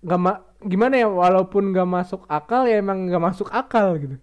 nggak 0.06 0.20
ma- 0.22 0.44
gimana 0.64 0.96
ya 1.04 1.08
walaupun 1.12 1.64
nggak 1.72 1.90
masuk 1.90 2.22
akal 2.28 2.64
ya 2.68 2.80
emang 2.84 3.08
nggak 3.08 3.24
masuk 3.24 3.48
akal 3.52 3.96
gitu 4.00 4.18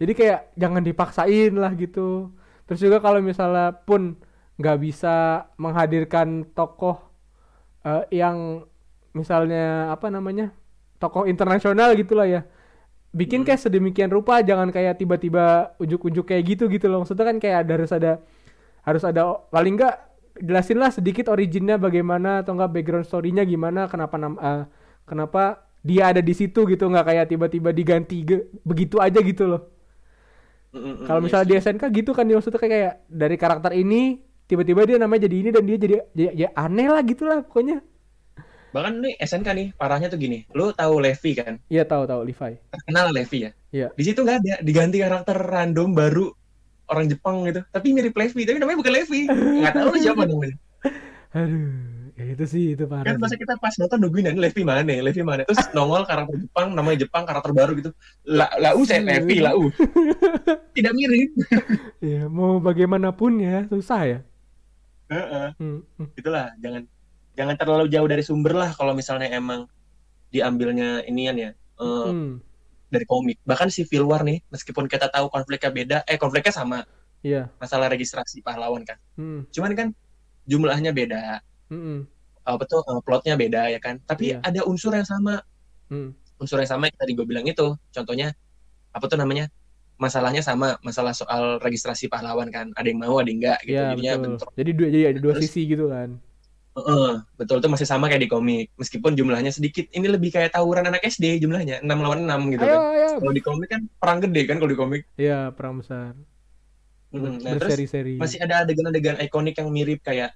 Jadi 0.00 0.12
kayak 0.16 0.40
jangan 0.56 0.82
dipaksain 0.82 1.52
lah 1.54 1.72
gitu. 1.76 2.32
Terus 2.64 2.80
juga 2.80 2.98
kalau 3.04 3.20
misalnya 3.20 3.76
pun 3.76 4.16
nggak 4.56 4.78
bisa 4.80 5.46
menghadirkan 5.60 6.48
tokoh 6.56 6.96
eh, 7.84 8.04
yang 8.14 8.64
misalnya 9.14 9.92
apa 9.94 10.10
namanya 10.10 10.50
tokoh 10.98 11.28
internasional 11.28 11.92
gitulah 11.94 12.24
ya. 12.26 12.42
Bikin 13.14 13.46
kayak 13.46 13.62
sedemikian 13.62 14.10
rupa 14.10 14.42
jangan 14.42 14.74
kayak 14.74 14.98
tiba-tiba 14.98 15.76
ujuk-ujuk 15.78 16.26
kayak 16.26 16.42
gitu 16.56 16.64
gitu 16.72 16.90
loh. 16.90 17.04
Maksudnya 17.04 17.26
kan 17.28 17.36
kayak 17.38 17.58
ada 17.68 17.72
harus 17.78 17.92
ada 17.94 18.12
harus 18.84 19.04
ada 19.06 19.22
paling 19.54 19.76
nggak 19.78 19.94
jelasin 20.42 20.78
lah 20.82 20.90
sedikit 20.90 21.30
originnya 21.30 21.78
bagaimana 21.78 22.42
atau 22.42 22.58
enggak 22.58 22.74
background 22.74 23.06
story-nya 23.06 23.46
gimana 23.46 23.86
kenapa 23.86 24.16
nam- 24.18 24.40
eh, 24.42 24.64
kenapa 25.06 25.62
dia 25.84 26.02
ada 26.16 26.24
di 26.24 26.32
situ 26.32 26.64
gitu 26.64 26.88
nggak 26.88 27.04
kayak 27.04 27.24
tiba-tiba 27.28 27.68
diganti 27.76 28.24
begitu 28.64 28.96
aja 28.96 29.20
gitu 29.20 29.44
loh 29.44 29.62
kalau 31.04 31.20
misalnya 31.22 31.46
di 31.46 31.54
SNK 31.60 31.84
gitu 31.92 32.10
kan 32.16 32.24
dia 32.26 32.40
maksudnya 32.40 32.58
kayak, 32.58 32.72
kayak 32.72 32.94
dari 33.06 33.36
karakter 33.36 33.72
ini 33.76 34.24
tiba-tiba 34.48 34.88
dia 34.88 34.96
namanya 34.96 35.28
jadi 35.28 35.36
ini 35.44 35.50
dan 35.52 35.64
dia 35.68 35.78
jadi 35.78 35.94
ya, 36.16 36.30
ya 36.34 36.48
aneh 36.56 36.88
lah 36.88 37.04
gitu 37.04 37.28
lah 37.28 37.44
pokoknya 37.44 37.84
Bahkan 38.74 39.06
nih 39.06 39.14
SNK 39.22 39.48
nih, 39.54 39.68
parahnya 39.78 40.10
tuh 40.10 40.18
gini. 40.18 40.42
Lu 40.50 40.74
tahu 40.74 40.98
Levi 40.98 41.38
kan? 41.38 41.62
iya 41.70 41.86
tahu 41.86 42.10
tahu 42.10 42.26
Levi 42.26 42.58
Terkenal 42.74 43.14
Levi 43.14 43.46
ya? 43.46 43.50
Iya. 43.70 43.88
Di 43.94 44.02
situ 44.02 44.26
nggak 44.26 44.42
ada, 44.42 44.54
diganti 44.66 44.98
karakter 44.98 45.38
random 45.38 45.94
baru 45.94 46.34
orang 46.90 47.06
Jepang 47.06 47.46
gitu. 47.46 47.62
Tapi 47.70 47.94
mirip 47.94 48.18
Levi, 48.18 48.42
tapi 48.42 48.58
namanya 48.58 48.82
bukan 48.82 48.94
Levi. 48.98 49.30
Nggak 49.62 49.74
tahu 49.78 49.88
lu 49.94 49.98
siapa 50.02 50.22
namanya. 50.26 50.58
aduh 51.38 52.03
ya 52.14 52.24
itu 52.30 52.44
sih 52.46 52.64
itu 52.78 52.86
parah 52.86 53.10
Kan 53.10 53.18
masa 53.18 53.34
kita 53.34 53.58
pas 53.58 53.74
nonton 53.74 53.98
nungguin 53.98 54.30
"Ini 54.30 54.38
Levi 54.38 54.62
mana, 54.62 54.86
Levi 54.86 55.22
mana. 55.22 55.42
Terus 55.42 55.66
nongol 55.74 56.06
karakter 56.06 56.36
Jepang, 56.38 56.70
namanya 56.70 57.02
Jepang, 57.02 57.26
karakter 57.26 57.50
baru 57.50 57.72
gitu. 57.74 57.90
La, 58.22 58.46
lau 58.56 58.86
saya 58.86 59.02
Levi, 59.02 59.42
lau. 59.42 59.66
Tidak 60.76 60.92
mirip. 60.94 61.30
Iya, 62.04 62.28
mau 62.28 62.60
bagaimanapun 62.60 63.40
ya 63.40 63.64
susah 63.66 64.00
ya 64.04 64.18
Heeh. 65.08 65.48
Hmm, 65.56 65.80
hmm. 65.96 66.08
Itulah, 66.14 66.52
jangan 66.58 66.82
jangan 67.34 67.54
terlalu 67.56 67.86
jauh 67.88 68.06
dari 68.06 68.22
sumber 68.22 68.52
lah 68.54 68.70
kalau 68.72 68.92
misalnya 68.92 69.28
emang 69.28 69.66
diambilnya 70.30 71.02
inian 71.04 71.36
ya. 71.36 71.50
eh, 71.74 72.08
Hmm, 72.08 72.38
dari 72.86 73.02
komik. 73.04 73.42
Bahkan 73.42 73.68
Civil 73.68 74.06
War 74.06 74.22
nih, 74.22 74.38
meskipun 74.48 74.86
kita 74.86 75.10
tahu 75.10 75.26
konfliknya 75.26 75.70
beda, 75.70 75.98
eh 76.06 76.14
konfliknya 76.14 76.54
sama, 76.54 76.86
iya 77.20 77.50
masalah 77.58 77.90
registrasi 77.90 78.38
pahlawan 78.38 78.86
kan. 78.86 78.94
Hmm, 79.18 79.42
Cuman 79.50 79.74
kan 79.74 79.88
jumlahnya 80.44 80.92
beda, 80.92 81.42
hmm, 81.74 81.82
hmm, 81.82 82.00
apa 82.44 82.62
tuh 82.64 82.80
eh, 82.80 83.00
plotnya 83.02 83.34
beda 83.34 83.66
ya 83.68 83.78
kan. 83.78 83.98
Tapi 84.00 84.30
Iya. 84.30 84.38
ada 84.40 84.60
unsur 84.62 84.92
yang 84.92 85.04
sama, 85.04 85.42
hmm. 85.88 86.14
unsur 86.38 86.56
yang 86.56 86.70
sama 86.70 86.86
yang 86.86 86.94
tadi 86.94 87.12
gue 87.12 87.24
bilang 87.24 87.42
itu. 87.44 87.66
Contohnya 87.90 88.30
apa 88.90 89.04
tuh 89.04 89.18
namanya? 89.18 89.50
Masalahnya 89.94 90.42
sama, 90.42 90.74
masalah 90.80 91.14
soal 91.14 91.58
registrasi 91.58 92.06
pahlawan 92.06 92.46
kan. 92.48 92.70
Ada 92.74 92.86
yang 92.86 93.00
mau, 93.00 93.18
ada 93.18 93.26
yang 93.26 93.38
enggak 93.38 93.58
gitu. 93.62 93.74
Iya 93.74 93.82
Jadinya 93.90 94.12
betul 94.12 94.24
bentrok. 94.28 94.50
jadi 94.54 94.70
dua 94.70 94.88
jadi 94.88 95.04
ada 95.06 95.18
dua 95.18 95.32
Terus- 95.34 95.44
sisi 95.48 95.60
gitu 95.66 95.86
kan 95.88 96.10
Heeh, 96.74 97.22
betul 97.38 97.62
itu 97.62 97.70
masih 97.70 97.86
sama 97.86 98.10
kayak 98.10 98.18
di 98.18 98.26
komik. 98.26 98.66
Meskipun 98.74 99.14
jumlahnya 99.14 99.54
sedikit, 99.54 99.86
ini 99.90 100.10
lebih 100.10 100.34
kayak 100.34 100.50
tawuran 100.50 100.82
anak 100.82 101.06
SD 101.06 101.38
jumlahnya, 101.38 101.78
6 101.78 101.98
lawan 102.02 102.26
6 102.26 102.50
gitu 102.50 102.66
ayo 102.66 102.74
kan. 102.74 102.80
ayo 102.90 103.08
Kalau 103.14 103.30
di 103.30 103.42
komik 103.46 103.68
kan 103.70 103.80
perang 103.94 104.18
gede 104.18 104.42
kan 104.42 104.56
kalau 104.58 104.66
di 104.66 104.74
komik. 104.74 105.02
iya 105.14 105.54
perang 105.54 105.78
besar 105.78 106.18
Hmm, 107.14 107.38
nah, 107.38 107.54
terus 107.54 107.78
berseri-seri 107.78 108.18
masih 108.18 108.42
ada 108.42 108.66
adegan-adegan 108.66 109.22
ikonik 109.22 109.54
yang 109.54 109.70
mirip 109.70 110.02
kayak 110.02 110.34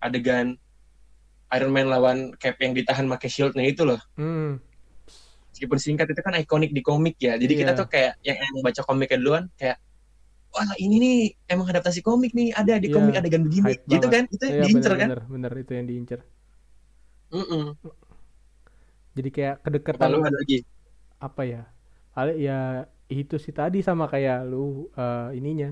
adegan 0.00 0.56
Iron 1.56 1.72
Man 1.76 1.86
lawan 1.92 2.18
Cap 2.40 2.56
yang 2.64 2.72
ditahan 2.78 3.06
pakai 3.12 3.28
shieldnya 3.34 3.64
itu 3.72 3.82
loh. 3.88 4.00
Hmm, 4.16 4.58
Meskipun 5.54 5.78
singkat 5.78 6.06
itu 6.10 6.20
kan 6.26 6.34
ikonik 6.42 6.70
di 6.76 6.82
komik 6.82 7.14
ya. 7.26 7.32
Jadi 7.42 7.54
kita 7.60 7.72
Iya. 7.72 7.78
tuh 7.78 7.86
kayak 7.92 8.12
yang 8.26 8.36
emang 8.42 8.60
baca 8.66 8.82
komiknya 8.88 9.18
duluan 9.22 9.44
kayak 9.60 9.76
wah 10.54 10.70
ini 10.84 10.96
nih 11.04 11.16
emang 11.52 11.66
adaptasi 11.72 12.00
komik 12.08 12.32
nih 12.38 12.48
ada 12.60 12.74
di 12.84 12.88
Iya, 12.88 12.94
komik 12.94 13.14
adegan 13.20 13.42
begini 13.46 13.62
hype 13.66 13.82
gitu 13.92 14.06
banget. 14.06 14.14
kan 14.14 14.24
itu 14.34 14.44
iya 14.50 14.64
diincer 14.64 14.92
kan 15.02 15.10
bener, 15.10 15.18
bener 15.20 15.32
bener 15.32 15.52
itu 15.62 15.72
yang 15.78 15.86
diincer 15.90 16.20
Mm-mm. 17.32 17.76
jadi 19.16 19.28
kayak 19.34 19.54
kedekatan 19.64 20.08
lu 20.12 20.18
ada 20.26 20.36
lagi 20.42 20.56
apa 21.22 21.42
ya 21.52 21.62
paling 22.14 22.36
ya 22.46 22.54
itu 23.10 23.36
sih 23.44 23.54
tadi 23.54 23.78
sama 23.88 24.04
kayak 24.12 24.36
lu 24.50 24.88
eh, 24.98 25.28
ininya 25.38 25.68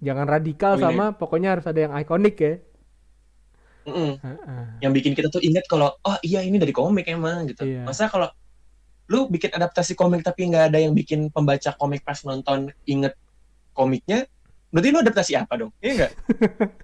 jangan 0.00 0.26
radikal 0.34 0.74
Oh, 0.74 0.80
ini. 0.80 0.84
sama 0.84 1.04
pokoknya 1.20 1.48
harus 1.56 1.66
ada 1.68 1.80
yang 1.84 1.94
ikonik 1.96 2.34
ya 2.40 2.52
Mm-mm. 3.90 4.12
Heeh. 4.18 4.64
yang 4.80 4.92
bikin 4.92 5.12
kita 5.12 5.28
tuh 5.28 5.42
ingat 5.42 5.66
kalau 5.66 5.90
oh 5.98 6.16
iya 6.20 6.40
ini 6.40 6.56
dari 6.56 6.70
komik 6.70 7.06
emang 7.06 7.44
gitu 7.46 7.66
Iya. 7.66 7.84
masa 7.84 8.06
kalau 8.06 8.30
lu 9.06 9.26
bikin 9.26 9.50
adaptasi 9.50 9.92
komik 9.92 10.22
tapi 10.22 10.46
nggak 10.46 10.70
ada 10.70 10.78
yang 10.78 10.94
bikin 10.94 11.28
pembaca 11.28 11.74
komik 11.74 12.00
pas 12.00 12.22
nonton 12.22 12.70
inget 12.84 13.18
komiknya 13.72 14.30
berarti 14.70 14.88
lu 14.88 14.98
adaptasi 14.98 15.32
apa 15.34 15.54
dong 15.58 15.72
iya 15.78 15.92
nggak 15.96 16.12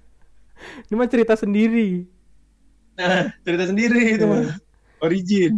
ini 0.86 0.94
mah 0.94 1.06
cerita 1.06 1.34
sendiri 1.34 2.02
nah 2.96 3.30
cerita 3.40 3.64
sendiri 3.64 4.00
itu 4.12 4.24
Iya. 4.24 4.32
mah 4.32 4.42
origin 4.98 5.52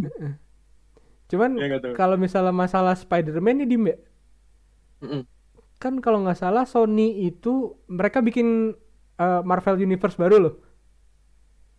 cuman 1.25 1.57
ya 1.57 1.67
kalau 1.93 2.17
misalnya 2.17 2.49
masalah 2.51 2.93
Spider-Man 2.93 3.61
nih 3.61 3.67
Dim 3.67 3.83
ya 3.85 3.97
Mm-mm. 4.99 5.21
kan 5.79 5.97
kalau 5.99 6.21
nggak 6.21 6.37
salah 6.37 6.65
Sony 6.65 7.25
itu 7.25 7.73
mereka 7.87 8.19
bikin 8.19 8.75
eh, 9.15 9.41
Marvel 9.41 9.79
Universe 9.79 10.19
baru 10.19 10.35
loh 10.37 10.53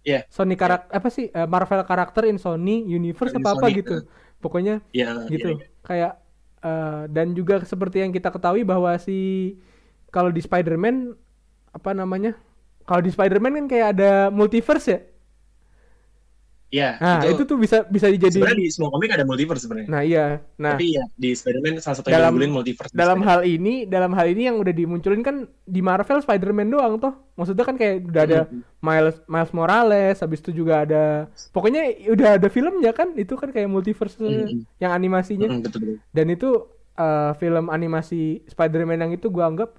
Iya. 0.00 0.24
Sony 0.32 0.56
karak 0.56 0.88
apa 0.88 1.08
sih 1.12 1.28
eh, 1.28 1.48
Marvel 1.48 1.84
karakter 1.84 2.24
in 2.24 2.40
Sony 2.40 2.84
Universe 2.88 3.36
In 3.36 3.44
apa 3.44 3.56
apa 3.56 3.66
Sony, 3.68 3.78
gitu. 3.84 3.96
Pokoknya 4.40 4.80
ya 4.96 5.28
gitu. 5.28 5.56
iya, 5.56 5.60
iya. 5.60 5.68
kayak 5.84 6.12
eh, 6.64 7.02
dan 7.12 7.36
juga 7.36 7.60
seperti 7.64 8.00
yang 8.00 8.12
kita 8.12 8.32
ketahui 8.32 8.64
bahwa 8.64 8.96
si 8.96 9.54
kalau 10.08 10.32
di 10.32 10.40
Spider-Man 10.40 11.12
apa 11.70 11.90
namanya 11.92 12.34
kalau 12.88 13.04
di 13.04 13.12
Spider-Man 13.12 13.64
kan 13.64 13.66
kayak 13.68 13.86
ada 13.98 14.10
multiverse 14.32 14.88
ya 14.88 15.00
Iya, 16.70 17.02
nah 17.02 17.26
itu, 17.26 17.42
tuh 17.42 17.58
bisa 17.58 17.82
bisa 17.90 18.06
sebenarnya 18.06 18.30
dijadiin 18.30 18.62
di 18.62 18.70
semua 18.70 18.94
komik 18.94 19.10
ada 19.10 19.26
multiverse 19.26 19.66
sebenarnya. 19.66 19.88
Nah 19.90 20.02
iya. 20.06 20.38
Nah 20.54 20.78
tapi 20.78 20.94
ya 20.94 21.04
di 21.18 21.34
Spider-Man 21.34 21.82
salah 21.82 21.98
satu 21.98 22.06
yang 22.14 22.30
Dalam- 22.30 22.54
multiverse 22.54 22.94
dalam 22.94 23.20
hal 23.26 23.40
ini 23.42 23.90
dalam 23.90 24.14
hal 24.14 24.26
ini 24.30 24.42
yang 24.46 24.56
udah 24.62 24.70
dimunculin 24.70 25.22
kan 25.26 25.50
di 25.66 25.82
Marvel 25.82 26.22
Spider-Man 26.22 26.70
doang 26.70 27.02
toh. 27.02 27.14
Maksudnya 27.34 27.64
kan 27.66 27.74
kayak 27.74 28.06
udah 28.06 28.22
ada 28.22 28.40
Mm-mm. 28.46 28.62
Miles 28.86 29.16
Miles 29.26 29.50
Morales 29.50 30.16
habis 30.22 30.38
itu 30.38 30.62
juga 30.62 30.86
ada 30.86 31.26
pokoknya 31.50 32.06
udah 32.06 32.28
ada 32.38 32.46
filmnya 32.46 32.94
kan 32.94 33.18
itu 33.18 33.34
kan 33.34 33.50
kayak 33.50 33.66
multiverse 33.66 34.14
Mm-mm. 34.22 34.62
yang 34.78 34.94
animasinya. 34.94 35.50
Mm, 35.50 35.66
betul 35.66 35.78
betul. 35.82 35.96
Dan 36.14 36.26
itu 36.30 36.48
eh, 36.94 37.32
film 37.34 37.66
animasi 37.66 38.46
Spider-Man 38.46 39.10
yang 39.10 39.12
itu 39.18 39.26
gua 39.26 39.50
anggap 39.50 39.74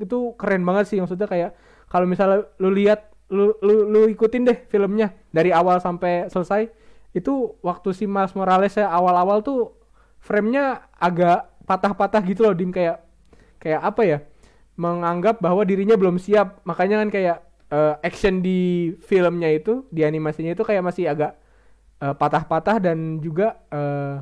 itu 0.00 0.32
keren 0.40 0.64
banget 0.64 0.88
sih. 0.88 0.98
Maksudnya 1.04 1.28
kayak 1.28 1.52
kalau 1.92 2.08
misalnya 2.08 2.48
lu 2.58 2.72
lihat 2.74 3.13
lu, 3.32 3.56
lu 3.64 3.88
lu 3.88 4.00
ikutin 4.12 4.44
deh 4.44 4.58
filmnya 4.68 5.14
dari 5.32 5.54
awal 5.54 5.80
sampai 5.80 6.28
selesai. 6.28 6.68
Itu 7.14 7.56
waktu 7.62 7.94
si 7.94 8.04
Miles 8.04 8.34
Morales 8.34 8.74
ya 8.74 8.90
awal-awal 8.90 9.40
tuh 9.40 9.72
frame-nya 10.18 10.90
agak 10.98 11.46
patah-patah 11.64 12.22
gitu 12.26 12.44
loh 12.44 12.54
dim. 12.56 12.74
Kayak 12.74 13.04
kayak 13.62 13.80
apa 13.80 14.02
ya? 14.04 14.18
Menganggap 14.74 15.38
bahwa 15.38 15.62
dirinya 15.62 15.94
belum 15.94 16.18
siap. 16.18 16.60
Makanya 16.66 17.06
kan 17.06 17.08
kayak 17.14 17.38
eh, 17.70 17.94
action 18.02 18.42
di 18.42 18.92
filmnya 19.06 19.48
itu 19.54 19.86
di 19.94 20.02
animasinya 20.02 20.52
itu 20.52 20.66
kayak 20.66 20.82
masih 20.84 21.08
agak 21.08 21.38
eh, 22.02 22.14
patah-patah 22.14 22.82
dan 22.82 23.22
juga 23.22 23.62
eh, 23.70 24.18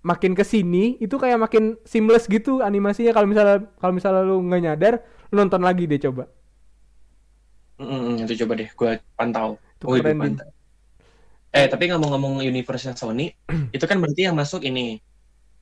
makin 0.00 0.32
ke 0.32 0.42
sini 0.42 0.96
itu 0.96 1.20
kayak 1.20 1.38
makin 1.38 1.78
seamless 1.86 2.26
gitu 2.26 2.60
animasinya. 2.60 3.14
Kalau 3.14 3.28
misalnya 3.30 3.58
kalau 3.78 3.92
misalnya 3.94 4.22
lu 4.26 4.42
nggak 4.44 4.62
nyadar 4.66 4.94
lu 5.30 5.46
nonton 5.46 5.62
lagi 5.62 5.86
deh 5.86 6.00
coba 6.02 6.26
Mm-mm, 7.80 8.14
itu 8.24 8.34
coba 8.44 8.52
deh 8.60 8.68
gue 8.78 8.90
pantau 9.18 9.48
Itu 9.78 9.84
Wih, 9.90 10.00
keren, 10.04 10.18
pantau. 10.20 10.48
eh 11.50 11.66
tapi 11.72 11.84
ngomong-ngomong 11.90 12.34
universe 12.46 12.86
Sony 12.94 13.26
itu 13.76 13.84
kan 13.90 13.98
berarti 14.02 14.22
yang 14.30 14.36
masuk 14.38 14.62
ini 14.70 15.02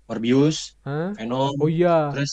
Morbius, 0.09 0.77
Hah? 0.85 1.13
Venom, 1.17 1.55
Oh 1.61 1.69
iya. 1.69 2.11
terus 2.13 2.33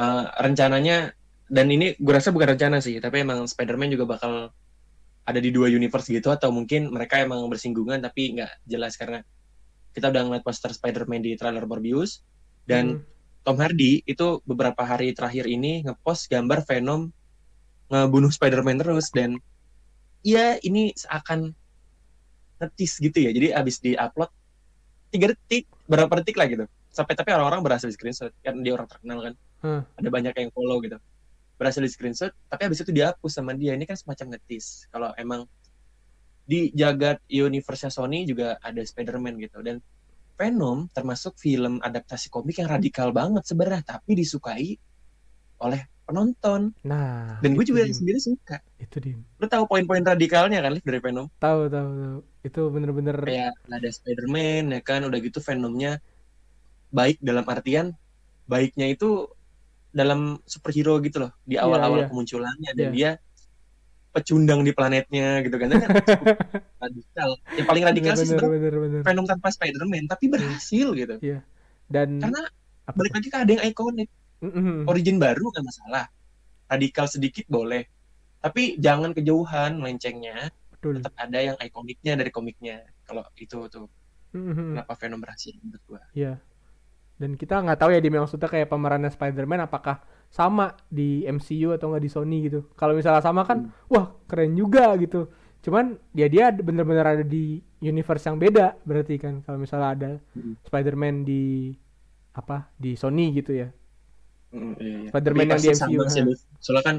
eh, 0.00 0.24
rencananya 0.44 1.12
dan 1.48 1.66
ini 1.72 1.96
gue 1.96 2.12
rasa 2.14 2.30
bukan 2.34 2.56
rencana 2.56 2.78
sih, 2.84 3.00
tapi 3.00 3.24
emang 3.24 3.44
Spider-Man 3.48 3.92
juga 3.94 4.06
bakal 4.18 4.32
ada 5.28 5.40
di 5.40 5.50
dua 5.52 5.68
universe 5.68 6.08
gitu 6.12 6.28
atau 6.32 6.48
mungkin 6.52 6.88
mereka 6.92 7.20
emang 7.20 7.44
bersinggungan 7.52 8.00
tapi 8.00 8.36
nggak 8.40 8.52
jelas 8.68 8.96
karena 9.00 9.20
kita 9.92 10.08
udah 10.12 10.22
ngeliat 10.28 10.44
poster 10.46 10.72
Spider-Man 10.72 11.20
di 11.24 11.32
trailer 11.40 11.64
Morbius 11.68 12.24
dan 12.68 13.00
Hmm. 13.00 13.04
Tom 13.46 13.56
Hardy 13.64 14.04
itu 14.04 14.44
beberapa 14.44 14.84
hari 14.84 15.16
terakhir 15.16 15.48
ini 15.48 15.80
ngepost 15.86 16.28
gambar 16.28 16.68
Venom 16.68 17.08
ngebunuh 17.88 18.32
Spider-Man 18.32 18.84
terus 18.84 19.08
dan 19.12 19.40
ya 20.22 20.60
ini 20.60 20.92
seakan 20.92 21.52
ngetis 22.58 23.00
gitu 23.00 23.18
ya. 23.18 23.30
Jadi 23.32 23.48
abis 23.54 23.80
di-upload 23.80 24.30
tiga 25.08 25.32
detik, 25.32 25.64
berapa 25.88 26.10
detik 26.20 26.36
lah 26.36 26.46
gitu. 26.50 26.64
Sampai 26.92 27.14
tapi 27.16 27.32
orang-orang 27.32 27.64
berhasil 27.64 27.88
di 27.88 27.94
screenshot 27.96 28.32
kan 28.44 28.60
dia 28.60 28.76
orang 28.76 28.88
terkenal 28.90 29.18
kan. 29.24 29.34
Hmm. 29.58 29.82
Ada 29.98 30.08
banyak 30.10 30.34
yang 30.36 30.50
follow 30.52 30.78
gitu. 30.84 30.98
Berhasil 31.58 31.82
di 31.82 31.90
screenshot, 31.90 32.30
tapi 32.46 32.70
abis 32.70 32.86
itu 32.86 32.94
dihapus 32.94 33.32
sama 33.34 33.56
dia. 33.56 33.74
Ini 33.74 33.82
kan 33.82 33.98
semacam 33.98 34.36
ngetis. 34.36 34.86
Kalau 34.94 35.10
emang 35.18 35.46
di 36.48 36.72
jagat 36.72 37.20
universe 37.28 37.92
Sony 37.92 38.24
juga 38.24 38.56
ada 38.64 38.80
Spider-Man 38.80 39.36
gitu 39.36 39.60
dan 39.60 39.84
Venom 40.38 40.88
termasuk 40.94 41.36
film 41.36 41.76
adaptasi 41.84 42.32
komik 42.32 42.62
yang 42.62 42.72
radikal 42.72 43.12
banget 43.12 43.44
sebenarnya 43.44 43.84
tapi 43.84 44.16
disukai 44.16 44.80
oleh 45.60 45.82
penonton 46.08 46.72
Nah. 46.80 47.36
dan 47.38 47.50
gue 47.52 47.62
juga 47.62 47.84
Dim. 47.84 47.92
sendiri 47.92 48.18
suka 48.18 48.58
Itu 48.76 48.96
dim. 48.98 49.20
lo 49.36 49.44
tahu 49.44 49.68
poin-poin 49.68 50.00
radikalnya 50.00 50.58
kan 50.58 50.72
Liv, 50.72 50.82
dari 50.82 50.98
Venom 50.98 51.28
Tahu 51.36 51.68
tahu 51.68 51.88
tahu. 51.94 52.18
Itu 52.40 52.60
bener-bener. 52.68 53.16
kayak 53.20 53.52
ada 53.68 53.88
Spider-Man 53.88 54.72
ya 54.72 54.80
kan 54.80 55.04
udah 55.04 55.18
gitu 55.18 55.38
Venomnya 55.38 56.00
baik 56.88 57.20
dalam 57.20 57.44
artian 57.44 57.92
baiknya 58.44 58.88
itu 58.88 59.28
dalam 59.90 60.40
superhero 60.44 60.96
gitu 60.98 61.20
loh 61.20 61.32
di 61.42 61.54
Iya, 61.54 61.64
awal-awal 61.64 62.00
iya. 62.02 62.08
kemunculannya 62.08 62.70
dan 62.72 62.86
Iya. 62.86 62.94
dia 62.94 63.10
pecundang 64.08 64.64
di 64.64 64.72
planetnya 64.72 65.44
gitu 65.44 65.56
kan 65.56 65.68
kan 65.68 65.80
cukup 65.84 66.26
radikal 66.82 67.30
yang 67.54 67.66
paling 67.68 67.84
radikal 67.84 68.12
bener, 68.12 68.24
sih 68.24 68.28
bener, 68.30 68.48
bener, 68.50 68.74
bener. 68.80 69.00
Venom 69.04 69.26
tanpa 69.28 69.52
Spider-Man 69.52 70.08
tapi 70.08 70.24
berhasil 70.26 70.86
gitu 70.90 71.14
Dan 71.86 72.08
karena 72.18 72.40
apa 72.84 72.96
balik 72.96 73.12
lagi 73.14 73.28
ke 73.28 73.36
ada 73.36 73.50
yang 73.50 73.64
ikonik 73.64 74.08
Mm-mm. 74.38 74.86
origin 74.86 75.18
baru 75.18 75.50
nggak 75.50 75.64
masalah 75.66 76.04
radikal 76.68 77.06
sedikit 77.10 77.44
boleh 77.50 77.82
tapi 78.38 78.78
jangan 78.78 79.10
kejauhan 79.10 79.82
melencengnya 79.82 80.54
Betul. 80.74 81.02
tetap 81.02 81.14
ada 81.18 81.38
yang 81.42 81.56
ikoniknya 81.58 82.14
dari 82.14 82.30
komiknya 82.30 82.86
kalau 83.02 83.26
itu 83.34 83.58
tuh 83.66 83.90
Mm-mm. 84.36 84.78
kenapa 84.78 84.92
Venom 84.94 85.18
berhasil 85.18 85.52
menurut 85.58 85.82
gua 85.88 86.02
Iya. 86.14 86.38
Dan 87.18 87.34
kita 87.34 87.58
nggak 87.58 87.82
tahu 87.82 87.90
ya 87.90 87.98
di 87.98 88.14
maksudnya 88.14 88.46
kayak 88.46 88.70
pemerannya 88.70 89.10
Spider-Man 89.10 89.66
apakah 89.66 90.06
sama 90.30 90.78
di 90.86 91.26
MCU 91.26 91.74
atau 91.74 91.90
nggak 91.90 92.04
di 92.06 92.10
Sony 92.14 92.46
gitu. 92.46 92.70
Kalau 92.78 92.94
misalnya 92.94 93.18
sama 93.18 93.42
kan, 93.42 93.74
wah 93.90 94.14
keren 94.30 94.54
juga 94.54 94.94
gitu. 95.02 95.26
Cuman 95.58 95.98
ya 96.14 96.30
dia 96.30 96.54
bener-bener 96.54 97.02
ada 97.02 97.24
di 97.26 97.58
universe 97.82 98.22
yang 98.22 98.38
beda 98.38 98.78
berarti 98.86 99.18
kan. 99.18 99.42
Kalau 99.42 99.58
misalnya 99.58 99.88
ada 99.98 100.10
Hmm. 100.30 100.54
Spider-Man 100.62 101.26
di 101.26 101.74
apa 102.38 102.70
di 102.78 102.94
Sony 102.94 103.34
gitu 103.34 103.50
ya. 103.50 103.74
Mm, 104.48 104.74
iya. 104.80 104.98
Spider-Man 105.12 105.44
Tapi 105.44 105.52
yang 105.52 105.60
di 105.60 105.68
MCU, 105.76 106.02
sih, 106.08 106.22
soalnya 106.58 106.84
kan 106.84 106.96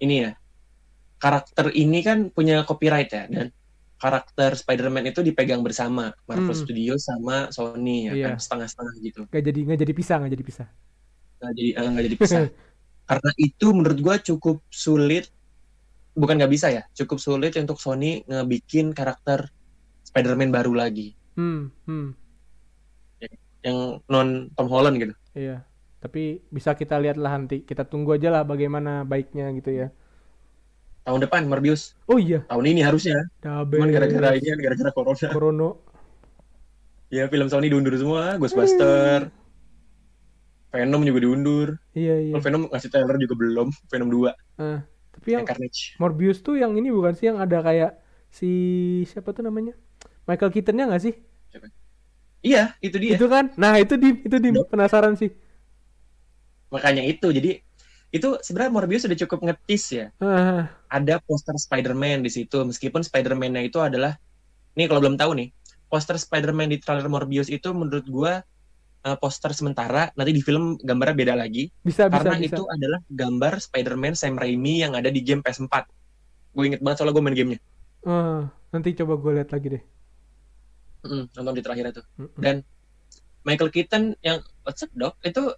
ini 0.00 0.14
ya 0.24 0.32
karakter 1.20 1.66
ini 1.76 2.00
kan 2.00 2.18
punya 2.32 2.64
copyright 2.64 3.12
ya 3.12 3.28
dan 3.28 3.52
karakter 4.00 4.56
Spider-Man 4.56 5.12
itu 5.12 5.20
dipegang 5.20 5.60
bersama 5.60 6.08
Marvel 6.24 6.56
Hmm. 6.56 6.64
Studios 6.64 7.04
sama 7.04 7.52
Sony 7.52 8.08
ya 8.08 8.12
Iya. 8.16 8.26
kan 8.32 8.34
setengah-setengah 8.40 8.94
gitu 9.04 9.20
Nggak 9.28 9.44
jadi 9.44 9.58
nggak 9.68 9.80
jadi 9.84 9.92
pisah 9.92 10.16
nggak 10.16 10.32
jadi 10.32 10.44
pisah. 10.48 10.68
nggak 11.40 11.52
jadi 11.56 11.70
eh, 11.76 11.88
nggak 11.92 12.04
jadi 12.08 12.16
pisah 12.16 12.40
karena 13.10 13.30
itu 13.36 13.66
menurut 13.76 13.98
gua 14.00 14.16
cukup 14.16 14.56
sulit 14.72 15.28
bukan 16.16 16.40
nggak 16.40 16.52
bisa 16.52 16.72
ya 16.72 16.82
cukup 16.96 17.20
sulit 17.20 17.52
untuk 17.60 17.76
Sony 17.76 18.24
ngebikin 18.24 18.96
karakter 18.96 19.44
Spider-Man 20.08 20.48
baru 20.48 20.72
lagi 20.72 21.12
Hmm, 21.36 21.68
hmm, 21.84 22.08
yang 23.60 24.00
non 24.08 24.48
Tom 24.56 24.68
Holland 24.72 24.96
gitu 24.96 25.14
iya. 25.36 25.68
Tapi 26.00 26.40
bisa 26.48 26.72
kita 26.72 26.96
lihat 26.96 27.20
lah 27.20 27.36
nanti. 27.36 27.60
Kita 27.62 27.84
tunggu 27.84 28.16
aja 28.16 28.32
lah 28.32 28.42
bagaimana 28.42 29.04
baiknya 29.04 29.52
gitu 29.54 29.70
ya. 29.70 29.88
tahun 31.00 31.24
depan 31.24 31.48
Morbius 31.48 31.96
Oh 32.06 32.20
iya, 32.20 32.44
tahun 32.44 32.76
ini 32.76 32.84
harusnya 32.84 33.24
Dabe. 33.40 33.80
cuman 33.80 33.88
gara-gara 33.88 34.36
ini 34.36 34.46
kan 34.52 34.58
gara-gara 34.60 34.90
corona 34.92 35.28
Corona. 35.32 35.68
ya 37.08 37.24
film 37.26 37.48
Sony 37.48 37.72
diundur 37.72 37.96
semua 37.96 38.36
Ghostbuster 38.36 39.32
Venom 40.70 41.02
juga 41.02 41.18
diundur 41.24 41.68
Iya 41.96 42.14
iya. 42.20 42.32
Kalau 42.36 42.44
Venom 42.44 42.62
ngasih 42.70 42.88
trailer 42.92 43.16
juga 43.18 43.34
belum 43.34 43.68
Venom 43.90 44.08
2 44.12 44.60
Ah, 44.60 44.84
tapi 45.10 45.28
yang 45.34 45.42
yang 45.42 45.48
Carnage 45.48 45.96
Morbius 45.98 46.44
tuh 46.44 46.60
yang 46.60 46.76
ini 46.76 46.92
bukan 46.92 47.16
sih 47.16 47.26
yang 47.32 47.40
ada 47.40 47.58
kayak 47.64 47.96
si 48.30 48.50
siapa 49.10 49.32
tuh 49.32 49.42
namanya? 49.42 49.74
Michael 50.28 50.52
Keaton-nya 50.54 50.84
nggak 50.86 51.02
sih? 51.02 51.14
iya 52.44 52.76
itu 52.78 52.96
dia 53.00 53.16
Itu 53.18 53.26
kan? 53.26 53.50
Nah, 53.56 53.76
itu 53.76 53.96
dim, 53.98 54.20
itu. 54.22 54.36
Yup. 54.36 54.68
Penasaran 54.70 55.16
sih. 55.18 55.32
Makanya 56.70 57.02
itu 57.04 57.30
jadi 57.34 57.60
itu 58.10 58.28
sebenarnya 58.42 58.72
Morbius 58.74 59.06
sudah 59.06 59.18
cukup 59.22 59.38
ngetis 59.46 59.84
ya. 59.94 60.06
Ah, 60.18 60.66
ada 60.90 61.22
poster 61.22 61.54
Spider-Man 61.54 62.26
di 62.26 62.30
situ 62.30 62.58
meskipun 62.66 63.06
Spider-Man-nya 63.06 63.62
itu 63.62 63.78
adalah 63.78 64.18
nih 64.74 64.90
kalau 64.90 64.98
belum 65.06 65.14
tahu 65.14 65.38
nih 65.38 65.54
poster 65.86 66.18
Spider-Man 66.18 66.74
di 66.74 66.82
trailer 66.82 67.06
Morbius 67.06 67.46
itu 67.46 67.70
menurut 67.70 68.06
gua 68.10 68.42
eh, 69.06 69.16
poster 69.22 69.54
sementara 69.54 70.10
nanti 70.18 70.34
di 70.34 70.42
film 70.42 70.74
gambarnya 70.82 71.14
beda 71.14 71.34
lagi. 71.38 71.70
Bisa 71.86 72.10
bisa 72.10 72.18
karena 72.18 72.42
bisa. 72.42 72.58
itu 72.58 72.62
adalah 72.66 73.00
gambar 73.06 73.52
Spider-Man 73.62 74.18
Sam 74.18 74.34
Raimi 74.34 74.82
yang 74.82 74.98
ada 74.98 75.06
di 75.06 75.22
game 75.22 75.42
PS4 75.46 76.00
gue 76.50 76.64
inget 76.66 76.80
banget 76.82 76.96
soalnya 77.00 77.14
gue 77.14 77.24
main 77.24 77.36
gamenya. 77.36 77.60
Ah, 78.02 78.50
nanti 78.74 78.96
coba 78.98 79.14
gue 79.18 79.32
lihat 79.38 79.50
lagi 79.54 79.68
deh. 79.78 79.82
Mm, 81.06 81.24
nonton 81.32 81.54
di 81.56 81.62
terakhir 81.62 81.84
itu. 81.94 82.02
Mm-mm. 82.20 82.40
dan 82.42 82.56
Michael 83.40 83.72
Keaton 83.72 84.12
yang 84.20 84.44
what's 84.66 84.84
up 84.84 84.92
dok 84.92 85.16
itu 85.24 85.48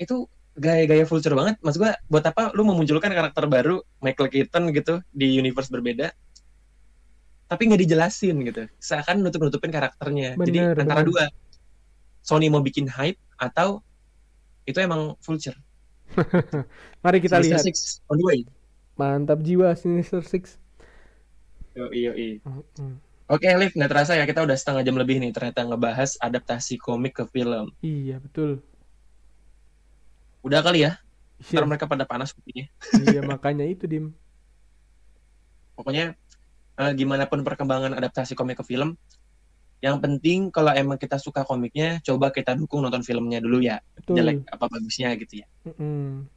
itu 0.00 0.24
gaya-gaya 0.56 1.04
vulture 1.06 1.36
banget 1.36 1.56
maksud 1.62 1.78
gua 1.84 1.92
buat 2.10 2.24
apa 2.26 2.50
lu 2.56 2.66
memunculkan 2.66 3.12
karakter 3.12 3.44
baru 3.46 3.84
Michael 4.02 4.28
Keaton 4.32 4.64
gitu 4.74 4.94
di 5.12 5.38
universe 5.38 5.70
berbeda 5.70 6.10
tapi 7.50 7.62
nggak 7.66 7.82
dijelasin 7.86 8.36
gitu 8.46 8.62
seakan 8.78 9.22
nutup 9.22 9.42
nutupin 9.42 9.70
karakternya 9.74 10.38
jadi 10.38 10.58
Bener, 10.72 10.74
antara 10.74 11.02
bener. 11.02 11.10
dua 11.10 11.24
Sony 12.22 12.46
mau 12.52 12.62
bikin 12.64 12.86
hype 12.90 13.18
atau 13.36 13.80
itu 14.68 14.78
emang 14.80 15.16
vulture 15.22 15.56
Mari 17.04 17.18
kita 17.22 17.38
Sinister 17.38 17.62
lihat. 17.62 17.64
Six 17.70 17.76
on 18.10 18.18
the 18.18 18.26
way 18.26 18.40
Mantap 18.98 19.40
jiwa 19.40 19.72
Sinister 19.78 20.20
Six. 20.20 20.58
yo 21.78 21.86
iyo 21.94 22.12
Mm-mm. 22.44 23.00
Oke, 23.30 23.46
Liv, 23.46 23.70
nggak 23.78 23.90
terasa 23.94 24.18
ya 24.18 24.26
kita 24.26 24.42
udah 24.42 24.58
setengah 24.58 24.82
jam 24.82 24.98
lebih 24.98 25.22
nih 25.22 25.30
ternyata 25.30 25.62
ngebahas 25.62 26.18
adaptasi 26.18 26.82
komik 26.82 27.14
ke 27.14 27.24
film. 27.30 27.70
Iya 27.78 28.18
betul. 28.18 28.58
Udah 30.40 30.60
kali 30.64 30.84
ya, 30.88 30.96
Iya, 31.40 31.56
ntar 31.60 31.64
mereka 31.68 31.84
pada 31.88 32.04
panas 32.04 32.32
kupingnya. 32.36 32.68
iya 33.00 33.20
makanya 33.24 33.64
itu 33.64 33.84
dim. 33.88 34.12
Pokoknya 35.76 36.12
eh, 36.80 36.92
gimana 36.96 37.24
pun 37.28 37.40
perkembangan 37.40 37.96
adaptasi 37.96 38.36
komik 38.36 38.60
ke 38.60 38.64
film, 38.64 38.96
yang 39.80 39.96
penting 40.00 40.52
kalau 40.52 40.72
emang 40.76 41.00
kita 41.00 41.16
suka 41.16 41.44
komiknya, 41.44 42.04
coba 42.04 42.28
kita 42.28 42.52
dukung 42.52 42.84
nonton 42.84 43.00
filmnya 43.00 43.40
dulu 43.40 43.64
ya, 43.64 43.80
Betul. 43.96 44.20
jelek 44.20 44.44
apa 44.52 44.64
bagusnya 44.68 45.16
gitu 45.16 45.40
ya. 45.40 45.46
Mm-mm. 45.64 46.28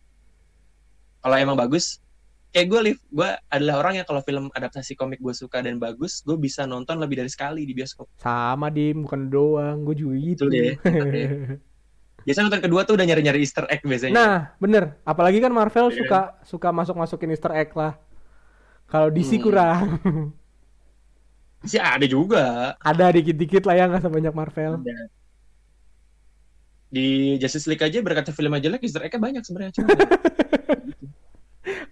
Kalau 1.24 1.36
emang 1.40 1.56
bagus, 1.56 2.04
kayak 2.52 2.68
gue, 2.68 2.80
Liv, 2.92 2.98
gue 3.08 3.30
adalah 3.48 3.80
orang 3.80 4.00
yang 4.00 4.08
kalau 4.08 4.20
film 4.24 4.52
adaptasi 4.52 4.96
komik 4.96 5.24
gue 5.24 5.32
suka 5.32 5.64
dan 5.64 5.80
bagus, 5.80 6.20
gue 6.24 6.36
bisa 6.36 6.68
nonton 6.68 7.00
lebih 7.00 7.20
dari 7.24 7.32
sekali 7.32 7.64
di 7.64 7.72
bioskop. 7.76 8.08
Sama 8.20 8.68
dim, 8.68 9.08
bukan 9.08 9.32
doang. 9.32 9.88
Gue 9.88 9.96
juga 9.96 10.16
gitu. 10.20 10.52
Betul 10.52 10.56
deh. 11.16 11.60
Biasanya 12.24 12.46
nonton 12.48 12.64
kedua 12.64 12.82
tuh 12.84 12.96
udah 12.96 13.06
nyari-nyari 13.06 13.40
Easter 13.40 13.68
egg 13.68 13.84
biasanya. 13.84 14.14
Nah, 14.16 14.36
bener. 14.58 14.96
Apalagi 15.04 15.40
kan 15.40 15.52
Marvel 15.52 15.92
Iya. 15.92 15.98
suka 16.00 16.20
suka 16.44 16.70
masuk-masukin 16.72 17.32
Easter 17.32 17.52
egg 17.52 17.72
lah. 17.74 18.00
Kalau 18.88 19.08
DC 19.10 19.38
Hmm. 19.38 19.44
kurang. 19.44 19.84
Sih 21.64 21.80
ada 21.80 22.04
juga. 22.04 22.76
Ada 22.80 23.12
dikit-dikit 23.12 23.64
lah 23.64 23.76
ya 23.76 23.86
nggak 23.88 24.04
sebanyak 24.04 24.34
Marvel. 24.34 24.80
Ada. 24.80 24.96
Di 26.88 27.36
Justice 27.42 27.66
League 27.66 27.82
aja 27.82 27.98
berkata 28.00 28.30
film 28.30 28.54
aja 28.54 28.70
jelek, 28.70 28.84
Easter 28.84 29.02
egg-nya 29.02 29.18
banyak 29.20 29.44
sebenarnya. 29.44 29.74
Cuma 29.74 29.88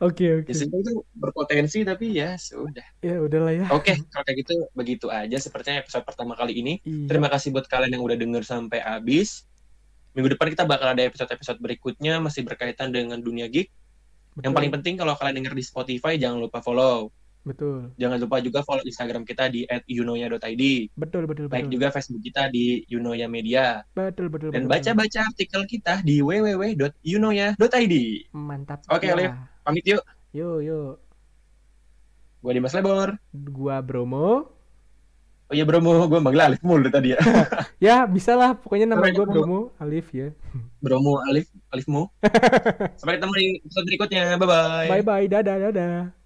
Oke 0.01 0.41
oke. 0.41 0.49
Justice 0.49 0.67
League 0.67 0.84
itu 0.84 0.93
berpotensi 1.13 1.79
tapi 1.82 2.17
ya 2.17 2.34
sudah. 2.36 2.84
Ya 2.99 3.21
udahlah 3.21 3.53
ya. 3.53 3.65
Oke, 3.71 3.95
kalau 4.09 4.23
kayak 4.25 4.38
gitu 4.43 4.53
begitu 4.73 5.07
aja 5.07 5.38
sepertinya 5.38 5.79
episode 5.79 6.03
pertama 6.03 6.34
kali 6.36 6.57
ini. 6.57 6.73
Iya. 6.84 7.07
Terima 7.07 7.29
kasih 7.29 7.53
buat 7.53 7.69
kalian 7.69 7.95
yang 7.95 8.03
udah 8.03 8.17
denger 8.17 8.43
sampai 8.43 8.82
habis. 8.82 9.45
Minggu 10.12 10.36
depan 10.36 10.51
kita 10.51 10.68
bakal 10.68 10.91
ada 10.91 11.03
episode-episode 11.07 11.59
berikutnya 11.64 12.20
masih 12.20 12.43
berkaitan 12.43 12.91
dengan 12.91 13.20
dunia 13.20 13.47
geek. 13.47 13.72
Yang 14.39 14.43
Betul. 14.43 14.55
paling 14.55 14.72
penting 14.80 14.93
kalau 14.99 15.14
kalian 15.16 15.36
denger 15.43 15.53
di 15.55 15.64
Spotify 15.64 16.16
jangan 16.16 16.39
lupa 16.39 16.59
follow. 16.59 17.12
Betul. 17.41 17.89
Jangan 17.97 18.22
lupa 18.22 18.38
juga 18.38 18.62
follow 18.62 18.86
Instagram 18.86 19.26
kita 19.26 19.49
di 19.49 19.66
@yunoya.id. 19.89 20.64
Betul 20.93 21.26
betul 21.26 21.49
Like 21.49 21.66
betul. 21.66 21.74
juga 21.74 21.88
Facebook 21.89 22.22
kita 22.22 22.53
di 22.53 22.86
Yunoya 22.86 23.26
Media. 23.26 23.82
Betul 23.97 24.30
betul 24.30 24.53
Dan 24.53 24.70
baca-baca 24.70 25.20
artikel 25.26 25.66
kita 25.66 26.05
di 26.05 26.22
www.yunoya.id. 26.22 27.95
Mantap. 28.38 28.86
Oke, 28.93 29.09
Ya. 29.09 29.18
Alif. 29.18 29.32
Pamit 29.66 29.86
yuk. 29.89 30.03
Yuk 30.38 30.57
yuk. 30.62 30.93
Gue 32.41 32.51
Dimas 32.53 32.74
Lebor. 32.78 33.18
Gua 33.34 33.82
Bromo. 33.82 34.61
Oh 35.51 35.55
iya 35.59 35.67
Bromo, 35.67 36.07
gue 36.07 36.19
manggil 36.23 36.47
Alif 36.47 36.63
mulu 36.63 36.87
tadi 36.87 37.11
ya. 37.11 37.19
Ya 37.83 38.07
bisa 38.07 38.39
lah. 38.39 38.55
Pokoknya 38.55 38.95
nama 38.95 39.03
ketemu. 39.03 39.27
Bromo 39.27 39.59
Alif 39.83 40.07
ya. 40.15 40.31
Bromo, 40.79 41.19
Alif, 41.27 41.51
Alifmu. 41.75 42.07
Sampai 43.03 43.19
ketemu 43.19 43.33
di 43.35 43.45
episode 43.59 43.85
berikutnya. 43.91 44.39
Bye-bye. 44.39 44.87
Bye 44.87 45.03
bye. 45.03 45.27
Dadah 45.27 45.55
dadah. 45.67 46.20